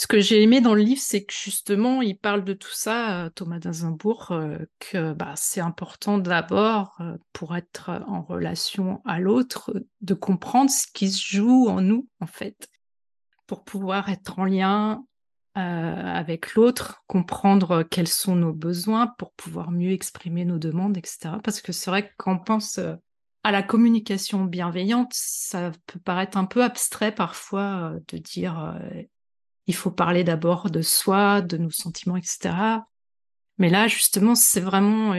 ce 0.00 0.06
que 0.06 0.18
j'ai 0.18 0.42
aimé 0.42 0.62
dans 0.62 0.72
le 0.72 0.80
livre, 0.80 1.02
c'est 1.04 1.24
que 1.24 1.34
justement, 1.34 2.00
il 2.00 2.16
parle 2.16 2.42
de 2.42 2.54
tout 2.54 2.72
ça, 2.72 3.26
euh, 3.26 3.28
Thomas 3.28 3.58
d'Azinbourg, 3.58 4.28
euh, 4.30 4.56
que 4.78 5.12
bah, 5.12 5.34
c'est 5.36 5.60
important 5.60 6.16
d'abord 6.16 6.96
euh, 7.00 7.18
pour 7.34 7.54
être 7.54 7.90
en 8.06 8.22
relation 8.22 9.02
à 9.04 9.20
l'autre, 9.20 9.74
de 10.00 10.14
comprendre 10.14 10.70
ce 10.70 10.86
qui 10.90 11.10
se 11.10 11.22
joue 11.22 11.68
en 11.68 11.82
nous, 11.82 12.08
en 12.20 12.26
fait, 12.26 12.70
pour 13.46 13.62
pouvoir 13.62 14.08
être 14.08 14.38
en 14.38 14.46
lien 14.46 14.92
euh, 14.92 15.09
avec 15.54 16.54
l'autre, 16.54 17.02
comprendre 17.06 17.82
quels 17.82 18.08
sont 18.08 18.36
nos 18.36 18.52
besoins 18.52 19.08
pour 19.18 19.32
pouvoir 19.32 19.70
mieux 19.70 19.92
exprimer 19.92 20.44
nos 20.44 20.58
demandes, 20.58 20.96
etc. 20.96 21.36
Parce 21.42 21.60
que 21.60 21.72
c'est 21.72 21.90
vrai 21.90 22.08
que 22.08 22.14
pense 22.44 22.78
euh, 22.78 22.94
à 23.42 23.52
la 23.52 23.62
communication 23.62 24.44
bienveillante, 24.44 25.12
ça 25.12 25.72
peut 25.86 25.98
paraître 25.98 26.36
un 26.36 26.44
peu 26.44 26.62
abstrait 26.62 27.12
parfois 27.14 27.92
euh, 27.94 28.00
de 28.08 28.18
dire 28.18 28.58
euh, 28.60 29.02
il 29.66 29.74
faut 29.74 29.90
parler 29.90 30.24
d'abord 30.24 30.70
de 30.70 30.82
soi, 30.82 31.42
de 31.42 31.56
nos 31.56 31.70
sentiments, 31.70 32.16
etc. 32.16 32.54
Mais 33.58 33.70
là, 33.70 33.88
justement, 33.88 34.34
c'est 34.34 34.60
vraiment 34.60 35.14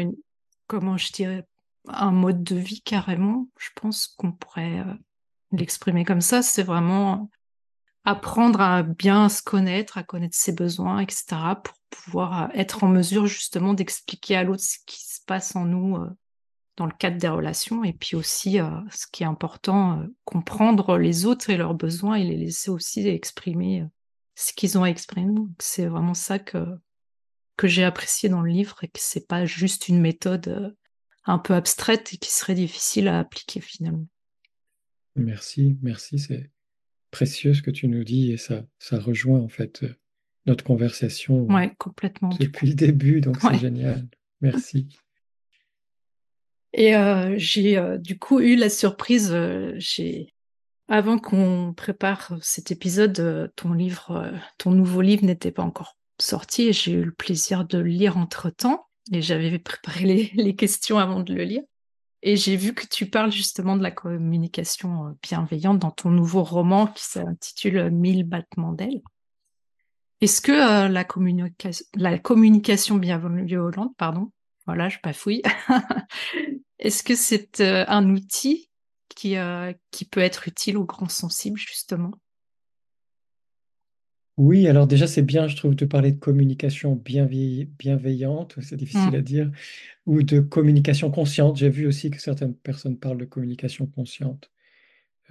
comment 0.71 0.95
je 0.95 1.11
dirais, 1.11 1.45
un 1.87 2.11
mode 2.11 2.43
de 2.43 2.55
vie 2.55 2.81
carrément. 2.81 3.49
Je 3.59 3.69
pense 3.75 4.07
qu'on 4.07 4.31
pourrait 4.31 4.79
euh, 4.79 4.93
l'exprimer 5.51 6.05
comme 6.05 6.21
ça. 6.21 6.41
C'est 6.41 6.63
vraiment 6.63 7.29
apprendre 8.03 8.61
à 8.61 8.83
bien 8.83 9.29
se 9.29 9.41
connaître, 9.41 9.97
à 9.97 10.03
connaître 10.03 10.35
ses 10.35 10.53
besoins, 10.53 10.99
etc., 10.99 11.25
pour 11.63 11.75
pouvoir 11.89 12.43
euh, 12.43 12.47
être 12.53 12.83
en 12.83 12.87
mesure 12.87 13.27
justement 13.27 13.73
d'expliquer 13.73 14.35
à 14.35 14.43
l'autre 14.43 14.63
ce 14.63 14.77
qui 14.85 15.01
se 15.01 15.19
passe 15.25 15.55
en 15.55 15.65
nous 15.65 15.97
euh, 15.97 16.09
dans 16.77 16.85
le 16.85 16.93
cadre 16.97 17.17
des 17.17 17.27
relations, 17.27 17.83
et 17.83 17.93
puis 17.93 18.15
aussi, 18.15 18.59
euh, 18.59 18.69
ce 18.89 19.05
qui 19.11 19.23
est 19.23 19.27
important, 19.27 20.03
comprendre 20.25 20.97
les 20.97 21.25
autres 21.25 21.49
et 21.49 21.57
leurs 21.57 21.75
besoins 21.75 22.15
et 22.15 22.23
les 22.23 22.37
laisser 22.37 22.71
aussi 22.71 23.07
exprimer 23.07 23.85
ce 24.35 24.53
qu'ils 24.53 24.77
ont 24.77 24.83
à 24.83 24.89
exprimer. 24.89 25.35
C'est 25.59 25.85
vraiment 25.85 26.13
ça 26.13 26.39
que, 26.39 26.65
que 27.57 27.67
j'ai 27.67 27.83
apprécié 27.83 28.29
dans 28.29 28.41
le 28.41 28.49
livre 28.49 28.83
et 28.83 28.87
que 28.87 28.99
c'est 28.99 29.27
pas 29.27 29.45
juste 29.45 29.89
une 29.89 29.99
méthode 29.99 30.75
un 31.25 31.37
peu 31.37 31.53
abstraite 31.53 32.13
et 32.13 32.17
qui 32.17 32.31
serait 32.31 32.55
difficile 32.55 33.09
à 33.09 33.19
appliquer 33.19 33.59
finalement. 33.59 34.07
Merci, 35.15 35.77
merci, 35.81 36.17
c'est 36.17 36.50
précieux 37.11 37.53
ce 37.53 37.61
que 37.61 37.71
tu 37.71 37.87
nous 37.87 38.03
dis 38.03 38.31
et 38.31 38.37
ça, 38.37 38.63
ça 38.79 38.97
rejoint 38.99 39.39
en 39.39 39.47
fait 39.49 39.83
euh, 39.83 39.93
notre 40.45 40.63
conversation 40.63 41.45
Ouais, 41.47 41.73
complètement. 41.77 42.29
depuis 42.39 42.67
le 42.67 42.73
début, 42.73 43.21
donc 43.21 43.37
c'est 43.41 43.59
génial. 43.59 44.07
Merci. 44.41 44.87
Et 46.73 46.95
euh, 46.95 47.35
j'ai 47.37 47.77
euh, 47.77 47.97
du 47.97 48.17
coup 48.17 48.39
eu 48.39 48.55
la 48.55 48.69
surprise, 48.69 49.31
euh, 49.31 49.73
j'ai 49.77 50.33
avant 50.87 51.17
qu'on 51.19 51.73
prépare 51.75 52.33
cet 52.41 52.71
épisode, 52.71 53.19
euh, 53.19 53.47
ton 53.55 53.73
livre, 53.73 54.11
euh, 54.11 54.37
ton 54.57 54.71
nouveau 54.71 55.01
livre 55.01 55.23
n'était 55.25 55.51
pas 55.51 55.63
encore 55.63 55.97
sorti 56.19 56.63
et 56.69 56.73
j'ai 56.73 56.91
eu 56.93 57.03
le 57.03 57.11
plaisir 57.13 57.65
de 57.65 57.77
le 57.77 57.89
lire 57.89 58.17
entre-temps 58.17 58.87
et 59.11 59.21
j'avais 59.21 59.57
préparé 59.59 60.05
les, 60.05 60.31
les 60.35 60.55
questions 60.55 60.97
avant 60.97 61.21
de 61.21 61.33
le 61.33 61.43
lire. 61.43 61.63
Et 62.23 62.35
j'ai 62.35 62.55
vu 62.55 62.73
que 62.73 62.85
tu 62.85 63.09
parles 63.09 63.31
justement 63.31 63.75
de 63.75 63.83
la 63.83 63.91
communication 63.91 65.07
euh, 65.07 65.11
bienveillante 65.23 65.79
dans 65.79 65.91
ton 65.91 66.09
nouveau 66.09 66.43
roman 66.43 66.87
qui 66.87 67.03
s'intitule 67.03 67.89
Mille 67.89 68.23
battements 68.23 68.73
d'ailes. 68.73 69.01
Est-ce 70.21 70.39
que 70.39 70.51
euh, 70.51 70.87
la, 70.87 71.03
communica- 71.03 71.83
la 71.95 72.19
communication 72.19 72.97
bienveillante, 72.97 73.95
pardon, 73.97 74.31
voilà, 74.67 74.87
je 74.87 74.99
bafouille, 75.03 75.41
est-ce 76.79 77.03
que 77.03 77.15
c'est 77.15 77.59
euh, 77.59 77.85
un 77.87 78.07
outil 78.11 78.69
qui, 79.09 79.37
euh, 79.37 79.73
qui 79.89 80.05
peut 80.05 80.19
être 80.19 80.47
utile 80.47 80.77
aux 80.77 80.85
grands 80.85 81.09
sensibles, 81.09 81.59
justement? 81.59 82.11
Oui, 84.41 84.67
alors 84.67 84.87
déjà 84.87 85.05
c'est 85.05 85.21
bien, 85.21 85.47
je 85.47 85.55
trouve, 85.55 85.75
de 85.75 85.85
parler 85.85 86.11
de 86.11 86.19
communication 86.19 86.95
bienveillante, 86.95 88.55
c'est 88.59 88.75
difficile 88.75 89.11
Mm, 89.11 89.15
à 89.15 89.21
dire, 89.21 89.51
ou 90.07 90.23
de 90.23 90.39
communication 90.39 91.11
consciente. 91.11 91.57
J'ai 91.57 91.69
vu 91.69 91.85
aussi 91.85 92.09
que 92.09 92.19
certaines 92.19 92.55
personnes 92.55 92.97
parlent 92.97 93.19
de 93.19 93.25
communication 93.25 93.85
consciente. 93.85 94.49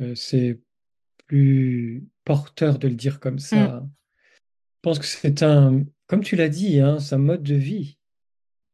Euh, 0.01 0.15
c'est 0.15 0.61
plus 1.27 2.05
porteur 2.25 2.79
de 2.79 2.87
le 2.87 2.95
dire 2.95 3.19
comme 3.19 3.35
mm, 3.35 3.39
ça. 3.41 3.85
Je 3.85 4.81
pense 4.83 5.01
que 5.01 5.07
c'est 5.07 5.43
un, 5.43 5.83
comme 6.07 6.23
tu 6.23 6.37
l'as 6.37 6.49
dit, 6.49 6.79
hein, 6.79 7.01
c'est 7.01 7.17
un 7.17 7.19
mode 7.19 7.43
de 7.43 7.57
vie. 7.57 7.99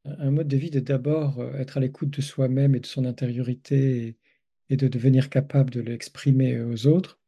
Un 0.05 0.33
mode 0.33 0.49
de 0.49 0.59
vie 0.59 0.71
de 0.71 0.81
d'abord 0.81 1.41
euh, 1.41 1.55
être 1.55 1.79
à 1.79 1.81
l'écoute 1.81 2.11
de 2.11 2.21
soi-même 2.21 2.75
et 2.75 2.81
de 2.81 2.87
son 2.87 3.07
intériorité 3.07 4.07
et, 4.07 4.17
et 4.69 4.77
de 4.77 4.87
devenir 4.87 5.31
capable 5.31 5.71
de 5.71 5.81
l'exprimer 5.81 6.61
aux 6.61 6.87
autres, 6.89 7.21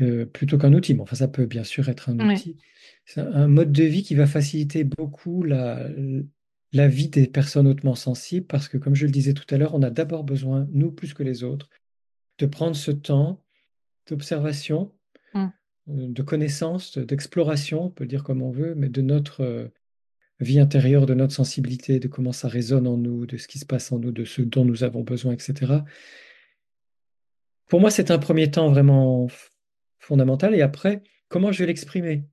euh, 0.00 0.26
plutôt 0.26 0.58
qu'un 0.58 0.72
outil. 0.72 0.94
Mais 0.94 1.00
enfin, 1.00 1.16
ça 1.16 1.28
peut 1.28 1.46
bien 1.46 1.64
sûr 1.64 1.88
être 1.88 2.08
un 2.10 2.18
ouais, 2.18 2.34
outil. 2.34 2.56
C'est 3.04 3.20
un 3.20 3.48
mode 3.48 3.72
de 3.72 3.84
vie 3.84 4.02
qui 4.02 4.14
va 4.14 4.26
faciliter 4.26 4.84
beaucoup 4.84 5.42
la, 5.42 5.88
la 6.72 6.88
vie 6.88 7.08
des 7.08 7.26
personnes 7.26 7.66
hautement 7.66 7.94
sensibles 7.94 8.46
parce 8.46 8.68
que, 8.68 8.78
comme 8.78 8.94
je 8.94 9.06
le 9.06 9.12
disais 9.12 9.34
tout 9.34 9.46
à 9.52 9.58
l'heure, 9.58 9.74
on 9.74 9.82
a 9.82 9.90
d'abord 9.90 10.24
besoin, 10.24 10.68
nous 10.72 10.92
plus 10.92 11.14
que 11.14 11.22
les 11.22 11.42
autres, 11.42 11.68
de 12.38 12.46
prendre 12.46 12.76
ce 12.76 12.90
temps 12.90 13.42
d'observation, 14.06 14.92
mm, 15.34 15.38
euh, 15.88 16.08
de 16.08 16.22
connaissance, 16.22 16.98
d'exploration, 16.98 17.86
on 17.86 17.90
peut 17.90 18.04
le 18.04 18.08
dire 18.08 18.24
comme 18.24 18.42
on 18.42 18.50
veut, 18.50 18.74
mais 18.74 18.88
de 18.88 19.02
notre 19.02 19.42
euh, 19.42 19.68
vie 20.38 20.60
intérieure, 20.60 21.06
de 21.06 21.14
notre 21.14 21.34
sensibilité, 21.34 21.98
de 21.98 22.08
comment 22.08 22.32
ça 22.32 22.48
résonne 22.48 22.86
en 22.86 22.96
nous, 22.96 23.26
de 23.26 23.36
ce 23.36 23.48
qui 23.48 23.58
se 23.58 23.66
passe 23.66 23.90
en 23.92 23.98
nous, 23.98 24.12
de 24.12 24.24
ce 24.24 24.42
dont 24.42 24.64
nous 24.64 24.84
avons 24.84 25.02
besoin, 25.02 25.32
etc. 25.32 25.82
Pour 27.68 27.80
moi, 27.80 27.90
c'est 27.90 28.10
un 28.10 28.18
premier 28.18 28.50
temps 28.50 28.70
vraiment 28.70 29.28
f- 30.00 30.06
fondamental. 30.06 30.54
Et 30.54 30.62
après, 30.62 31.02
comment 31.28 31.52
je 31.52 31.60
vais 31.60 31.66
l'exprimer? 31.66 32.24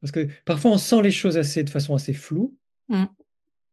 Parce 0.00 0.12
que 0.12 0.28
parfois, 0.44 0.72
on 0.72 0.78
sent 0.78 1.02
les 1.02 1.10
choses 1.10 1.36
assez, 1.36 1.64
de 1.64 1.70
façon 1.70 1.94
assez 1.94 2.12
floue. 2.12 2.56
mm, 2.88 3.04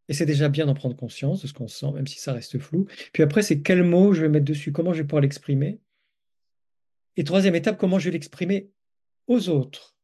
Et 0.10 0.13
c'est 0.13 0.25
déjà 0.25 0.49
bien 0.49 0.65
d'en 0.65 0.73
prendre 0.73 0.95
conscience 0.95 1.41
de 1.41 1.47
ce 1.47 1.53
qu'on 1.53 1.67
sent, 1.67 1.91
même 1.93 2.08
si 2.08 2.19
ça 2.19 2.34
reste 2.34 2.58
flou. 2.60 2.86
Puis 3.13 3.23
après, 3.23 3.41
c'est 3.43 3.62
quel 3.62 3.84
mot 3.84 4.13
je 4.13 4.21
vais 4.21 4.29
mettre 4.29 4.45
dessus, 4.45 4.71
comment 4.71 4.93
je 4.93 5.01
vais 5.01 5.08
pouvoir 5.08 5.21
l'exprimer? 5.21 5.79
Et 7.17 7.23
troisième 7.23 7.55
étape, 7.55 7.77
comment 7.77 7.99
je 7.99 8.05
vais 8.05 8.12
l'exprimer 8.13 8.71
aux 9.27 9.49
autres 9.49 9.95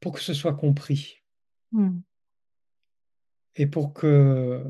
pour 0.00 0.12
que 0.12 0.20
ce 0.20 0.34
soit 0.34 0.54
compris? 0.54 1.22
mm, 1.72 2.00
Et 3.56 3.66
pour 3.66 3.92
que 3.92 4.62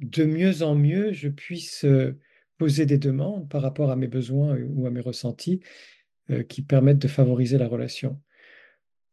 de 0.00 0.24
mieux 0.24 0.62
en 0.62 0.74
mieux, 0.74 1.12
je 1.12 1.28
puisse 1.28 1.84
euh, 1.84 2.18
poser 2.56 2.86
des 2.86 2.98
demandes 2.98 3.48
par 3.48 3.62
rapport 3.62 3.90
à 3.90 3.96
mes 3.96 4.08
besoins 4.08 4.56
ou 4.58 4.86
à 4.86 4.90
mes 4.90 5.00
ressentis 5.00 5.60
euh, 6.30 6.42
qui 6.42 6.62
permettent 6.62 6.98
de 6.98 7.08
favoriser 7.08 7.58
la 7.58 7.68
relation. 7.68 8.20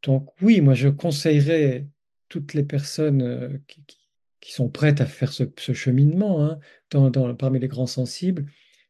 Donc 0.03 0.29
oui, 0.41 0.61
moi 0.61 0.73
je 0.73 0.89
conseillerais 0.89 1.87
toutes 2.29 2.53
les 2.53 2.63
personnes 2.63 3.21
euh, 3.21 3.57
qui, 3.67 3.83
qui- 3.85 4.51
sont 4.51 4.69
prêtes 4.69 5.01
à 5.01 5.07
faire 5.07 5.33
ce, 5.33 5.43
ce 5.57 5.73
cheminement 5.73 6.45
hein, 6.45 6.59
dans- 6.91 7.09
dans- 7.09 7.33
parmi 7.35 7.59
les 7.59 7.67
grands 7.67 7.87
sensibles 7.87 8.45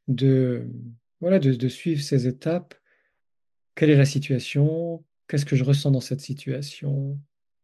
de, 0.10 0.68
voilà, 1.22 1.40
de, 1.40 1.54
de 1.54 1.68
suivre 1.70 2.02
ces 2.02 2.28
étapes. 2.28 2.76
Quelle 3.76 3.90
est 3.90 3.96
la 3.96 4.06
situation? 4.06 5.06
Qu'est-ce 5.28 5.46
que 5.46 5.56
je 5.56 5.64
ressens 5.64 5.92
dans 5.92 6.02
cette 6.02 6.20
situation? 6.20 7.18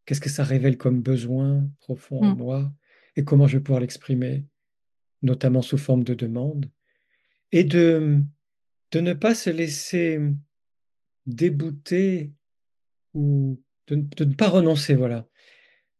Qu'est-ce 0.05 0.21
que 0.21 0.29
ça 0.29 0.45
révèle 0.45 0.77
comme 0.77 1.01
besoin 1.01 1.69
profond 1.79 2.21
en 2.23 2.35
mm, 2.35 2.37
moi? 2.37 2.71
Et 3.17 3.25
comment 3.25 3.45
je 3.47 3.57
vais 3.57 3.63
pouvoir 3.63 3.81
l'exprimer, 3.81 4.45
notamment 5.21 5.61
sous 5.61 5.77
forme 5.77 6.05
de 6.05 6.13
demande? 6.13 6.69
Et 7.51 7.65
de, 7.65 8.19
de 8.91 8.99
ne 9.01 9.13
pas 9.13 9.35
se 9.35 9.49
laisser 9.49 10.19
débouter 11.25 12.31
ou 13.13 13.61
de, 13.87 13.95
de 13.95 14.25
ne 14.25 14.33
pas 14.33 14.49
renoncer, 14.49 14.95
voilà. 14.95 15.27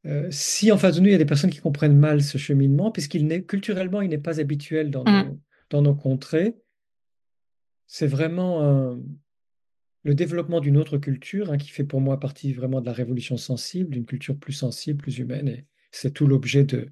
Euh, 0.06 0.28
si 0.32 0.72
en 0.72 0.78
face 0.78 0.96
de 0.96 1.02
nous, 1.02 1.08
il 1.08 1.12
y 1.12 1.16
a 1.16 1.20
des 1.20 1.26
personnes 1.26 1.52
qui 1.52 1.60
comprennent 1.60 1.98
mal 1.98 2.24
ce 2.24 2.38
cheminement, 2.38 2.92
puisqu'il 2.92 3.28
n'est 3.28 3.44
culturellement, 3.44 4.02
il 4.02 4.10
n'est 4.10 4.18
pas 4.18 4.40
habituel 4.40 4.90
dans 4.90 5.04
mm, 5.04 5.28
nos, 5.28 5.40
dans 5.70 5.82
nos 5.82 5.96
contrées, 5.96 6.56
c'est 7.86 8.08
vraiment 8.08 8.64
un, 8.64 9.00
le 10.04 10.16
développement 10.16 10.60
d'une 10.60 10.78
autre 10.78 10.98
culture, 10.98 11.52
hein, 11.52 11.58
qui 11.58 11.70
fait 11.70 11.84
pour 11.84 12.02
moi 12.02 12.20
partie 12.20 12.54
vraiment 12.54 12.82
de 12.82 12.86
la 12.86 12.94
révolution 12.94 13.38
sensible, 13.38 13.92
d'une 13.92 14.06
culture 14.06 14.38
plus 14.38 14.54
sensible, 14.54 15.02
plus 15.02 15.20
humaine, 15.20 15.48
et 15.48 15.66
c'est 15.92 16.14
tout 16.14 16.26
l'objet 16.26 16.64
de, 16.64 16.90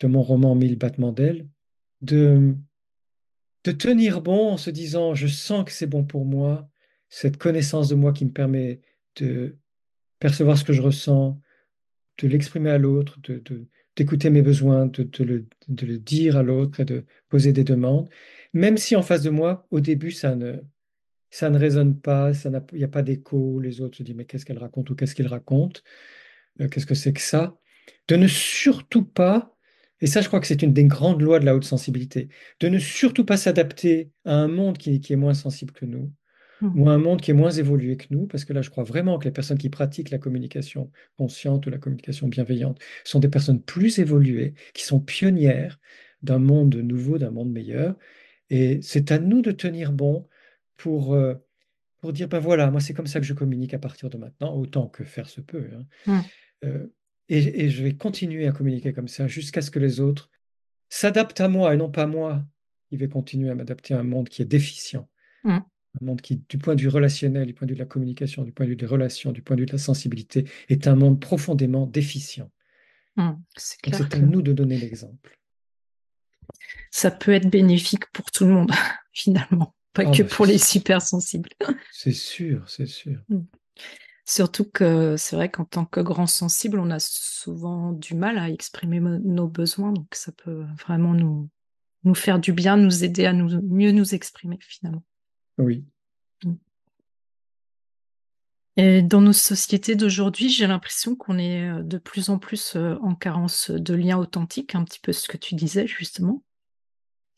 de 0.00 0.06
mon 0.06 0.22
roman 0.22 0.54
Mille 0.54 0.76
battements 0.78 1.12
d'ailes, 1.12 1.46
de, 2.00 2.54
de 3.64 3.72
tenir 3.72 4.20
bon 4.20 4.52
en 4.52 4.56
se 4.56 4.70
disant, 4.70 5.14
je 5.14 5.26
sens 5.26 5.64
que 5.64 5.72
c'est 5.72 5.86
bon 5.86 6.04
pour 6.04 6.24
moi, 6.24 6.68
cette 7.08 7.36
connaissance 7.36 7.88
de 7.88 7.94
moi 7.94 8.12
qui 8.12 8.24
me 8.24 8.32
permet 8.32 8.80
de 9.16 9.56
percevoir 10.18 10.58
ce 10.58 10.64
que 10.64 10.72
je 10.72 10.82
ressens, 10.82 11.40
de 12.18 12.28
l'exprimer 12.28 12.70
à 12.70 12.78
l'autre, 12.78 13.18
de, 13.22 13.42
d'écouter 13.96 14.30
mes 14.30 14.42
besoins, 14.42 14.86
de, 14.86 15.24
le, 15.24 15.98
dire 15.98 16.36
à 16.36 16.42
l'autre 16.42 16.80
et 16.80 16.84
de 16.84 17.04
poser 17.28 17.52
des 17.52 17.64
demandes, 17.64 18.08
même 18.52 18.76
si 18.76 18.96
en 18.96 19.02
face 19.02 19.22
de 19.22 19.30
moi, 19.30 19.66
au 19.70 19.80
début, 19.80 20.10
ça 20.10 20.34
ne, 20.34 20.56
ça 21.30 21.50
ne 21.50 21.58
résonne 21.58 21.98
pas, 21.98 22.32
il 22.72 22.78
n'y 22.78 22.84
a 22.84 22.88
pas 22.88 23.02
d'écho, 23.02 23.60
les 23.60 23.80
autres 23.80 23.98
se 23.98 24.02
disent 24.02 24.14
mais 24.14 24.24
qu'est-ce 24.24 24.44
qu'elle 24.44 24.58
raconte 24.58 24.90
ou 24.90 24.94
qu'est-ce 24.94 25.14
qu'il 25.14 25.26
raconte, 25.26 25.82
euh, 26.60 26.68
qu'est-ce 26.68 26.86
que 26.86 26.94
c'est 26.94 27.12
que 27.12 27.20
ça, 27.20 27.56
de 28.08 28.16
ne 28.16 28.26
surtout 28.26 29.04
pas, 29.04 29.54
et 30.00 30.06
ça 30.06 30.20
je 30.20 30.28
crois 30.28 30.40
que 30.40 30.46
c'est 30.46 30.62
une 30.62 30.72
des 30.72 30.84
grandes 30.84 31.22
lois 31.22 31.40
de 31.40 31.44
la 31.44 31.54
haute 31.54 31.64
sensibilité, 31.64 32.28
de 32.60 32.68
ne 32.68 32.78
surtout 32.78 33.24
pas 33.24 33.36
s'adapter 33.36 34.10
à 34.24 34.34
un 34.34 34.48
monde 34.48 34.78
qui 34.78 35.00
est 35.08 35.16
moins 35.16 35.34
sensible 35.34 35.72
que 35.72 35.86
nous, 35.86 36.12
Ou 36.60 36.88
un 36.88 36.98
monde 36.98 37.20
qui 37.20 37.30
est 37.30 37.34
moins 37.34 37.50
évolué 37.50 37.96
que 37.96 38.06
nous, 38.10 38.26
parce 38.26 38.44
que 38.44 38.52
là, 38.52 38.62
je 38.62 38.70
crois 38.70 38.84
vraiment 38.84 39.18
que 39.18 39.24
les 39.24 39.30
personnes 39.30 39.58
qui 39.58 39.70
pratiquent 39.70 40.10
la 40.10 40.18
communication 40.18 40.90
consciente 41.16 41.66
ou 41.66 41.70
la 41.70 41.78
communication 41.78 42.26
bienveillante 42.26 42.80
sont 43.04 43.20
des 43.20 43.28
personnes 43.28 43.62
plus 43.62 43.98
évoluées, 43.98 44.54
qui 44.74 44.84
sont 44.84 45.00
pionnières 45.00 45.78
d'un 46.22 46.38
monde 46.38 46.74
nouveau, 46.74 47.18
d'un 47.18 47.30
monde 47.30 47.50
meilleur. 47.50 47.96
Et 48.50 48.80
c'est 48.82 49.12
à 49.12 49.18
nous 49.18 49.40
de 49.40 49.52
tenir 49.52 49.92
bon 49.92 50.26
pour, 50.76 51.14
euh, 51.14 51.34
pour 52.00 52.12
dire, 52.12 52.28
ben 52.28 52.40
voilà, 52.40 52.70
moi, 52.70 52.80
c'est 52.80 52.94
comme 52.94 53.06
ça 53.06 53.20
que 53.20 53.26
je 53.26 53.34
communique 53.34 53.74
à 53.74 53.78
partir 53.78 54.10
de 54.10 54.16
maintenant, 54.16 54.54
autant 54.56 54.88
que 54.88 55.04
faire 55.04 55.28
se 55.28 55.40
peut. 55.40 55.68
Hein. 56.06 56.24
Euh, 56.64 56.86
et, 57.28 57.66
et 57.66 57.70
je 57.70 57.84
vais 57.84 57.94
continuer 57.94 58.48
à 58.48 58.52
communiquer 58.52 58.92
comme 58.92 59.08
ça 59.08 59.28
jusqu'à 59.28 59.62
ce 59.62 59.70
que 59.70 59.78
les 59.78 60.00
autres 60.00 60.30
s'adaptent 60.88 61.40
à 61.40 61.48
moi 61.48 61.74
et 61.74 61.76
non 61.76 61.90
pas 61.90 62.06
moi. 62.06 62.44
Il 62.90 62.98
vais 62.98 63.08
continuer 63.08 63.50
à 63.50 63.54
m'adapter 63.54 63.94
à 63.94 64.00
un 64.00 64.02
monde 64.02 64.28
qui 64.28 64.42
est 64.42 64.46
déficient. 64.46 65.08
Un 66.00 66.04
monde 66.04 66.20
qui, 66.20 66.42
du 66.48 66.58
point 66.58 66.74
de 66.74 66.80
vue 66.80 66.88
relationnel, 66.88 67.46
du 67.46 67.54
point 67.54 67.66
de 67.66 67.72
vue 67.72 67.76
de 67.76 67.82
la 67.82 67.86
communication, 67.86 68.42
du 68.42 68.52
point 68.52 68.66
de 68.66 68.70
vue 68.70 68.76
des 68.76 68.86
relations, 68.86 69.32
du 69.32 69.42
point 69.42 69.56
de 69.56 69.62
vue 69.62 69.66
de 69.66 69.72
la 69.72 69.78
sensibilité, 69.78 70.48
est 70.68 70.86
un 70.86 70.94
monde 70.94 71.20
profondément 71.20 71.86
déficient. 71.86 72.50
Hum, 73.16 73.42
c'est 73.56 73.78
à 74.14 74.18
nous 74.18 74.42
de 74.42 74.52
donner 74.52 74.78
l'exemple. 74.78 75.38
Ça 76.90 77.10
peut 77.10 77.32
être 77.32 77.50
bénéfique 77.50 78.10
pour 78.12 78.30
tout 78.30 78.44
le 78.44 78.52
monde, 78.52 78.70
finalement, 79.12 79.74
pas 79.92 80.04
ah 80.06 80.10
que 80.10 80.22
bah, 80.22 80.28
pour 80.30 80.46
les 80.46 80.58
super 80.58 81.02
sensibles. 81.02 81.50
C'est 81.92 82.12
sûr, 82.12 82.68
c'est 82.68 82.86
sûr. 82.86 83.20
Hum. 83.30 83.46
Surtout 84.24 84.66
que 84.66 85.16
c'est 85.16 85.36
vrai 85.36 85.50
qu'en 85.50 85.64
tant 85.64 85.86
que 85.86 86.00
grand 86.00 86.26
sensible, 86.26 86.78
on 86.78 86.90
a 86.90 86.98
souvent 87.00 87.92
du 87.92 88.14
mal 88.14 88.36
à 88.36 88.50
exprimer 88.50 89.00
nos 89.00 89.48
besoins, 89.48 89.90
donc 89.90 90.14
ça 90.14 90.32
peut 90.32 90.66
vraiment 90.78 91.14
nous, 91.14 91.48
nous 92.04 92.14
faire 92.14 92.38
du 92.38 92.52
bien, 92.52 92.76
nous 92.76 93.04
aider 93.04 93.24
à 93.24 93.32
nous, 93.32 93.62
mieux 93.62 93.90
nous 93.90 94.14
exprimer 94.14 94.58
finalement. 94.60 95.02
Oui. 95.58 95.84
Et 98.80 99.02
dans 99.02 99.20
nos 99.20 99.32
sociétés 99.32 99.96
d'aujourd'hui, 99.96 100.48
j'ai 100.50 100.68
l'impression 100.68 101.16
qu'on 101.16 101.36
est 101.36 101.68
euh, 101.68 101.82
de 101.82 101.98
plus 101.98 102.30
en 102.30 102.38
plus 102.38 102.76
euh, 102.76 102.94
en 103.02 103.16
carence 103.16 103.72
de 103.72 103.92
liens 103.92 104.18
authentiques, 104.18 104.76
un 104.76 104.84
petit 104.84 105.00
peu 105.00 105.12
ce 105.12 105.26
que 105.26 105.36
tu 105.36 105.56
disais 105.56 105.88
justement. 105.88 106.44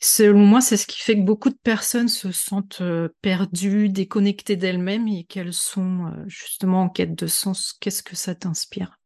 Selon 0.00 0.44
moi, 0.44 0.60
c'est 0.60 0.76
ce 0.76 0.86
qui 0.86 1.00
fait 1.00 1.16
que 1.16 1.24
beaucoup 1.24 1.48
de 1.48 1.58
personnes 1.62 2.08
se 2.08 2.30
sentent 2.30 2.82
euh, 2.82 3.08
perdues, 3.22 3.88
déconnectées 3.88 4.56
d'elles-mêmes 4.56 5.08
et 5.08 5.24
qu'elles 5.24 5.54
sont 5.54 6.12
justement 6.26 6.82
en 6.82 6.88
quête 6.90 7.14
de 7.14 7.26
sens. 7.26 7.74
Qu'est-ce 7.80 8.02
que 8.02 8.16
ça 8.16 8.34
t'inspire? 8.34 8.98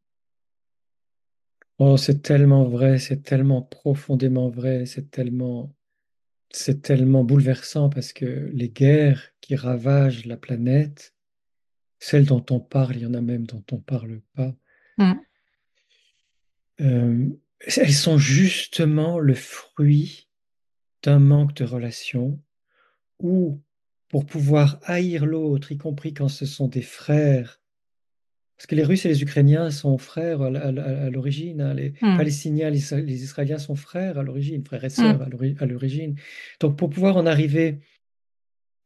Oh, 1.79 1.97
c'est 1.97 2.21
tellement 2.21 2.65
vrai, 2.65 2.99
c'est 2.99 3.23
tellement 3.23 3.63
profondément 3.63 4.49
vrai, 4.49 4.87
c'est 4.87 5.09
tellement 5.11 5.73
c'est 6.55 6.83
tellement 6.83 7.25
bouleversant 7.25 7.91
parce 7.91 8.13
que 8.13 8.49
les 8.53 8.69
guerres 8.69 9.31
qui 9.41 9.57
ravagent 9.57 10.25
la 10.25 10.37
planète, 10.37 11.15
celles 11.99 12.27
dont 12.27 12.45
on 12.51 12.61
parle, 12.61 12.97
il 12.97 13.03
y 13.03 13.07
en 13.07 13.15
a 13.15 13.21
même 13.21 13.45
dont 13.45 13.65
on 13.73 13.77
ne 13.77 13.81
parle 13.81 14.21
pas, 14.35 14.55
mm. 14.99 15.15
euh, 16.81 17.29
elles 17.77 17.93
sont 17.93 18.19
justement 18.19 19.19
le 19.19 19.35
fruit 19.35 20.29
d'un 21.03 21.19
manque 21.19 21.55
de 21.55 21.65
relation 21.65 22.41
où, 23.19 23.61
pour 24.09 24.25
pouvoir 24.25 24.79
haïr 24.85 25.27
l'autre, 25.27 25.73
y 25.73 25.77
compris 25.77 26.15
quand 26.15 26.29
ce 26.29 26.47
sont 26.47 26.69
des 26.69 26.83
frères, 26.83 27.61
parce 28.57 28.67
que 28.67 28.75
les 28.77 28.85
Russes 28.85 29.05
et 29.05 29.09
les 29.09 29.23
Ukrainiens 29.23 29.71
sont 29.71 29.99
frères 29.99 30.41
à, 30.43 31.11
l'origine, 31.11 31.61
hein. 31.61 31.75
les 31.75 31.91
hmm. 32.01 32.17
Palestiniens, 32.17 32.71
les, 32.71 32.81
les, 33.03 33.23
Israéliens 33.25 33.59
sont 33.59 33.75
frères 33.75 34.19
à 34.19 34.23
l'origine, 34.23 34.65
frères 34.65 34.85
et 34.85 34.91
sœurs 34.91 35.19
hmm. 35.19 35.57
à 35.59 35.67
l'origine. 35.67 36.15
Donc 36.61 36.79
pour 36.79 36.89
pouvoir 36.89 37.17
en 37.17 37.27
arriver 37.27 37.81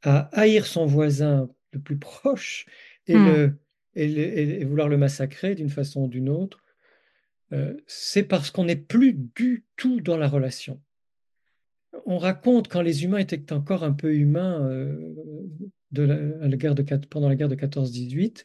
à 0.03 0.31
haïr 0.33 0.67
son 0.67 0.87
voisin 0.87 1.51
le 1.73 1.81
plus 1.81 1.99
proche 1.99 2.67
et, 3.07 3.15
hmm. 3.15 3.27
le, 3.27 3.59
et, 3.95 4.65
vouloir 4.65 4.89
le 4.89 4.97
massacrer 4.97 5.55
d'une 5.55 5.69
façon 5.69 6.05
ou 6.05 6.09
d'une 6.09 6.31
autre, 6.31 6.65
euh, 7.53 7.75
c'est 7.87 8.23
parce 8.23 8.51
qu'on 8.51 8.65
n'est 8.65 8.77
plus 8.77 9.13
du 9.13 9.67
tout 9.77 10.01
dans 10.01 10.17
la 10.17 10.29
relation. 10.29 10.81
On 12.07 12.19
raconte 12.19 12.69
quand 12.69 12.83
les 12.83 13.05
humains 13.05 13.19
étaient 13.19 13.53
encore 13.53 13.85
un 13.85 13.93
peu 13.93 14.15
humains 14.15 14.67
euh, 14.67 15.15
de 15.93 16.03
la, 16.03 16.57
guerre 16.57 16.75
de, 16.75 16.83
pendant 17.07 17.29
la 17.29 17.35
guerre 17.35 17.49
de 17.49 17.55
14-18, 17.55 18.45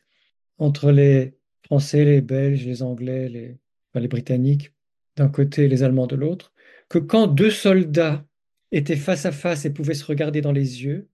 entre 0.63 0.91
les 0.91 1.35
Français, 1.63 2.05
les 2.05 2.21
Belges, 2.21 2.65
les 2.65 2.83
Anglais, 2.83 3.29
les, 3.29 3.57
les 3.95 4.07
Britanniques 4.07 4.73
d'un 5.15 5.29
côté 5.29 5.65
et 5.65 5.67
les 5.67 5.83
Allemands 5.83 6.07
de 6.07 6.15
l'autre, 6.15 6.53
que 6.89 6.97
quand 6.97 7.27
deux 7.27 7.51
soldats 7.51 8.25
étaient 8.71 8.95
face 8.95 9.25
à 9.25 9.31
face 9.31 9.65
et 9.65 9.73
pouvaient 9.73 9.93
se 9.93 10.05
regarder 10.05 10.41
dans 10.41 10.51
les 10.51 10.83
yeux, 10.83 11.09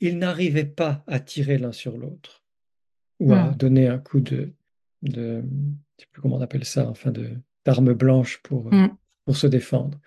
ils 0.00 0.18
n'arrivaient 0.18 0.64
pas 0.64 1.04
à 1.06 1.20
tirer 1.20 1.58
l'un 1.58 1.72
sur 1.72 1.98
l'autre 1.98 2.44
ou 3.20 3.32
à 3.32 3.50
hmm. 3.50 3.56
donner 3.56 3.88
un 3.88 3.98
coup 3.98 4.20
de, 4.20 4.52
de 5.02 5.42
je 5.98 6.04
sais 6.04 6.08
plus 6.12 6.22
comment 6.22 6.36
on 6.36 6.42
appelle 6.42 6.64
ça, 6.64 6.88
enfin 6.88 7.10
de 7.10 7.30
d'arme 7.64 7.92
blanche 7.92 8.40
pour, 8.42 8.72
hmm. 8.72 8.90
pour 9.24 9.36
se 9.36 9.46
défendre. 9.46 9.98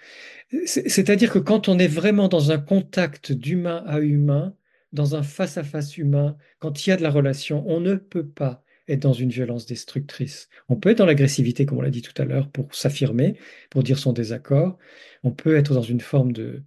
C'est-à-dire 0.65 1.31
que 1.31 1.39
quand 1.39 1.67
on 1.67 1.77
est 1.77 1.87
vraiment 1.87 2.29
dans 2.29 2.51
un 2.51 2.57
contact 2.57 3.33
d'humain 3.33 3.83
à 3.85 3.99
humain, 3.99 4.55
dans 4.93 5.15
un 5.15 5.23
face-à-face 5.23 5.97
humain, 5.97 6.37
quand 6.59 6.85
il 6.85 6.91
y 6.91 6.93
a 6.93 6.97
de 6.97 7.03
la 7.03 7.11
relation, 7.11 7.63
on 7.67 7.81
ne 7.81 7.95
peut 7.95 8.25
pas 8.25 8.63
être 8.89 9.01
dans 9.01 9.13
une 9.13 9.29
violence 9.29 9.65
destructrice. 9.65 10.49
On 10.67 10.75
peut 10.75 10.89
être 10.89 10.97
dans 10.97 11.05
l'agressivité, 11.05 11.65
comme 11.65 11.77
on 11.77 11.81
l'a 11.81 11.89
dit 11.89 12.01
tout 12.01 12.19
à 12.21 12.25
l'heure, 12.25 12.49
pour 12.49 12.73
s'affirmer, 12.73 13.37
pour 13.69 13.83
dire 13.83 13.97
son 13.97 14.13
désaccord. 14.13 14.77
On 15.23 15.31
peut 15.31 15.55
être 15.55 15.73
dans 15.73 15.81
une 15.81 16.01
forme 16.01 16.31
de, 16.31 16.63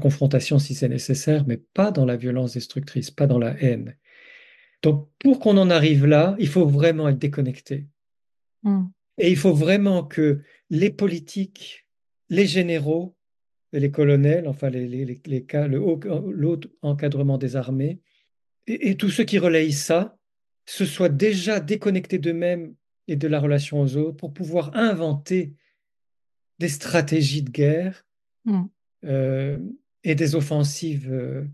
confrontation 0.00 0.58
si 0.58 0.74
c'est 0.74 0.88
nécessaire, 0.88 1.46
mais 1.46 1.56
pas 1.56 1.90
dans 1.90 2.04
la 2.04 2.16
violence 2.16 2.54
destructrice, 2.54 3.10
pas 3.10 3.26
dans 3.26 3.38
la 3.38 3.60
haine. 3.62 3.96
Donc, 4.82 5.08
pour 5.18 5.40
qu'on 5.40 5.56
en 5.56 5.70
arrive 5.70 6.06
là, 6.06 6.36
il 6.38 6.48
faut 6.48 6.66
vraiment 6.66 7.08
être 7.08 7.18
déconnecté. 7.18 7.86
Hmm. 8.62 8.86
Et 9.18 9.30
il 9.30 9.36
faut 9.36 9.54
vraiment 9.54 10.04
que 10.04 10.42
les 10.70 10.90
politiques, 10.90 11.86
les 12.28 12.46
généraux, 12.46 13.16
les 13.72 13.90
colonels, 13.90 14.48
enfin 14.48 14.70
les, 14.70 14.86
les, 14.86 15.20
les, 15.24 15.44
cas, 15.44 15.66
le 15.66 15.80
haut, 15.80 16.60
encadrement 16.82 17.38
des 17.38 17.56
armées, 17.56 18.00
et, 18.66 18.96
tous 18.96 19.10
ceux 19.10 19.24
qui 19.24 19.38
relayent 19.38 19.72
ça, 19.72 20.18
se 20.66 20.84
soient 20.84 21.08
déjà 21.08 21.60
déconnectés 21.60 22.18
d'eux-mêmes 22.18 22.74
et 23.08 23.16
de 23.16 23.28
la 23.28 23.40
relation 23.40 23.80
aux 23.80 23.96
autres 23.96 24.16
pour 24.16 24.32
pouvoir 24.32 24.76
inventer 24.76 25.54
des 26.58 26.68
stratégies 26.68 27.42
de 27.42 27.50
guerre 27.50 28.04
mm. 28.44 28.64
euh, 29.04 29.58
et 30.04 30.14
des 30.14 30.34
offensives, 30.34 31.12
euh, 31.12 31.44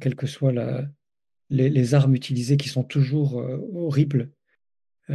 quelles 0.00 0.16
que 0.16 0.26
soient 0.26 0.52
les, 1.50 1.94
armes 1.94 2.14
utilisées, 2.14 2.56
qui 2.56 2.68
sont 2.68 2.84
toujours 2.84 3.40
euh, 3.40 3.58
horribles 3.74 4.30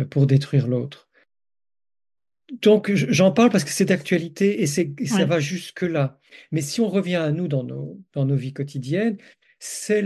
pour 0.10 0.26
détruire 0.26 0.70
l'autre. 0.70 1.10
Donc, 2.62 2.93
j'en 2.93 3.32
parle 3.32 3.49
parce 3.49 3.66
que 3.66 3.72
c'est 3.72 3.86
d'actualité 3.86 4.62
et, 4.62 4.68
ça 4.68 5.26
va 5.26 5.39
jusque-là. 5.39 6.18
Mais 6.52 6.62
si 6.62 6.80
on 6.80 6.88
revient 6.88 7.16
à 7.16 7.32
nous 7.32 7.49
dans 7.49 7.64
nos, 7.64 7.99
dans 8.14 8.26
nos 8.26 8.36
vies 8.36 8.54
quotidiennes, 8.54 9.18
c'est 9.60 10.02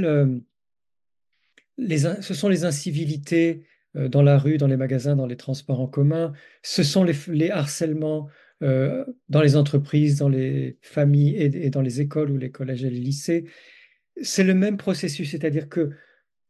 ce 1.77 2.33
sont 2.33 2.49
les 2.49 2.65
incivilités 2.65 3.63
euh, 3.95 4.09
dans 4.09 4.21
la 4.21 4.37
rue, 4.37 4.57
dans 4.57 4.67
les 4.67 4.77
magasins, 4.77 5.15
dans 5.15 5.25
les 5.25 5.37
transports 5.37 5.79
en 5.79 5.87
commun, 5.87 6.33
ce 6.63 6.83
sont 6.83 7.03
les, 7.03 7.49
harcèlements 7.49 8.27
euh, 8.63 9.05
dans 9.29 9.41
les 9.41 9.55
entreprises, 9.55 10.17
dans 10.17 10.29
les 10.29 10.77
familles 10.81 11.35
et, 11.35 11.69
dans 11.69 11.81
les 11.81 12.01
écoles 12.01 12.31
ou 12.31 12.37
les 12.37 12.51
collèges 12.51 12.83
et 12.83 12.89
les 12.89 12.99
lycées. 12.99 13.45
C'est 14.21 14.43
le 14.43 14.53
même 14.53 14.77
processus, 14.77 15.31
c'est-à-dire 15.31 15.69
que 15.69 15.91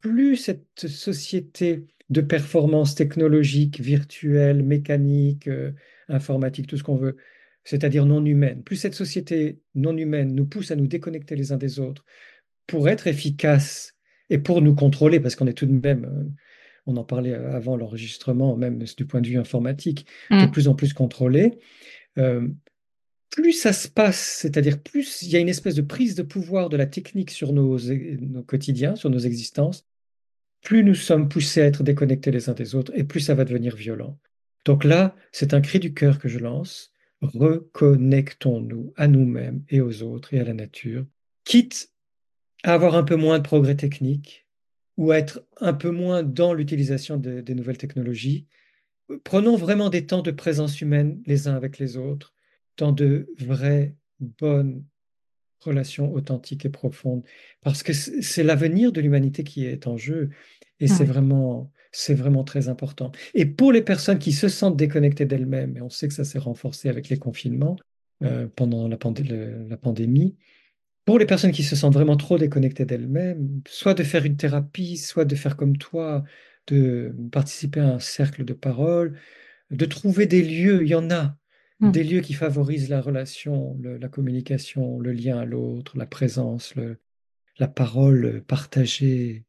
plus 0.01 0.36
cette 0.36 0.88
société 0.88 1.86
de 2.09 2.21
performance 2.21 2.93
technologique, 2.93 3.80
virtuelle, 3.80 4.61
mécanique, 4.61 5.47
euh, 5.47 5.71
informatique, 6.07 6.67
tout 6.67 6.78
ce 6.78 6.84
qu'on 6.84 6.97
veut, 6.97 7.17
c'est-à-dire 7.63 8.05
non 8.05 8.23
humaine. 8.23 8.61
Plus 8.63 8.76
cette 8.76 8.93
société 8.93 9.59
non 9.73 9.97
humaine 9.97 10.36
nous 10.36 10.45
pousse 10.45 10.69
à 10.69 10.76
nous 10.76 10.86
déconnecter 10.86 11.36
les 11.36 11.51
uns 11.51 11.57
des 11.57 11.80
autres 11.80 12.05
pour 12.67 12.89
être 12.89 13.07
efficace 13.07 13.95
et 14.30 14.38
pour 14.38 14.61
nous 14.61 14.76
contrôler, 14.76 15.19
parce 15.19 15.36
qu'on 15.36 15.47
est 15.47 15.53
tout 15.53 15.65
de 15.65 15.71
même, 15.71 16.05
euh, 16.05 16.23
on 16.86 16.97
en 16.97 17.03
parlait 17.03 17.34
avant 17.34 17.78
l'enregistrement, 17.78 18.55
même 18.55 18.84
du 18.84 19.05
point 19.05 19.21
de 19.21 19.28
vue 19.28 19.38
informatique, 19.38 20.05
de 20.30 20.45
Mm. 20.45 20.51
plus 20.51 20.67
en 20.67 20.76
plus 20.76 20.93
contrôlé. 20.93 21.59
Euh, 22.17 22.47
plus 23.32 23.53
ça 23.53 23.73
se 23.73 23.88
passe, 23.88 24.38
c'est-à-dire 24.41 24.82
plus 24.82 25.21
il 25.23 25.30
y 25.30 25.36
a 25.36 25.39
une 25.39 25.49
espèce 25.49 25.76
de 25.76 25.82
prise 25.82 26.15
de 26.15 26.23
pouvoir 26.23 26.69
de 26.69 26.78
la 26.78 26.86
technique 26.86 27.32
sur 27.32 27.53
nos, 27.53 27.78
nos 27.80 28.43
quotidiens, 28.43 28.95
sur 28.95 29.09
nos 29.09 29.19
existences, 29.19 29.86
plus 30.61 30.84
nous 30.84 30.95
sommes 30.95 31.28
poussés 31.28 31.61
à 31.61 31.65
être 31.65 31.84
déconnectés 31.84 32.32
les 32.32 32.49
uns 32.49 32.53
des 32.53 32.76
autres 32.76 32.91
et 32.95 33.03
plus 33.03 33.19
ça 33.19 33.36
va 33.36 33.43
devenir 33.45 33.76
violent. 33.76 34.17
Donc 34.63 34.84
là, 34.84 35.15
c'est 35.32 35.53
un 35.53 35.61
cri 35.61 35.80
du 35.80 35.93
cœur 35.93 36.17
que 36.17 36.28
je 36.28 36.39
lance. 36.39 36.91
Reconnectons-nous 37.21 38.93
à 38.95 39.07
nous-mêmes 39.07 39.63
et 39.69 39.82
aux 39.82 40.01
autres 40.01 40.34
et 40.34 40.39
à 40.39 40.43
la 40.43 40.53
nature, 40.53 41.05
quitte 41.43 41.91
à 42.66 42.74
avoir 42.74 42.95
un 42.95 43.03
peu 43.03 43.16
moins 43.16 43.38
de 43.38 43.43
progrès 43.43 43.76
techniques 43.76 44.47
ou 44.97 45.11
à 45.11 45.20
être 45.20 45.45
un 45.61 45.74
peu 45.74 45.91
moins 45.91 46.24
dans 46.24 46.53
l'utilisation 46.53 47.18
de- 47.18 47.41
des 47.41 47.53
nouvelles 47.53 47.78
technologies. 47.78 48.47
Prenons 49.24 49.55
vraiment 49.55 49.89
des 49.89 50.05
temps 50.05 50.24
de 50.24 50.32
présence 50.32 50.82
humaine 50.82 51.22
les 51.26 51.47
uns 51.47 51.55
avec 51.55 51.78
les 51.78 51.95
autres, 51.95 52.34
dans 52.78 52.91
de 52.91 53.30
vraies, 53.38 53.95
bonnes 54.20 54.84
relation 55.61 56.13
authentique 56.13 56.66
et 56.66 56.70
profonde, 56.70 57.24
parce 57.61 57.82
que 57.82 57.91
c'est 57.93 58.43
l'avenir 58.43 58.91
de 58.91 59.01
l'humanité 59.01 59.43
qui 59.43 59.66
est 59.66 59.88
en 59.88 59.97
jeu, 59.97 60.30
et 60.80 60.88
c'est 60.88 61.05
vraiment, 61.05 61.72
c'est 61.91 62.13
vraiment 62.13 62.43
très 62.43 62.68
important. 62.70 63.11
Et 63.34 63.45
pour 63.47 63.72
les 63.72 63.82
personnes 63.82 64.20
qui 64.20 64.32
se 64.32 64.47
sentent 64.47 64.78
déconnectées 64.78 65.26
d'elles-mêmes, 65.26 65.78
et 65.78 65.82
on 65.82 65.89
sait 65.89 66.07
que 66.07 66.13
ça 66.13 66.24
s'est 66.24 66.39
renforcé 66.39 66.88
avec 66.88 67.09
les 67.09 67.18
confinements 67.18 67.78
euh, 68.24 68.47
pendant 68.55 68.88
la, 68.88 68.97
pandé- 68.97 69.24
le- 69.24 69.68
la 69.68 69.78
pandémie, 69.78 70.36
pour 71.06 71.20
les 71.20 71.26
personnes 71.26 71.51
qui 71.51 71.64
se 71.64 71.76
sentent 71.76 71.93
vraiment 71.93 72.18
trop 72.18 72.38
déconnectées 72.38 72.86
d'elles-mêmes, 72.86 73.62
soit 73.68 73.93
de 73.93 74.03
faire 74.03 74.26
une 74.26 74.38
thérapie, 74.38 74.97
soit 74.97 75.26
de 75.26 75.36
faire 75.36 75.56
comme 75.58 75.78
toi, 75.78 76.24
de 76.68 77.16
participer 77.32 77.80
à 77.82 77.93
un 77.95 77.99
cercle 77.99 78.43
de 78.45 78.53
parole, 78.53 79.18
de 79.72 79.86
trouver 79.86 80.28
des 80.28 80.43
lieux, 80.43 80.84
il 80.84 80.89
y 80.89 80.95
en 80.95 81.12
a, 81.12 81.38
Mm. 81.82 81.91
des 81.91 82.03
lieux 82.06 82.22
qui 82.22 82.34
favorisent 82.34 82.89
la 82.89 83.01
relation, 83.01 83.78
le- 83.82 83.97
la 83.97 84.10
communication, 84.10 84.99
le 84.99 85.12
lien 85.14 85.39
à 85.39 85.45
l'autre, 85.45 85.97
la 85.97 86.06
présence, 86.08 86.76
le- 86.76 86.99
la 87.60 87.68
parole 87.68 88.43
partagée, 88.47 89.45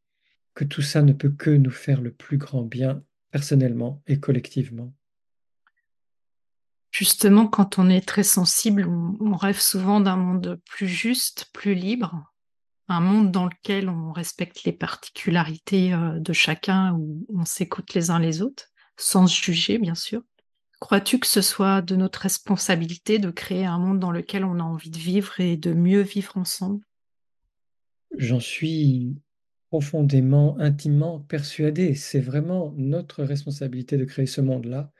que 0.55 0.65
tout 0.65 0.83
ça 0.83 1.03
ne 1.03 1.13
peut 1.13 1.31
que 1.31 1.51
nous 1.51 1.71
faire 1.71 2.01
le 2.03 2.13
plus 2.13 2.39
grand 2.39 2.63
bien 2.65 3.05
personnellement 3.33 4.03
et 4.09 4.21
collectivement. 4.21 4.95
Justement, 6.99 7.47
quand 7.47 7.79
on 7.79 7.91
est 7.91 8.01
très 8.09 8.23
sensible, 8.23 8.89
on, 8.89 9.37
rêve 9.37 9.61
souvent 9.61 10.01
d'un 10.01 10.17
monde 10.17 10.59
plus 10.65 10.89
juste, 10.89 11.51
plus 11.53 11.75
libre, 11.75 12.33
un 12.89 13.01
monde 13.01 13.31
dans 13.31 13.45
lequel 13.45 13.91
on 13.91 14.13
respecte 14.13 14.65
les 14.65 14.73
particularités 14.73 15.93
euh, 15.93 16.19
de 16.19 16.33
chacun, 16.33 16.95
où 16.95 17.27
on 17.29 17.45
s'écoute 17.45 17.93
les 17.93 18.09
uns 18.09 18.19
les 18.19 18.41
autres, 18.41 18.71
sans 18.97 19.27
se 19.27 19.39
juger, 19.39 19.77
bien 19.77 19.95
sûr. 19.95 20.23
Crois-tu 20.81 21.19
que 21.19 21.27
ce 21.27 21.43
soit 21.43 21.83
de 21.83 21.97
notre 21.97 22.21
responsabilité 22.21 23.19
de 23.19 23.29
créer 23.29 23.67
un 23.67 23.77
monde 23.77 24.01
dans 24.01 24.11
lequel 24.11 24.43
on 24.47 24.59
a 24.59 24.63
envie 24.63 24.89
de 24.89 24.97
vivre 24.97 25.39
et 25.39 25.59
de 25.59 25.75
mieux 25.75 26.01
vivre 26.01 26.39
ensemble? 26.39 26.83
J'en 28.17 28.41
suis 28.41 29.21
profondément, 29.69 30.59
intimement 30.59 31.21
persuadé. 31.21 31.95
C'est 31.95 32.21
vraiment 32.21 32.73
notre 32.79 33.23
responsabilité 33.23 33.99
de 33.99 34.07
créer 34.07 34.25
ce 34.25 34.41
monde-là, 34.41 34.91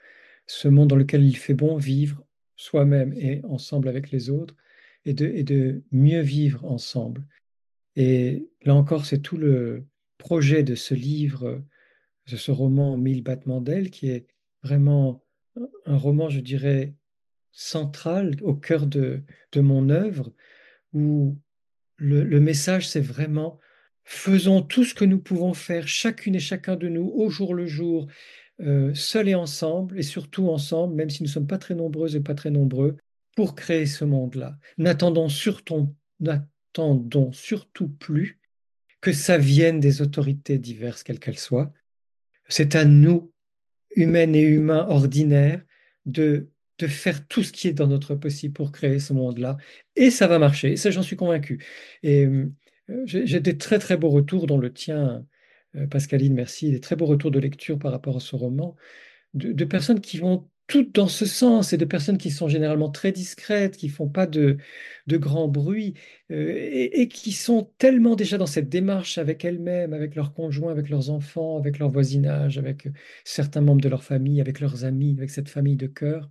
ce 0.47 0.69
monde 0.69 0.89
dans 0.89 0.97
lequel 0.97 1.25
il 1.25 1.37
fait 1.37 1.55
bon 1.55 1.77
vivre 1.77 2.25
soi-même 2.57 3.13
et 3.15 3.43
ensemble 3.45 3.89
avec 3.89 4.11
les 4.11 4.31
autres, 4.31 4.55
et 5.05 5.15
de, 5.15 5.27
et 5.27 5.45
de 5.45 5.83
mieux 5.93 6.21
vivre 6.21 6.65
ensemble. 6.65 7.25
Et 7.95 8.49
là 8.63 8.75
encore, 8.75 9.07
c'est 9.07 9.21
tout 9.21 9.37
le 9.37 9.87
projet 10.19 10.63
de 10.63 10.75
ce 10.75 10.95
livre, 10.95 11.63
de 12.31 12.37
ce 12.37 12.51
roman 12.51 12.97
Mille 12.97 13.23
battements 13.23 13.61
d'ailes, 13.61 13.91
qui 13.91 14.09
est 14.09 14.27
vraiment 14.63 15.23
un 15.85 15.97
roman, 15.97 16.29
je 16.29 16.41
dirais, 16.41 16.95
central 17.53 18.37
au 18.43 18.55
cœur 18.55 18.87
de, 18.87 19.23
de 19.53 19.61
mon 19.61 19.89
œuvre, 19.91 20.33
où 20.93 21.39
le, 21.97 22.25
le 22.25 22.41
message, 22.41 22.89
c'est 22.89 23.01
vraiment 23.01 23.59
faisons 24.05 24.63
tout 24.63 24.85
ce 24.85 24.95
que 24.95 25.05
nous 25.05 25.19
pouvons 25.19 25.53
faire, 25.53 25.89
chacune 25.89 26.37
et 26.37 26.41
chacun 26.41 26.77
de 26.77 26.89
nous, 26.89 27.11
au 27.15 27.29
jour 27.29 27.55
le 27.55 27.67
jour, 27.67 28.07
euh, 28.61 28.95
seuls 28.95 29.29
et 29.29 29.35
ensemble, 29.35 29.99
et 29.99 30.03
surtout 30.03 30.49
ensemble, 30.49 30.95
même 30.95 31.11
si 31.11 31.23
nous 31.23 31.29
ne 31.29 31.33
sommes 31.33 31.47
pas 31.47 31.59
très 31.59 31.75
nombreux 31.75 32.17
et 32.17 32.21
pas 32.21 32.35
très 32.35 32.51
nombreux, 32.51 32.97
pour 33.37 33.55
créer 33.55 33.87
ce 33.87 34.05
monde-là. 34.05 34.59
N'attendons 34.79 35.29
surtout, 35.29 35.95
surtout 37.33 37.89
plus 37.89 38.39
que 39.01 39.13
ça 39.13 39.39
vienne 39.39 39.79
des 39.79 40.01
autorités 40.01 40.59
diverses, 40.59 41.03
quelles 41.03 41.21
qu'elles 41.21 41.39
soient. 41.39 41.73
C'est 42.49 42.75
à 42.75 42.85
nous, 42.85 43.33
humaines 43.95 44.35
et 44.35 44.43
humains 44.43 44.87
ordinaires, 44.89 45.63
de, 46.07 46.49
de 46.79 46.87
faire 46.87 47.27
tout 47.27 47.43
ce 47.43 47.53
qui 47.53 47.69
est 47.69 47.73
dans 47.73 47.87
notre 47.87 48.15
possible 48.15 48.55
pour 48.55 48.73
créer 48.73 48.99
ce 49.01 49.13
monde-là. 49.13 49.59
Et 49.97 50.11
ça 50.11 50.27
va 50.27 50.39
marcher, 50.39 50.77
ça 50.77 50.91
j'en 50.91 51.03
suis 51.03 51.17
convaincu. 51.17 51.65
Et 52.03 52.25
euh, 52.25 52.51
j'ai 53.05 53.41
des 53.41 53.59
très 53.59 53.79
très 53.79 53.97
beaux 53.97 54.11
retours, 54.11 54.47
dont 54.47 54.59
le 54.59 54.73
tien, 54.73 55.27
Pascaline, 55.91 56.35
merci, 56.35 56.71
des 56.71 56.81
très 56.81 56.97
beaux 56.97 57.07
retours 57.07 57.31
de 57.31 57.39
lecture 57.39 57.79
par 57.79 57.93
rapport 57.93 58.17
à 58.17 58.21
ce 58.21 58.37
roman, 58.37 58.77
de, 59.35 59.53
de 59.53 59.65
personnes 59.65 60.01
qui 60.01 60.19
vont 60.19 60.49
toutes 60.67 60.95
dans 60.95 61.07
ce 61.07 61.27
sens 61.27 61.73
et 61.73 61.77
de 61.77 61.85
personnes 61.85 62.19
qui 62.19 62.31
sont 62.31 62.49
généralement 62.49 62.91
très 62.91 63.13
discrètes, 63.13 63.77
qui 63.77 63.89
font 63.89 64.09
pas 64.09 64.27
de, 64.27 64.57
de 65.07 65.17
grand 65.17 65.47
bruit 65.47 65.95
euh, 66.33 66.53
et, 66.57 67.03
et 67.03 67.09
qui 67.09 67.33
sont 67.33 67.71
tellement 67.79 68.17
déjà 68.17 68.37
dans 68.37 68.47
cette 68.47 68.69
démarche 68.69 69.19
avec 69.19 69.45
elles-mêmes, 69.45 69.93
avec 69.93 70.17
leurs 70.17 70.35
conjoints, 70.35 70.73
avec 70.73 70.89
leurs 70.89 71.11
enfants, 71.11 71.57
avec 71.57 71.79
leur 71.79 71.91
voisinage, 71.91 72.59
avec 72.59 72.89
certains 73.25 73.61
membres 73.61 73.81
de 73.81 73.89
leur 73.89 74.03
famille, 74.03 74.41
avec 74.41 74.59
leurs 74.59 74.85
amis, 74.85 75.15
avec 75.17 75.31
cette 75.31 75.49
famille 75.49 75.77
de 75.77 75.87
cœur. 75.87 76.31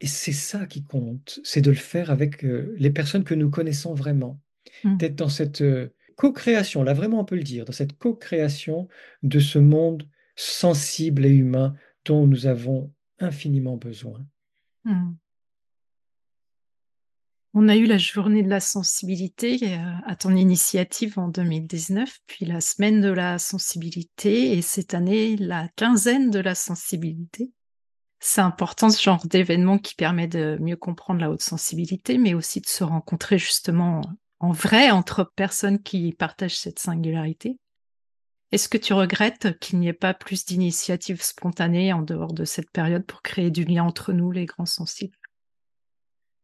Et 0.00 0.06
c'est 0.06 0.32
ça 0.32 0.66
qui 0.66 0.82
compte, 0.82 1.38
c'est 1.44 1.60
de 1.60 1.70
le 1.70 1.76
faire 1.76 2.10
avec 2.10 2.44
euh, 2.44 2.74
les 2.78 2.90
personnes 2.90 3.24
que 3.24 3.34
nous 3.34 3.50
connaissons 3.50 3.94
vraiment, 3.94 4.40
Mm. 4.84 4.96
d'être 4.96 5.14
dans 5.16 5.28
cette 5.28 5.60
euh, 5.60 5.88
co-création, 6.22 6.84
là 6.84 6.94
vraiment 6.94 7.18
on 7.18 7.24
peut 7.24 7.34
le 7.34 7.42
dire, 7.42 7.64
dans 7.64 7.72
cette 7.72 7.98
co-création 7.98 8.86
de 9.24 9.40
ce 9.40 9.58
monde 9.58 10.08
sensible 10.36 11.26
et 11.26 11.30
humain 11.30 11.74
dont 12.04 12.28
nous 12.28 12.46
avons 12.46 12.92
infiniment 13.18 13.76
besoin. 13.76 14.24
Mm. 14.84 15.14
On 17.54 17.68
a 17.68 17.74
eu 17.74 17.86
la 17.86 17.98
journée 17.98 18.44
de 18.44 18.48
la 18.48 18.60
sensibilité 18.60 19.58
euh, 19.62 19.92
à 20.06 20.14
ton 20.14 20.36
initiative 20.36 21.18
en 21.18 21.26
2019, 21.26 22.20
puis 22.28 22.46
la 22.46 22.60
semaine 22.60 23.00
de 23.00 23.10
la 23.10 23.40
sensibilité 23.40 24.56
et 24.56 24.62
cette 24.62 24.94
année 24.94 25.36
la 25.36 25.68
quinzaine 25.74 26.30
de 26.30 26.38
la 26.38 26.54
sensibilité. 26.54 27.50
C'est 28.20 28.42
important 28.42 28.90
ce 28.90 29.02
genre 29.02 29.26
d'événement 29.26 29.78
qui 29.78 29.96
permet 29.96 30.28
de 30.28 30.56
mieux 30.60 30.76
comprendre 30.76 31.20
la 31.20 31.32
haute 31.32 31.42
sensibilité, 31.42 32.16
mais 32.16 32.32
aussi 32.32 32.60
de 32.60 32.68
se 32.68 32.84
rencontrer 32.84 33.38
justement 33.38 34.02
en 34.42 34.50
vrai 34.50 34.90
entre 34.90 35.32
personnes 35.36 35.80
qui 35.80 36.12
partagent 36.12 36.58
cette 36.58 36.80
singularité. 36.80 37.56
Est-ce 38.50 38.68
que 38.68 38.76
tu 38.76 38.92
regrettes 38.92 39.58
qu'il 39.60 39.78
n'y 39.78 39.88
ait 39.88 39.94
pas 39.94 40.12
plus 40.12 40.44
d'initiatives 40.44 41.22
spontanées 41.22 41.92
en 41.92 42.02
dehors 42.02 42.34
de 42.34 42.44
cette 42.44 42.70
période 42.70 43.06
pour 43.06 43.22
créer 43.22 43.50
du 43.50 43.64
lien 43.64 43.84
entre 43.84 44.12
nous, 44.12 44.30
les 44.30 44.44
grands 44.44 44.66
sensibles? 44.66 45.16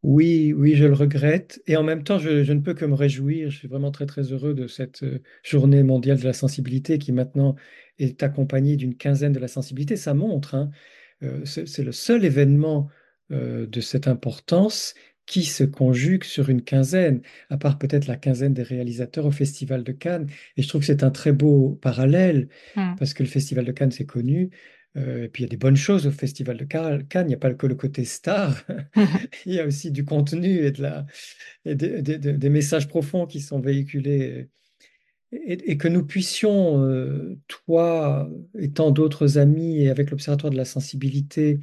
Oui, 0.05 0.53
oui, 0.57 0.77
je 0.77 0.85
le 0.85 0.95
regrette. 0.95 1.61
Et 1.67 1.77
en 1.77 1.83
même 1.83 2.05
temps, 2.05 2.19
je, 2.19 2.53
ne 2.53 2.61
peux 2.61 2.73
que 2.73 2.85
me 2.85 2.95
réjouir. 2.95 3.51
Je 3.51 3.59
suis 3.59 3.69
vraiment 3.69 3.91
très, 3.91 4.07
très 4.07 4.23
heureux 4.33 4.55
de 4.55 4.69
cette 4.69 5.03
euh, 5.03 5.19
journée 5.43 5.83
mondiale 5.83 6.21
de 6.21 6.25
la 6.25 6.33
sensibilité 6.33 6.99
qui 6.99 7.11
maintenant 7.11 7.57
est 7.99 8.23
accompagnée 8.23 8.77
d'une 8.77 8.97
quinzaine 8.97 9.33
de 9.33 9.41
la 9.41 9.49
sensibilité. 9.49 9.97
Ça 9.97 10.15
montre, 10.15 10.55
hein, 10.55 10.71
euh, 11.25 11.45
c'est 11.45 11.67
c'est 11.67 11.83
le 11.83 11.91
seul 11.91 12.25
événement 12.25 12.89
euh, 13.33 13.67
de 13.67 13.81
cette 13.83 14.09
importance 14.09 14.95
qui 15.29 15.45
se 15.45 15.62
conjugue 15.62 16.24
sur 16.24 16.49
une 16.49 16.62
quinzaine, 16.62 17.20
à 17.51 17.59
part 17.59 17.79
peut-être 17.79 18.07
la 18.07 18.16
quinzaine 18.16 18.55
des 18.55 18.62
réalisateurs 18.62 19.26
au 19.26 19.31
Festival 19.31 19.85
de 19.85 19.93
Cannes. 19.93 20.26
Et 20.57 20.62
je 20.62 20.68
trouve 20.68 20.81
que 20.81 20.87
c'est 20.87 21.03
un 21.05 21.11
très 21.11 21.33
beau 21.33 21.79
parallèle, 21.83 22.49
Mm. 22.76 22.95
parce 22.99 23.12
que 23.14 23.22
le 23.22 23.29
Festival 23.29 23.64
de 23.66 23.72
Cannes, 23.72 23.91
c'est 23.93 24.07
connu. 24.07 24.51
Euh, 24.97 25.24
et 25.24 25.29
puis 25.29 25.43
il 25.43 25.47
y 25.47 25.49
a 25.49 25.51
des 25.51 25.59
bonnes 25.59 25.76
choses 25.76 26.07
au 26.07 26.11
Festival 26.11 26.57
de 26.57 26.64
Cannes. 26.64 27.05
Il 27.14 27.26
n'y 27.26 27.35
a 27.35 27.39
pas 27.39 27.53
que 27.53 27.66
le 27.66 27.74
côté 27.74 28.05
star. 28.07 28.64
Il 29.47 29.53
y 29.53 29.61
a 29.61 29.66
aussi 29.66 29.91
du 29.93 30.05
contenu 30.07 30.64
et, 30.64 30.70
de 30.72 30.81
la, 30.83 31.05
et 31.66 31.74
de- 31.74 32.01
de- 32.01 32.16
de- 32.16 32.33
des 32.33 32.49
messages 32.51 32.89
profonds 32.89 33.26
qui 33.26 33.41
sont 33.41 33.61
véhiculés. 33.61 34.49
Et, 35.31 35.72
et 35.72 35.76
que 35.76 35.89
nous 35.89 36.07
puissions, 36.07 36.83
euh, 36.85 37.37
toi 37.49 38.31
et 38.59 38.70
tant 38.70 38.91
d'autres 38.91 39.37
amis, 39.37 39.83
et 39.83 39.91
avec 39.91 40.11
l'Observatoire 40.11 40.51
de 40.51 40.57
la 40.57 40.64
sensibilité, 40.64 41.59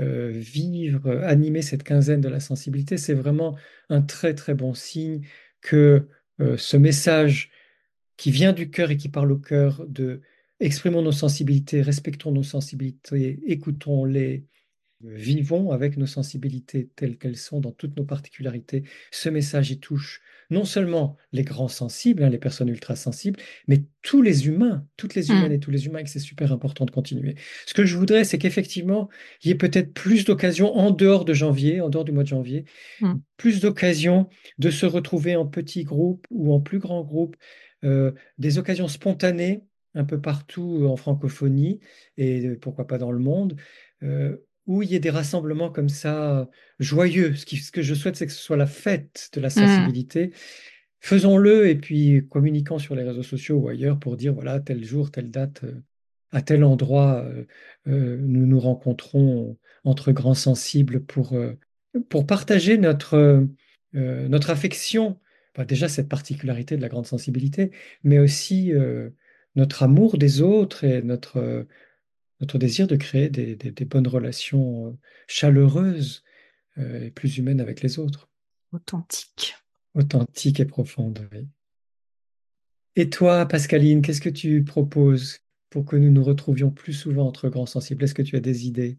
euh, 0.00 0.30
vivre, 0.32 1.06
euh, 1.06 1.22
animer 1.24 1.62
cette 1.62 1.84
quinzaine 1.84 2.20
de 2.20 2.28
la 2.28 2.40
sensibilité, 2.40 2.96
c'est 2.96 3.14
vraiment 3.14 3.56
un 3.88 4.02
très 4.02 4.34
très 4.34 4.54
bon 4.54 4.74
signe 4.74 5.26
que 5.60 6.08
euh, 6.40 6.56
ce 6.56 6.76
message 6.76 7.50
qui 8.16 8.32
vient 8.32 8.52
du 8.52 8.70
cœur 8.70 8.90
et 8.90 8.96
qui 8.96 9.08
parle 9.08 9.30
au 9.32 9.38
cœur 9.38 9.86
de 9.86 10.20
exprimons 10.60 11.02
nos 11.02 11.12
sensibilités, 11.12 11.82
respectons 11.82 12.32
nos 12.32 12.42
sensibilités, 12.42 13.40
écoutons-les, 13.46 14.46
vivons 15.04 15.70
avec 15.70 15.96
nos 15.96 16.06
sensibilités 16.06 16.90
telles 16.96 17.18
qu'elles 17.18 17.36
sont 17.36 17.60
dans 17.60 17.72
toutes 17.72 17.96
nos 17.96 18.04
particularités. 18.04 18.84
Ce 19.10 19.28
message 19.28 19.70
y 19.70 19.78
touche 19.78 20.22
non 20.50 20.64
seulement 20.64 21.16
les 21.32 21.42
grands 21.42 21.68
sensibles, 21.68 22.22
hein, 22.22 22.28
les 22.28 22.38
personnes 22.38 22.68
ultra 22.68 22.96
sensibles, 22.96 23.40
mais 23.66 23.84
tous 24.02 24.22
les 24.22 24.46
humains, 24.46 24.86
toutes 24.96 25.14
les 25.14 25.30
humaines 25.30 25.50
mm. 25.50 25.54
et 25.54 25.60
tous 25.60 25.70
les 25.70 25.86
humains, 25.86 26.00
et 26.00 26.04
que 26.04 26.10
c'est 26.10 26.18
super 26.18 26.52
important 26.52 26.84
de 26.84 26.90
continuer. 26.90 27.34
Ce 27.66 27.74
que 27.74 27.84
je 27.84 27.96
voudrais, 27.96 28.24
c'est 28.24 28.38
qu'effectivement, 28.38 29.08
il 29.42 29.48
y 29.48 29.50
ait 29.50 29.56
peut-être 29.56 29.92
plus 29.94 30.24
d'occasions 30.24 30.76
en 30.76 30.90
dehors 30.90 31.24
de 31.24 31.34
janvier, 31.34 31.80
en 31.80 31.88
dehors 31.88 32.04
du 32.04 32.12
mois 32.12 32.24
de 32.24 32.28
janvier, 32.28 32.64
mm. 33.00 33.14
plus 33.36 33.60
d'occasions 33.60 34.28
de 34.58 34.70
se 34.70 34.86
retrouver 34.86 35.36
en 35.36 35.46
petits 35.46 35.84
groupes 35.84 36.26
ou 36.30 36.52
en 36.52 36.60
plus 36.60 36.78
grands 36.78 37.02
groupes, 37.02 37.36
euh, 37.84 38.12
des 38.38 38.58
occasions 38.58 38.88
spontanées 38.88 39.62
un 39.94 40.04
peu 40.04 40.20
partout 40.20 40.86
en 40.88 40.96
francophonie 40.96 41.80
et 42.16 42.46
euh, 42.46 42.58
pourquoi 42.58 42.86
pas 42.86 42.98
dans 42.98 43.12
le 43.12 43.18
monde, 43.18 43.56
euh, 44.02 44.36
où 44.66 44.82
il 44.82 44.90
y 44.90 44.94
ait 44.94 45.00
des 45.00 45.10
rassemblements 45.10 45.70
comme 45.70 45.88
ça 45.88 46.48
joyeux. 46.78 47.34
Ce, 47.34 47.44
ce 47.56 47.70
que 47.70 47.82
je 47.82 47.94
souhaite, 47.94 48.16
c'est 48.16 48.26
que 48.26 48.32
ce 48.32 48.42
soit 48.42 48.56
la 48.56 48.66
fête 48.66 49.30
de 49.34 49.40
la 49.40 49.48
mmh. 49.48 49.50
sensibilité. 49.50 50.32
Faisons-le 51.00 51.68
et 51.68 51.74
puis 51.74 52.26
communiquons 52.30 52.78
sur 52.78 52.94
les 52.94 53.02
réseaux 53.02 53.22
sociaux 53.22 53.56
ou 53.56 53.68
ailleurs 53.68 53.98
pour 53.98 54.16
dire 54.16 54.32
voilà, 54.32 54.60
tel 54.60 54.82
jour, 54.84 55.10
telle 55.10 55.30
date, 55.30 55.64
euh, 55.64 55.82
à 56.32 56.42
tel 56.42 56.64
endroit, 56.64 57.24
nous 57.86 58.46
nous 58.46 58.58
rencontrons 58.58 59.56
entre 59.84 60.10
grands 60.10 60.34
sensibles 60.34 61.04
pour, 61.04 61.38
pour 62.08 62.26
partager 62.26 62.76
notre, 62.76 63.46
notre 63.92 64.50
affection. 64.50 65.20
déjà 65.68 65.88
cette 65.88 66.08
particularité 66.08 66.76
de 66.76 66.82
la 66.82 66.88
grande 66.88 67.06
sensibilité, 67.06 67.70
mais 68.02 68.18
aussi 68.18 68.72
notre 69.54 69.84
amour 69.84 70.18
des 70.18 70.40
autres 70.40 70.82
et 70.82 71.02
notre, 71.02 71.68
notre 72.40 72.58
désir 72.58 72.86
de 72.86 72.96
créer 72.96 73.28
des, 73.28 73.84
bonnes 73.84 74.08
relations 74.08 74.88
euh, 74.88 74.90
chaleureuses 75.28 76.24
euh, 76.78 77.04
et 77.04 77.10
plus 77.10 77.38
humaines 77.38 77.60
avec 77.60 77.82
les 77.82 77.98
autres. 77.98 78.28
Authentiques. 78.72 79.56
Authentiques 79.94 80.60
et 80.60 80.64
profondes, 80.64 81.28
oui. 81.32 81.48
Et 82.96 83.10
toi, 83.10 83.46
Pascaline, 83.46 84.02
qu'est-ce 84.02 84.20
que 84.20 84.28
tu 84.28 84.62
proposes 84.64 85.38
pour 85.70 85.84
que 85.84 85.96
nous 85.96 86.10
nous 86.10 86.22
retrouvions 86.22 86.70
plus 86.70 86.92
souvent 86.92 87.26
entre 87.26 87.48
grands 87.48 87.66
sensibles? 87.66 88.04
Est-ce 88.04 88.14
que 88.14 88.22
tu 88.22 88.36
as 88.36 88.40
des 88.40 88.66
idées? 88.66 88.98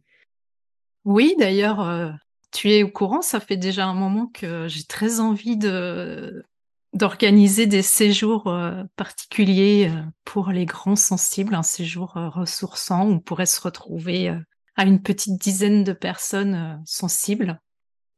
Oui, 1.05 1.35
d'ailleurs, 1.39 1.81
euh, 1.81 2.11
tu 2.51 2.71
es 2.71 2.83
au 2.83 2.89
courant, 2.89 3.21
ça 3.21 3.39
fait 3.39 3.57
déjà 3.57 3.85
un 3.85 3.93
moment 3.93 4.27
que 4.27 4.67
j'ai 4.67 4.83
très 4.83 5.19
envie 5.19 5.57
de 5.57 6.43
d'organiser 6.95 7.67
des 7.67 7.81
séjours 7.81 8.47
euh, 8.47 8.83
particuliers 8.95 9.91
euh, 9.91 10.01
pour 10.23 10.49
les 10.49 10.65
grands 10.65 10.95
sensibles, 10.95 11.53
un 11.53 11.61
séjour 11.61 12.15
euh, 12.15 12.29
ressourçant 12.29 13.05
où 13.05 13.11
on 13.11 13.19
pourrait 13.19 13.45
se 13.45 13.59
retrouver 13.61 14.33
à 14.77 14.85
une 14.85 15.01
petite 15.01 15.39
dizaine 15.39 15.83
de 15.83 15.93
personnes 15.93 16.81
sensibles. 16.85 17.59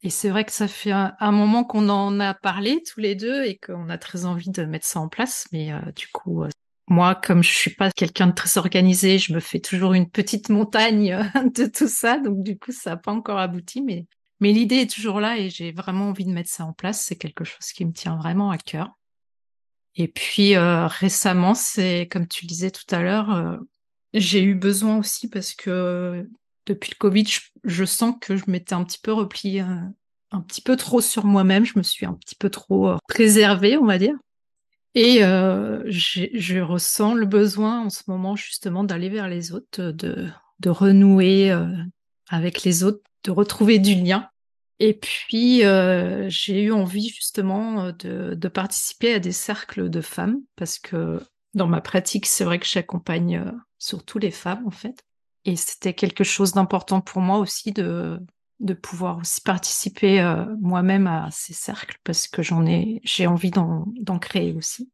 Et 0.03 0.11
c'est 0.11 0.30
vrai 0.30 0.45
que 0.45 0.51
ça 0.51 0.67
fait 0.67 0.91
un, 0.91 1.32
moment 1.32 1.63
qu'on 1.63 1.89
en 1.89 2.19
a 2.19 2.36
parlé 2.36 2.82
tous 2.84 2.99
les 2.99 3.15
deux 3.15 3.43
et 3.43 3.57
qu'on 3.57 3.89
a 3.89 3.97
très 3.97 4.25
envie 4.25 4.51
de 4.51 4.63
mettre 4.63 4.86
ça 4.86 4.99
en 4.99 5.07
place. 5.07 5.47
Mais 5.51 5.71
du 5.95 6.07
coup, 6.07 6.45
moi, 6.88 7.15
comme 7.15 7.43
je 7.43 7.51
suis 7.51 7.73
pas 7.73 7.91
quelqu'un 7.91 8.28
de 8.28 8.34
très 8.34 8.57
organisé, 8.57 9.17
je 9.17 9.34
me 9.34 9.39
fais 9.39 9.59
toujours 9.59 9.93
une 9.93 10.09
petite 10.09 10.49
montagne 10.49 11.17
de 11.55 11.65
tout 11.65 11.88
ça. 11.88 12.19
Donc 12.19 12.43
du 12.43 12.57
coup, 12.57 12.71
ça 12.71 12.91
n'a 12.91 12.97
pas 12.97 13.11
encore 13.11 13.39
abouti. 13.39 13.82
Mais 13.82 14.05
mais 14.39 14.51
l'idée 14.51 14.77
est 14.77 14.91
toujours 14.91 15.19
là 15.19 15.38
et 15.38 15.49
j'ai 15.49 15.71
vraiment 15.71 16.09
envie 16.09 16.25
de 16.25 16.31
mettre 16.31 16.49
ça 16.49 16.65
en 16.65 16.73
place. 16.73 17.01
C'est 17.01 17.15
quelque 17.15 17.43
chose 17.43 17.71
qui 17.73 17.85
me 17.85 17.93
tient 17.93 18.15
vraiment 18.15 18.51
à 18.51 18.57
cœur. 18.57 18.97
Et 19.95 20.07
puis 20.07 20.55
euh, 20.55 20.85
récemment, 20.88 21.55
c'est 21.55 22.07
comme 22.11 22.27
tu 22.27 22.45
disais 22.45 22.69
tout 22.69 22.85
à 22.91 23.01
l'heure, 23.01 23.31
euh, 23.33 23.57
j'ai 24.13 24.43
eu 24.43 24.53
besoin 24.53 24.97
aussi 24.97 25.27
parce 25.27 25.53
que 25.55 26.29
depuis 26.67 26.91
le 26.91 26.97
Covid, 26.97 27.25
je, 27.63 27.85
sens 27.85 28.15
que 28.21 28.35
je 28.35 28.43
m'étais 28.47 28.75
un 28.75 28.83
petit 28.83 28.99
peu 29.01 29.11
repliée 29.11 29.61
euh, 29.61 29.79
un 30.31 30.41
petit 30.41 30.61
peu 30.61 30.75
trop 30.75 31.01
sur 31.01 31.25
moi-même. 31.25 31.65
Je 31.65 31.77
me 31.77 31.83
suis 31.83 32.05
un 32.05 32.13
petit 32.13 32.35
peu 32.35 32.51
trop 32.51 32.91
préservée, 33.07 33.77
on 33.77 33.85
va 33.85 33.97
dire. 33.97 34.15
Et 34.93 35.19
je 35.19 36.59
ressens 36.59 37.13
le 37.13 37.25
besoin 37.25 37.81
en 37.85 37.89
ce 37.89 38.03
moment 38.07 38.35
justement 38.35 38.83
d'aller 38.83 39.09
vers 39.09 39.27
les 39.27 39.51
autres, 39.51 39.91
de 39.91 40.69
renouer 40.69 41.55
avec 42.29 42.63
les 42.63 42.83
autres, 42.83 43.01
de 43.28 43.32
retrouver 43.32 43.78
du 43.78 43.93
lien. 43.93 44.30
Et 44.80 44.93
puis, 44.93 45.65
euh, 45.65 46.30
j'ai 46.30 46.63
eu 46.63 46.71
envie 46.71 47.09
justement 47.09 47.86
euh, 47.86 47.91
de, 47.91 48.36
de, 48.36 48.47
participer 48.47 49.13
à 49.15 49.19
des 49.19 49.32
cercles 49.32 49.89
de 49.89 50.01
femmes 50.01 50.39
parce 50.55 50.80
que 50.80 51.21
dans 51.53 51.67
ma 51.67 51.82
pratique, 51.82 52.25
c'est 52.25 52.45
vrai 52.45 52.57
que 52.57 52.65
j'accompagne 52.65 53.38
euh, 53.38 53.51
surtout 53.80 54.17
les 54.17 54.32
femmes 54.32 54.65
en 54.65 54.71
fait. 54.71 55.03
Et 55.45 55.55
c'était 55.55 55.93
quelque 55.93 56.23
chose 56.23 56.53
d'important 56.53 57.01
pour 57.01 57.21
moi 57.21 57.39
aussi 57.39 57.71
de, 57.71 58.19
de 58.59 58.73
pouvoir 58.73 59.17
aussi 59.17 59.41
participer 59.41 60.21
moi-même 60.59 61.07
à 61.07 61.30
ces 61.32 61.53
cercles 61.53 61.97
parce 62.03 62.28
que 62.28 62.43
j'en 62.43 62.65
ai, 62.65 62.99
j'ai 63.03 63.28
envie 63.28 63.51
d'en 63.51 64.19
créer 64.19 64.51
aussi. 64.53 64.91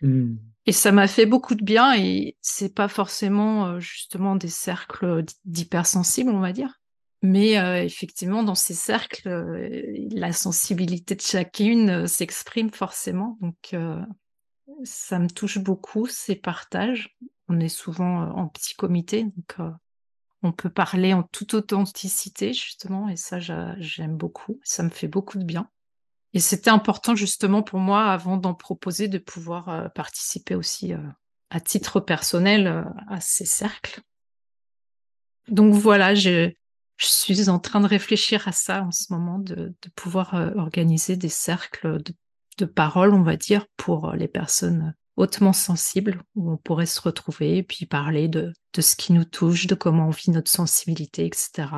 Mmh. 0.00 0.34
Et 0.66 0.72
ça 0.72 0.90
m'a 0.90 1.06
fait 1.06 1.26
beaucoup 1.26 1.54
de 1.54 1.64
bien 1.64 1.94
et 1.96 2.36
c'est 2.40 2.74
pas 2.74 2.88
forcément 2.88 3.78
justement 3.78 4.34
des 4.34 4.48
cercles 4.48 5.24
d'hypersensibles, 5.44 6.30
on 6.30 6.40
va 6.40 6.52
dire. 6.52 6.81
Mais 7.22 7.56
euh, 7.56 7.84
effectivement, 7.84 8.42
dans 8.42 8.56
ces 8.56 8.74
cercles, 8.74 9.28
euh, 9.28 10.08
la 10.10 10.32
sensibilité 10.32 11.14
de 11.14 11.20
chacune 11.20 11.90
euh, 11.90 12.06
s'exprime 12.08 12.72
forcément. 12.72 13.38
Donc, 13.40 13.76
ça 14.84 15.18
me 15.20 15.28
touche 15.28 15.58
beaucoup, 15.58 16.06
ces 16.06 16.34
partages. 16.34 17.16
On 17.48 17.60
est 17.60 17.68
souvent 17.68 18.28
en 18.30 18.48
petit 18.48 18.74
comité, 18.74 19.24
donc 19.24 19.56
on 20.42 20.50
peut 20.50 20.70
parler 20.70 21.12
en 21.12 21.22
toute 21.22 21.54
authenticité, 21.54 22.52
justement, 22.52 23.08
et 23.08 23.16
ça, 23.16 23.38
j'aime 23.38 24.16
beaucoup. 24.16 24.58
Ça 24.64 24.82
me 24.82 24.88
fait 24.88 25.06
beaucoup 25.06 25.38
de 25.38 25.44
bien. 25.44 25.68
Et 26.32 26.40
c'était 26.40 26.70
important, 26.70 27.14
justement, 27.14 27.62
pour 27.62 27.78
moi, 27.78 28.10
avant 28.10 28.38
d'en 28.38 28.54
proposer, 28.54 29.06
de 29.06 29.18
pouvoir 29.18 29.92
participer 29.92 30.54
aussi 30.54 30.94
à 31.50 31.60
titre 31.60 32.00
personnel 32.00 32.84
à 33.08 33.20
ces 33.20 33.44
cercles. 33.44 34.00
Donc 35.48 35.74
voilà, 35.74 36.14
j'ai 36.14 36.56
je 37.02 37.08
suis 37.08 37.48
en 37.48 37.58
train 37.58 37.80
de 37.80 37.88
réfléchir 37.88 38.46
à 38.46 38.52
ça 38.52 38.84
en 38.84 38.92
ce 38.92 39.12
moment, 39.12 39.38
de, 39.38 39.74
pouvoir 39.96 40.34
euh, 40.34 40.52
organiser 40.54 41.16
des 41.16 41.28
cercles 41.28 42.00
de, 42.00 42.14
de, 42.58 42.64
parole, 42.64 43.12
on 43.12 43.22
va 43.22 43.36
dire, 43.36 43.66
pour 43.76 44.10
euh, 44.10 44.16
les 44.16 44.28
personnes 44.28 44.94
hautement 45.16 45.52
sensibles, 45.52 46.22
où 46.36 46.52
on 46.52 46.56
pourrait 46.56 46.86
se 46.86 47.00
retrouver 47.00 47.58
et 47.58 47.62
puis 47.64 47.86
parler 47.86 48.28
de, 48.28 48.52
ce 48.78 48.94
qui 48.94 49.12
nous 49.12 49.24
touche, 49.24 49.66
de 49.66 49.74
comment 49.74 50.06
on 50.06 50.10
vit 50.10 50.30
notre 50.30 50.50
sensibilité, 50.50 51.26
etc., 51.26 51.68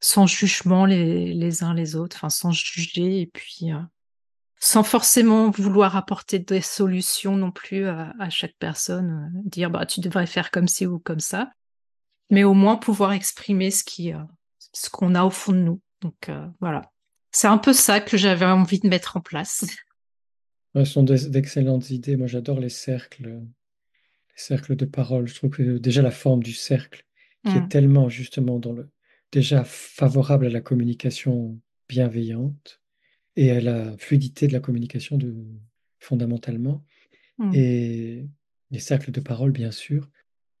sans, 0.00 0.26
jugement 0.26 0.86
les, 0.86 1.64
uns 1.64 1.74
les 1.74 1.96
autres, 1.96 2.16
enfin 2.16 2.30
sans 2.30 2.52
juger 2.52 3.20
et 3.20 3.26
puis 3.26 3.72
euh, 3.72 3.80
sans 4.60 4.84
forcément 4.84 5.50
vouloir 5.50 5.96
apporter 5.96 6.38
des 6.38 6.60
solutions 6.60 7.36
non 7.36 7.50
plus 7.50 7.88
à, 7.88 8.14
à 8.20 8.30
chaque 8.30 8.54
personne, 8.60 9.32
dire 9.44 9.70
bah 9.70 9.84
tu 9.84 10.00
devrais 10.00 10.26
faire 10.26 10.52
comme 10.52 10.68
ci 10.68 10.86
ou 10.86 11.00
comme 11.00 11.20
ça, 11.20 11.50
mais 12.30 12.44
au 12.44 12.54
moins 12.54 12.76
pouvoir 12.76 13.12
exprimer 13.12 13.70
ce 13.70 13.84
qui, 13.84 14.12
euh, 14.12 14.18
ce 14.72 14.90
qu'on 14.90 15.14
a 15.14 15.24
au 15.24 15.30
fond 15.30 15.52
de 15.52 15.58
nous. 15.58 15.80
Donc 16.00 16.28
euh, 16.28 16.46
voilà, 16.60 16.82
c'est 17.32 17.48
un 17.48 17.58
peu 17.58 17.72
ça 17.72 18.00
que 18.00 18.16
j'avais 18.16 18.46
envie 18.46 18.80
de 18.80 18.88
mettre 18.88 19.16
en 19.16 19.20
place. 19.20 19.64
Ce 20.74 20.84
sont 20.84 21.02
d'excellentes 21.02 21.90
idées. 21.90 22.16
Moi, 22.16 22.26
j'adore 22.26 22.60
les 22.60 22.68
cercles, 22.68 23.24
les 23.24 24.36
cercles 24.36 24.76
de 24.76 24.84
parole. 24.84 25.26
Je 25.26 25.34
trouve 25.34 25.50
que 25.50 25.78
déjà 25.78 26.02
la 26.02 26.10
forme 26.10 26.42
du 26.42 26.52
cercle, 26.52 27.04
qui 27.44 27.56
est 27.56 27.62
mm. 27.62 27.68
tellement 27.68 28.08
justement 28.08 28.58
dans 28.58 28.72
le 28.72 28.88
déjà 29.32 29.64
favorable 29.64 30.46
à 30.46 30.50
la 30.50 30.60
communication 30.60 31.60
bienveillante 31.88 32.80
et 33.36 33.50
à 33.50 33.60
la 33.60 33.96
fluidité 33.98 34.46
de 34.46 34.52
la 34.52 34.60
communication 34.60 35.16
de, 35.16 35.34
fondamentalement. 35.98 36.84
Mm. 37.38 37.54
Et 37.54 38.28
les 38.70 38.78
cercles 38.78 39.10
de 39.10 39.20
parole, 39.20 39.52
bien 39.52 39.70
sûr, 39.70 40.08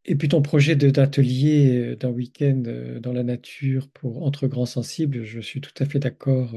et 0.04 0.14
puis 0.14 0.28
ton 0.28 0.42
projet 0.42 0.74
d'atelier 0.74 1.78
euh, 1.78 1.96
d'un 1.96 2.10
week-end 2.10 2.62
euh, 2.66 2.98
dans 3.00 3.12
la 3.12 3.22
nature 3.22 3.88
pour 3.88 4.24
entre 4.24 4.46
grands 4.46 4.66
sensibles, 4.66 5.24
je 5.24 5.40
suis 5.40 5.60
tout 5.60 5.74
à 5.78 5.84
fait 5.84 5.98
d'accord. 5.98 6.54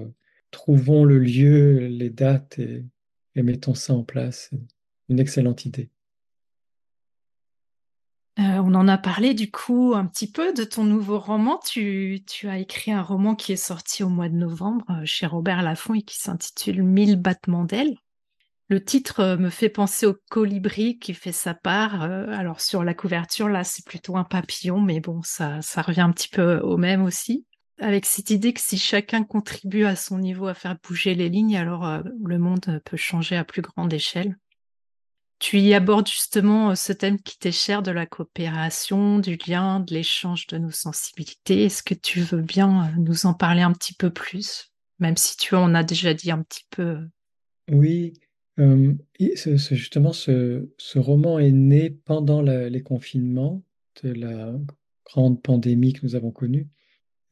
Trouvons 0.52 1.04
le 1.04 1.20
lieu, 1.20 1.88
les 1.88 2.10
dates 2.10 2.60
et, 2.60 2.86
mettons 3.36 3.74
ça 3.74 3.94
en 3.94 4.04
place. 4.04 4.52
Une 5.10 5.20
excellente 5.20 5.66
idée. 5.66 5.90
Euh, 8.40 8.62
on 8.64 8.74
en 8.76 8.88
a 8.88 8.98
parlé 8.98 9.34
du 9.34 9.52
coup 9.52 9.94
un 9.94 10.06
petit 10.06 10.32
peu 10.32 10.54
de 10.54 10.64
ton 10.64 10.86
nouveau 10.86 11.20
roman. 11.20 11.60
Tu, 11.66 12.24
tu, 12.26 12.48
as 12.48 12.60
écrit 12.60 12.92
un 12.92 13.02
roman 13.02 13.36
qui 13.36 13.52
est 13.52 13.58
sorti 13.58 14.04
au 14.04 14.10
mois 14.10 14.30
de 14.30 14.36
novembre 14.36 15.02
chez 15.04 15.26
Robert 15.26 15.62
Laffont 15.62 15.94
et 15.94 16.02
qui 16.02 16.18
s'intitule 16.18 16.84
Mille 16.84 17.18
battements 17.18 17.66
d'ailes. 17.66 17.98
Le 18.72 18.82
titre 18.82 19.20
euh, 19.20 19.36
me 19.36 19.50
fait 19.50 19.68
penser 19.68 20.06
au 20.06 20.16
colibri 20.30 20.98
qui 20.98 21.14
fait 21.14 21.34
sa 21.34 21.54
part. 21.54 22.04
Euh, 22.04 22.28
alors 22.30 22.62
sur 22.62 22.86
la 22.86 22.94
couverture, 22.94 23.50
là, 23.50 23.66
c'est 23.66 23.86
plutôt 23.86 24.16
un 24.16 24.24
papillon, 24.24 24.80
mais 24.80 25.02
bon, 25.02 25.20
ça, 25.24 25.60
revient 25.76 26.00
un 26.00 26.14
petit 26.14 26.30
peu 26.30 26.60
au 26.60 26.78
même 26.78 27.04
aussi. 27.04 27.46
Avec 27.80 28.06
cette 28.06 28.30
idée 28.30 28.54
que 28.54 28.62
si 28.62 28.78
chacun 28.78 29.26
contribue 29.26 29.84
à 29.84 29.98
son 29.98 30.20
niveau 30.20 30.48
à 30.48 30.54
faire 30.54 30.78
bouger 30.88 31.16
les 31.16 31.28
lignes, 31.28 31.58
alors 31.58 31.86
euh, 31.86 32.00
le 32.24 32.38
monde 32.38 32.82
peut 32.86 32.96
changer 32.96 33.36
à 33.36 33.44
plus 33.44 33.62
grande 33.62 33.92
échelle. 33.92 34.38
tu 35.38 35.60
y 35.60 35.74
abordes 35.74 36.08
justement 36.08 36.74
ce 36.74 36.94
thème 36.94 37.22
qui 37.22 37.38
t'est 37.38 37.52
cher 37.52 37.84
de 37.84 37.92
la 37.92 38.06
coopération, 38.06 39.20
du 39.20 39.38
lien, 39.48 39.82
de 39.82 39.94
l'échange 39.94 40.48
de 40.48 40.58
nos 40.58 40.72
sensibilités. 40.72 41.66
Est-ce 41.66 41.84
que 41.84 41.94
tu 41.94 42.22
veux 42.22 42.42
bien 42.42 42.94
nous 42.98 43.26
en 43.26 43.34
parler 43.34 43.64
un 43.64 43.74
petit 43.74 43.96
peu 43.96 44.12
plus, 44.12 44.72
même 45.00 45.18
si 45.18 45.36
tu 45.36 45.56
en 45.56 45.76
as 45.76 45.84
déjà 45.84 46.14
dit 46.14 46.32
un 46.32 46.42
petit 46.42 46.68
peu 46.70 47.00
Oui, 47.70 48.14
euh, 48.62 48.94
justement, 49.20 50.14
ce, 50.14 50.68
roman 50.96 51.40
est 51.40 51.52
né 51.52 51.90
pendant 51.90 52.42
les 52.42 52.82
confinements 52.82 53.64
de 54.04 54.12
la 54.14 54.54
grande 55.06 55.42
pandémie 55.42 55.94
que 55.94 56.06
nous 56.06 56.16
avons 56.16 56.32
connue, 56.32 56.68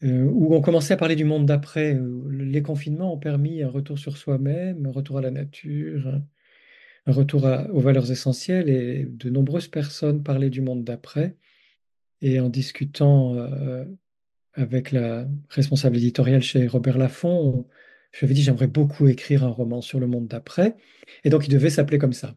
euh, 0.03 0.23
où 0.23 0.53
on 0.55 0.61
commençait 0.61 0.93
à 0.93 0.97
parler 0.97 1.15
du 1.15 1.25
monde 1.25 1.45
d'après. 1.45 1.99
Les 2.30 2.61
confinements 2.61 3.13
ont 3.13 3.19
permis 3.19 3.61
un 3.61 3.69
retour 3.69 3.99
sur 3.99 4.17
soi-même, 4.17 4.86
un 4.86 4.91
retour 4.91 5.17
à 5.17 5.21
la 5.21 5.32
nature, 5.32 6.07
un, 7.05 7.11
retour 7.11 7.45
aux 7.73 7.80
valeurs 7.80 8.11
essentielles, 8.11 8.69
et 8.69 9.05
de 9.05 9.30
nombreuses 9.30 9.67
personnes 9.67 10.23
parlaient 10.23 10.49
du 10.49 10.61
monde 10.61 10.84
d'après. 10.84 11.36
Et 12.21 12.39
en 12.39 12.49
discutant 12.49 13.36
euh, 13.36 13.86
avec 14.53 14.91
la 14.91 15.27
responsable 15.49 15.97
éditoriale 15.97 16.41
chez 16.41 16.67
Robert 16.67 16.97
Laffont, 16.97 17.65
je 18.12 18.20
lui 18.20 18.26
avais 18.26 18.34
dit 18.34 18.41
j'aimerais 18.41 18.68
beaucoup 18.68 19.07
écrire 19.07 19.43
un 19.43 19.49
roman 19.49 19.82
sur 19.82 19.99
le 19.99 20.07
monde 20.07 20.28
d'après. 20.28 20.76
Et 21.24 21.30
donc 21.30 21.47
il 21.47 21.51
devait 21.51 21.70
s'appeler 21.70 21.97
comme 21.97 22.14
ça. 22.14 22.36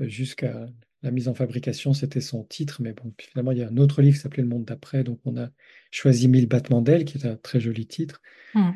Euh, 0.00 0.08
jusqu'à 0.08 0.66
la 1.02 1.10
mise 1.10 1.28
en 1.28 1.34
fabrication, 1.34 1.92
c'était 1.94 2.20
son 2.20 2.44
titre. 2.44 2.82
Mais 2.82 2.92
bon, 2.92 3.12
finalement, 3.18 3.52
il 3.52 3.58
y 3.58 3.62
a 3.62 3.68
un 3.68 3.76
autre 3.76 4.02
livre 4.02 4.16
qui 4.16 4.22
s'appelait 4.22 4.42
Le 4.42 4.48
monde 4.48 4.64
d'après. 4.64 5.04
Donc 5.04 5.20
on 5.24 5.36
a 5.36 5.50
choisi 5.90 6.28
Mille 6.28 6.46
battements 6.46 6.82
d'ailes, 6.82 7.04
qui 7.04 7.18
est 7.18 7.26
un 7.26 7.36
très 7.36 7.60
joli 7.60 7.86
titre. 7.86 8.20
Hmm. 8.54 8.72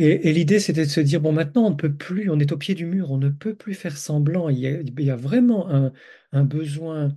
Et, 0.00 0.32
l'idée, 0.32 0.60
c'était 0.60 0.84
de 0.84 0.90
se 0.90 1.00
dire, 1.00 1.20
bon, 1.20 1.32
maintenant, 1.32 1.66
on 1.66 1.70
ne 1.70 1.74
peut 1.74 1.92
plus, 1.92 2.30
on 2.30 2.38
est 2.38 2.52
au 2.52 2.56
pied 2.56 2.76
du 2.76 2.86
mur, 2.86 3.10
on 3.10 3.18
ne 3.18 3.30
peut 3.30 3.56
plus 3.56 3.74
faire 3.74 3.98
semblant. 3.98 4.48
Il 4.48 4.58
y 4.60 5.10
a, 5.10 5.16
vraiment 5.16 5.68
un, 6.32 6.44
besoin 6.44 7.16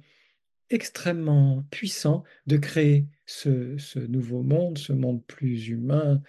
extrêmement 0.72 1.64
puissant 1.70 2.24
de 2.48 2.58
créer 2.58 3.06
ce, 3.28 4.00
nouveau 4.08 4.42
monde, 4.42 4.80
ce 4.80 4.94
monde 4.94 5.24
plus 5.28 5.68
humain, 5.68 6.24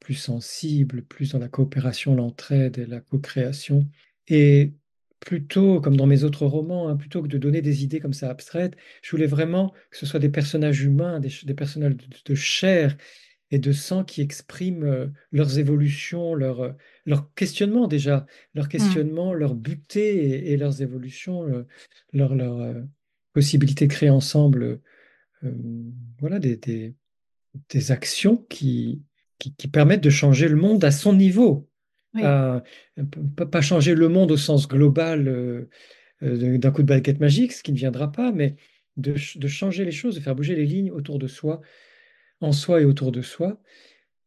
plus 0.00 0.14
sensible, 0.14 1.02
plus 1.02 1.32
dans 1.32 1.38
la 1.38 1.48
coopération, 1.48 2.14
l'entraide 2.14 2.78
et 2.78 2.86
la 2.86 3.00
co-création. 3.00 3.86
Et 4.28 4.72
plutôt, 5.20 5.80
comme 5.80 5.96
dans 5.96 6.06
mes 6.06 6.24
autres 6.24 6.46
romans, 6.46 6.88
hein, 6.88 6.96
plutôt 6.96 7.22
que 7.22 7.28
de 7.28 7.38
donner 7.38 7.62
des 7.62 7.84
idées 7.84 8.00
comme 8.00 8.12
ça 8.12 8.30
abstraites, 8.30 8.76
je 9.02 9.10
voulais 9.10 9.26
vraiment 9.26 9.74
que 9.90 9.96
ce 9.96 10.06
soit 10.06 10.20
des 10.20 10.28
personnages 10.28 10.82
humains, 10.82 11.20
des, 11.20 11.54
personnages 11.54 11.96
de, 12.24 12.34
chair 12.34 12.96
et 13.50 13.58
de 13.58 13.72
sang 13.72 14.04
qui 14.04 14.20
expriment 14.20 14.84
euh, 14.84 15.06
leurs 15.32 15.58
évolutions, 15.58 16.34
leurs 16.34 16.60
euh, 16.60 16.72
leur 17.06 17.32
questionnements 17.34 17.88
déjà, 17.88 18.26
leurs 18.54 18.66
mmh. 18.66 18.68
questionnements, 18.68 19.34
leurs 19.34 19.54
butées 19.54 20.52
et, 20.52 20.56
leurs 20.56 20.82
évolutions, 20.82 21.46
euh, 21.48 21.66
leur, 22.12 22.34
leur 22.34 22.74
possibilité 23.32 23.86
de 23.86 23.92
créer 23.92 24.10
ensemble 24.10 24.80
voilà, 26.18 26.40
des, 26.40 26.58
des 27.70 27.92
actions 27.92 28.36
qui, 28.48 29.02
qui, 29.38 29.68
permettent 29.68 30.02
de 30.02 30.10
changer 30.10 30.48
le 30.48 30.56
monde 30.56 30.84
à 30.84 30.90
son 30.90 31.12
niveau. 31.12 31.68
pas 32.14 33.60
changer 33.60 33.94
le 33.94 34.08
monde 34.08 34.32
au 34.32 34.36
sens 34.36 34.68
global 34.68 35.28
euh, 35.28 35.68
euh, 36.22 36.58
d'un 36.58 36.70
coup 36.70 36.82
de 36.82 36.88
baguette 36.88 37.20
magique, 37.20 37.52
ce 37.52 37.62
qui 37.62 37.72
ne 37.72 37.76
viendra 37.76 38.10
pas, 38.10 38.32
mais 38.32 38.56
de, 38.96 39.16
changer 39.16 39.84
les 39.84 39.92
choses, 39.92 40.16
de 40.16 40.20
faire 40.20 40.34
bouger 40.34 40.56
les 40.56 40.66
lignes 40.66 40.90
autour 40.90 41.18
de 41.18 41.28
soi, 41.28 41.60
en 42.40 42.52
soi 42.52 42.80
et 42.80 42.84
autour 42.84 43.12
de 43.12 43.22
soi. 43.22 43.60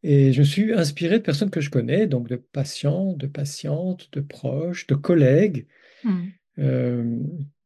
Et 0.03 0.34
je 0.34 0.39
me 0.39 0.45
suis 0.45 0.74
inspiré 0.74 1.20
de 1.20 1.24
personnes 1.24 1.51
que 1.51 1.62
je 1.62 1.70
connais, 1.70 2.07
donc 2.07 2.28
de 2.28 2.38
patients, 2.38 3.14
de 3.14 3.28
patientes, 3.28 4.09
de 4.14 4.22
proches, 4.22 4.88
de 4.88 4.95
collègues. 4.95 5.68
Hmm. 6.03 6.22
Euh, 6.59 7.20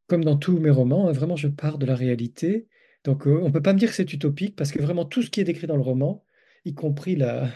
comme 0.08 0.24
dans 0.24 0.36
tous 0.36 0.58
mes 0.58 0.70
romans, 0.70 1.08
hein, 1.08 1.12
vraiment, 1.12 1.36
je 1.36 1.48
pars 1.48 1.78
de 1.78 1.86
la 1.86 1.94
réalité. 1.94 2.66
Donc, 3.04 3.26
on 3.26 3.46
ne 3.46 3.50
peut 3.50 3.62
pas 3.62 3.72
me 3.72 3.78
dire 3.78 3.88
que 3.88 3.94
c'est 3.94 4.12
utopique 4.12 4.56
parce 4.56 4.72
que 4.72 4.82
vraiment 4.82 5.04
tout 5.04 5.22
ce 5.22 5.30
qui 5.30 5.40
est 5.40 5.44
décrit 5.44 5.66
dans 5.68 5.76
le 5.76 5.82
roman, 5.82 6.25
y 6.66 6.74
compris 6.74 7.16
la, 7.16 7.50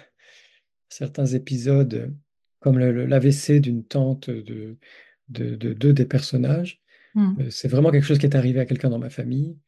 certains 0.88 1.26
épisodes 1.26 2.14
comme 2.60 2.78
l'AVC 2.78 3.60
d'une 3.60 3.84
tante 3.84 4.30
de 4.30 4.78
deux 5.28 5.56
de, 5.56 5.92
des 5.92 6.04
personnages. 6.04 6.80
Hmm. 7.14 7.34
Euh, 7.40 7.50
c'est 7.50 7.68
vraiment 7.68 7.90
quelque 7.90 8.06
chose 8.06 8.18
qui 8.18 8.26
est 8.26 8.36
arrivé 8.36 8.60
à 8.60 8.66
quelqu'un 8.66 8.90
dans 8.90 8.98
ma 8.98 9.10
famille. 9.10 9.58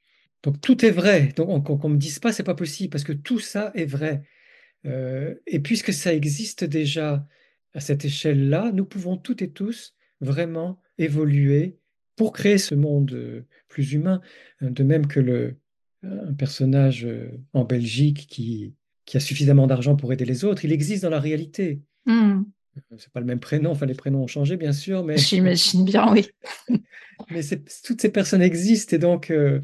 Donc 0.42 0.60
tout 0.60 0.84
est 0.84 0.90
vrai. 0.90 1.32
Donc 1.36 1.66
qu'on 1.66 1.88
ne 1.88 1.94
me 1.94 1.98
dise 1.98 2.18
pas, 2.18 2.32
c'est 2.32 2.42
pas 2.42 2.54
possible, 2.54 2.90
parce 2.90 3.04
que 3.04 3.12
tout 3.12 3.40
ça 3.40 3.72
est 3.74 3.86
vrai. 3.86 4.24
Euh, 4.84 5.34
et 5.46 5.60
puisque 5.60 5.92
ça 5.92 6.12
existe 6.12 6.64
déjà 6.64 7.26
à 7.74 7.80
cette 7.80 8.04
échelle-là, 8.04 8.70
nous 8.72 8.84
pouvons 8.84 9.16
toutes 9.16 9.42
et 9.42 9.50
tous 9.50 9.94
vraiment 10.20 10.80
évoluer 10.98 11.78
pour 12.16 12.32
créer 12.32 12.58
ce 12.58 12.74
monde 12.74 13.12
euh, 13.12 13.46
plus 13.68 13.92
humain. 13.92 14.20
De 14.60 14.82
même 14.82 15.06
que 15.06 15.20
le, 15.20 15.56
un 16.02 16.34
personnage 16.34 17.08
en 17.52 17.64
Belgique 17.64 18.26
qui 18.28 18.74
qui 19.04 19.16
a 19.16 19.20
suffisamment 19.20 19.66
d'argent 19.66 19.96
pour 19.96 20.12
aider 20.12 20.24
les 20.24 20.44
autres, 20.44 20.64
il 20.64 20.72
existe 20.72 21.02
dans 21.02 21.10
la 21.10 21.20
réalité. 21.20 21.80
Hmm. 22.06 22.42
C'est 22.96 23.12
pas 23.12 23.20
le 23.20 23.26
même 23.26 23.40
prénom, 23.40 23.70
enfin 23.70 23.84
les 23.84 23.94
prénoms 23.94 24.22
ont 24.22 24.26
changé 24.26 24.56
bien 24.56 24.72
sûr, 24.72 25.04
mais 25.04 25.16
j'imagine 25.18 25.84
bien, 25.84 26.10
oui. 26.10 26.28
mais 27.30 27.42
toutes 27.84 28.00
ces 28.00 28.10
personnes 28.10 28.42
existent 28.42 28.96
et 28.96 28.98
donc 28.98 29.30
euh, 29.30 29.60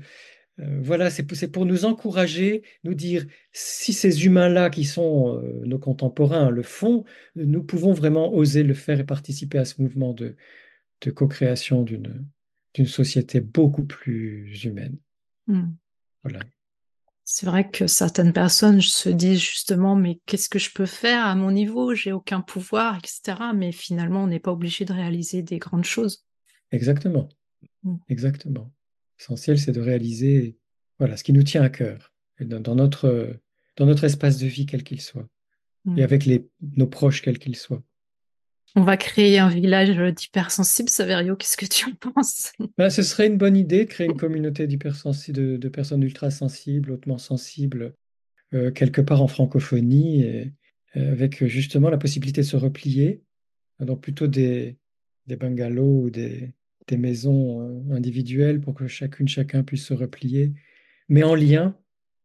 euh, 0.60 0.78
voilà, 0.82 1.08
c'est 1.08 1.22
pour, 1.50 1.66
nous 1.66 1.84
encourager, 1.84 2.62
nous 2.84 2.94
dire 2.94 3.24
si 3.52 3.92
ces 3.92 4.26
humains-là 4.26 4.70
qui 4.70 4.84
sont 4.84 5.38
euh, 5.38 5.62
nos 5.64 5.78
contemporains 5.78 6.50
le 6.50 6.62
font, 6.62 7.04
nous 7.36 7.62
pouvons 7.62 7.92
vraiment 7.92 8.34
oser 8.34 8.62
le 8.62 8.74
faire 8.74 8.98
et 9.00 9.04
participer 9.04 9.58
à 9.58 9.64
ce 9.64 9.80
mouvement 9.80 10.12
de, 10.12 10.36
de 11.02 11.10
co-création 11.10 11.82
d'une 11.82 12.26
d'une 12.74 12.86
société 12.86 13.40
beaucoup 13.40 13.84
plus 13.84 14.62
humaine. 14.62 14.98
Hmm. 15.46 15.70
Voilà. 16.22 16.40
C'est 17.30 17.44
vrai 17.44 17.70
que 17.70 17.86
certaines 17.86 18.32
personnes 18.32 18.80
se 18.80 19.10
disent 19.10 19.42
justement, 19.42 19.94
mais 19.94 20.18
qu'est-ce 20.24 20.48
que 20.48 20.58
je 20.58 20.70
peux 20.72 20.86
faire 20.86 21.26
à 21.26 21.34
mon 21.34 21.50
niveau? 21.50 21.94
J'ai 21.94 22.10
aucun 22.10 22.40
pouvoir, 22.40 22.96
etc. 22.96 23.38
Mais 23.54 23.70
finalement, 23.70 24.22
on 24.24 24.28
n'est 24.28 24.40
pas 24.40 24.50
obligé 24.50 24.86
de 24.86 24.94
réaliser 24.94 25.42
des 25.42 25.58
grandes 25.58 25.84
choses. 25.84 26.24
Exactement. 26.72 27.28
Mm. 27.82 27.96
Exactement. 28.08 28.72
L'essentiel, 29.18 29.58
c'est 29.58 29.72
de 29.72 29.80
réaliser 29.82 30.56
voilà, 30.98 31.18
ce 31.18 31.22
qui 31.22 31.34
nous 31.34 31.42
tient 31.42 31.60
à 31.60 31.68
cœur 31.68 32.14
dans, 32.40 32.74
notre, 32.74 33.38
dans 33.76 33.84
notre 33.84 34.04
espace 34.04 34.38
de 34.38 34.46
vie, 34.46 34.64
quel 34.64 34.82
qu'il 34.82 35.02
soit, 35.02 35.28
et 35.86 35.90
mm. 35.90 35.98
avec 36.00 36.24
les, 36.24 36.48
nos 36.76 36.86
proches, 36.86 37.20
quels 37.20 37.38
qu'ils 37.38 37.56
soient. 37.56 37.82
On 38.76 38.82
va 38.82 38.96
créer 38.96 39.38
un 39.38 39.48
village 39.48 39.96
d'hypersensibles, 40.14 40.88
Saverio, 40.88 41.36
qu'est-ce 41.36 41.56
que 41.56 41.66
tu 41.66 41.86
en 41.86 42.12
penses? 42.12 42.52
Ben, 42.76 42.90
Ce 42.90 43.02
serait 43.02 43.26
une 43.26 43.38
bonne 43.38 43.56
idée 43.56 43.84
de 43.84 43.90
créer 43.90 44.06
une 44.06 44.16
communauté 44.16 44.66
d'hypersensibles, 44.66 45.58
de, 45.58 45.68
personnes 45.68 46.02
ultra 46.02 46.30
sensibles, 46.30 46.92
hautement 46.92 47.18
sensibles, 47.18 47.94
euh, 48.54 48.70
quelque 48.70 49.00
part 49.00 49.22
en 49.22 49.28
francophonie, 49.28 50.24
euh, 50.24 51.12
avec 51.12 51.44
justement 51.46 51.90
la 51.90 51.98
possibilité 51.98 52.42
de 52.42 52.46
se 52.46 52.56
replier, 52.56 53.22
donc 53.80 54.02
plutôt 54.02 54.26
des, 54.26 54.78
des 55.26 55.36
bungalows 55.36 56.04
ou 56.04 56.10
des, 56.10 56.52
des 56.86 56.96
maisons 56.96 57.60
euh, 57.60 57.94
individuelles 57.94 58.60
pour 58.60 58.74
que 58.74 58.86
chacune, 58.86 59.28
chacun 59.28 59.62
puisse 59.62 59.86
se 59.86 59.94
replier, 59.94 60.52
mais 61.08 61.22
en 61.22 61.34
lien 61.34 61.76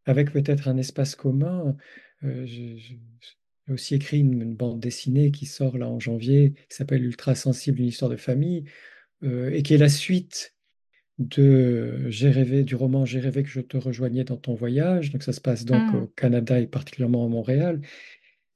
avec 0.06 0.32
peut-être 0.32 0.68
un 0.68 0.78
espace 0.78 1.16
commun. 1.16 1.78
je, 2.22 2.96
j'ai 3.68 3.74
aussi 3.74 3.96
écrit 3.96 4.20
une, 4.20 4.54
bande 4.56 4.80
dessinée 4.80 5.32
qui 5.32 5.46
sort 5.46 5.78
là 5.78 5.88
en 5.88 6.00
janvier, 6.00 6.54
qui 6.70 6.76
s'appelle 6.76 7.04
Ultra 7.04 7.36
sensible, 7.36 7.80
une 7.80 7.88
histoire 7.88 8.12
de 8.12 8.18
famille, 8.18 8.66
euh, 9.24 9.52
et 9.52 9.64
qui 9.64 9.74
est 9.74 9.78
la 9.78 9.90
suite 9.90 10.56
de 11.20 12.10
J'ai 12.10 12.30
rêvé 12.30 12.64
du 12.64 12.76
roman 12.76 13.06
J'ai 13.06 13.20
rêvé 13.20 13.44
que 13.44 13.50
je 13.50 13.62
te 13.62 13.78
rejoignais 13.78 14.24
dans 14.24 14.38
ton 14.38 14.54
voyage. 14.56 15.12
Donc 15.12 15.24
ça 15.24 15.32
se 15.32 15.42
passe 15.42 15.64
donc 15.64 15.94
mmh. 15.94 15.96
au 15.96 16.08
Canada 16.08 16.60
et 16.60 16.68
particulièrement 16.68 17.26
à 17.26 17.30
Montréal, 17.30 17.82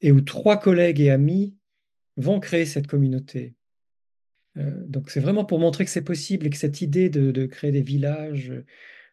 et 0.01 0.11
où 0.11 0.21
trois 0.21 0.59
collègues 0.59 0.99
et 0.99 1.09
amis 1.09 1.55
vont 2.17 2.39
créer 2.39 2.65
cette 2.65 2.87
communauté. 2.87 3.55
Euh, 4.57 4.71
donc 4.87 5.09
c'est 5.09 5.19
vraiment 5.19 5.45
pour 5.45 5.59
montrer 5.59 5.85
que 5.85 5.91
c'est 5.91 6.03
possible 6.03 6.47
et 6.47 6.49
que 6.49 6.57
cette 6.57 6.81
idée 6.81 7.09
de, 7.09 7.45
créer 7.45 7.71
des 7.71 7.81
villages 7.81 8.51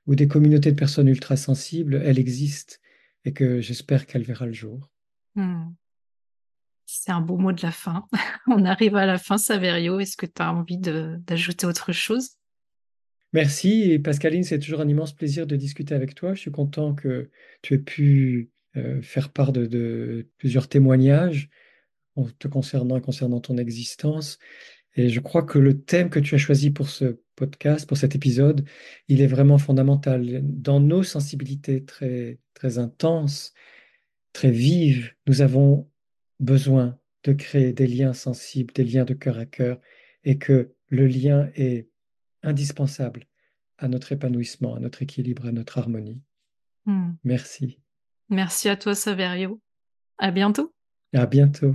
ou 0.06 0.14
des 0.14 0.26
communautés 0.26 0.72
de 0.72 0.76
personnes 0.76 1.08
ultra 1.08 1.36
sensibles, 1.36 2.02
elle 2.04 2.18
existe 2.18 2.80
et 3.24 3.32
que 3.32 3.60
j'espère 3.60 4.06
qu'elle 4.06 4.22
verra 4.22 4.46
le 4.46 4.52
jour. 4.52 4.90
Mmh. 5.36 5.66
C'est 7.00 7.10
un 7.10 7.20
beau 7.20 7.36
mot 7.36 7.52
de 7.52 7.62
la 7.62 7.72
fin. 7.72 8.06
On 8.46 8.64
arrive 8.64 8.94
à 8.94 9.04
la 9.04 9.18
fin, 9.18 9.36
Saverio. 9.36 9.98
Est-ce 9.98 10.16
que 10.16 10.26
tu 10.26 10.40
as 10.40 10.52
envie 10.52 10.78
d'ajouter 10.78 11.66
autre 11.66 11.92
chose? 11.92 12.36
Merci. 13.32 13.90
Et 13.90 13.98
Pascaline, 13.98 14.44
c'est 14.44 14.60
toujours 14.60 14.80
un 14.80 14.88
immense 14.88 15.12
plaisir 15.12 15.46
de 15.46 15.56
discuter 15.56 15.94
avec 15.94 16.14
toi. 16.14 16.34
Je 16.34 16.40
suis 16.40 16.52
content 16.52 16.94
que 16.94 17.30
tu 17.62 17.74
aies 17.74 17.78
pu 17.78 18.50
euh, 18.76 19.02
faire 19.02 19.30
part 19.30 19.52
de, 19.52 20.28
plusieurs 20.38 20.68
témoignages 20.68 21.50
en 22.14 22.26
te 22.26 22.46
concernant 22.46 22.96
et 22.96 23.00
concernant 23.00 23.40
ton 23.40 23.58
existence. 23.58 24.38
Et 24.94 25.08
je 25.08 25.18
crois 25.18 25.42
que 25.42 25.58
le 25.58 25.82
thème 25.82 26.10
que 26.10 26.20
tu 26.20 26.36
as 26.36 26.38
choisi 26.38 26.70
pour 26.70 26.88
ce 26.88 27.18
podcast, 27.34 27.88
pour 27.88 27.96
cet 27.96 28.14
épisode, 28.14 28.64
il 29.08 29.20
est 29.20 29.26
vraiment 29.26 29.58
fondamental. 29.58 30.40
Dans 30.44 30.78
nos 30.78 31.02
sensibilités 31.02 31.84
très, 31.84 32.38
très 32.54 32.78
intenses, 32.78 33.52
très 34.32 34.52
vives, 34.52 35.12
nous 35.26 35.42
avons 35.42 35.88
besoin 36.44 36.98
de 37.24 37.32
créer 37.32 37.72
des 37.72 37.86
liens 37.86 38.12
sensibles, 38.12 38.72
des 38.74 38.84
liens 38.84 39.04
de 39.04 39.14
cœur 39.14 39.38
à 39.38 39.46
cœur, 39.46 39.80
et 40.24 40.38
que 40.38 40.74
le 40.88 41.06
lien 41.06 41.50
est 41.54 41.88
indispensable 42.42 43.26
à 43.78 43.88
notre 43.88 44.12
épanouissement, 44.12 44.74
à 44.74 44.80
notre 44.80 45.02
équilibre, 45.02 45.46
à 45.46 45.52
notre 45.52 45.78
harmonie. 45.78 46.20
Hmm. 46.86 47.12
Merci. 47.24 47.80
Merci 48.28 48.68
à 48.68 48.76
toi, 48.76 48.94
Saverio. 48.94 49.60
À 50.18 50.30
bientôt. 50.30 50.74
À 51.12 51.26
bientôt. 51.26 51.74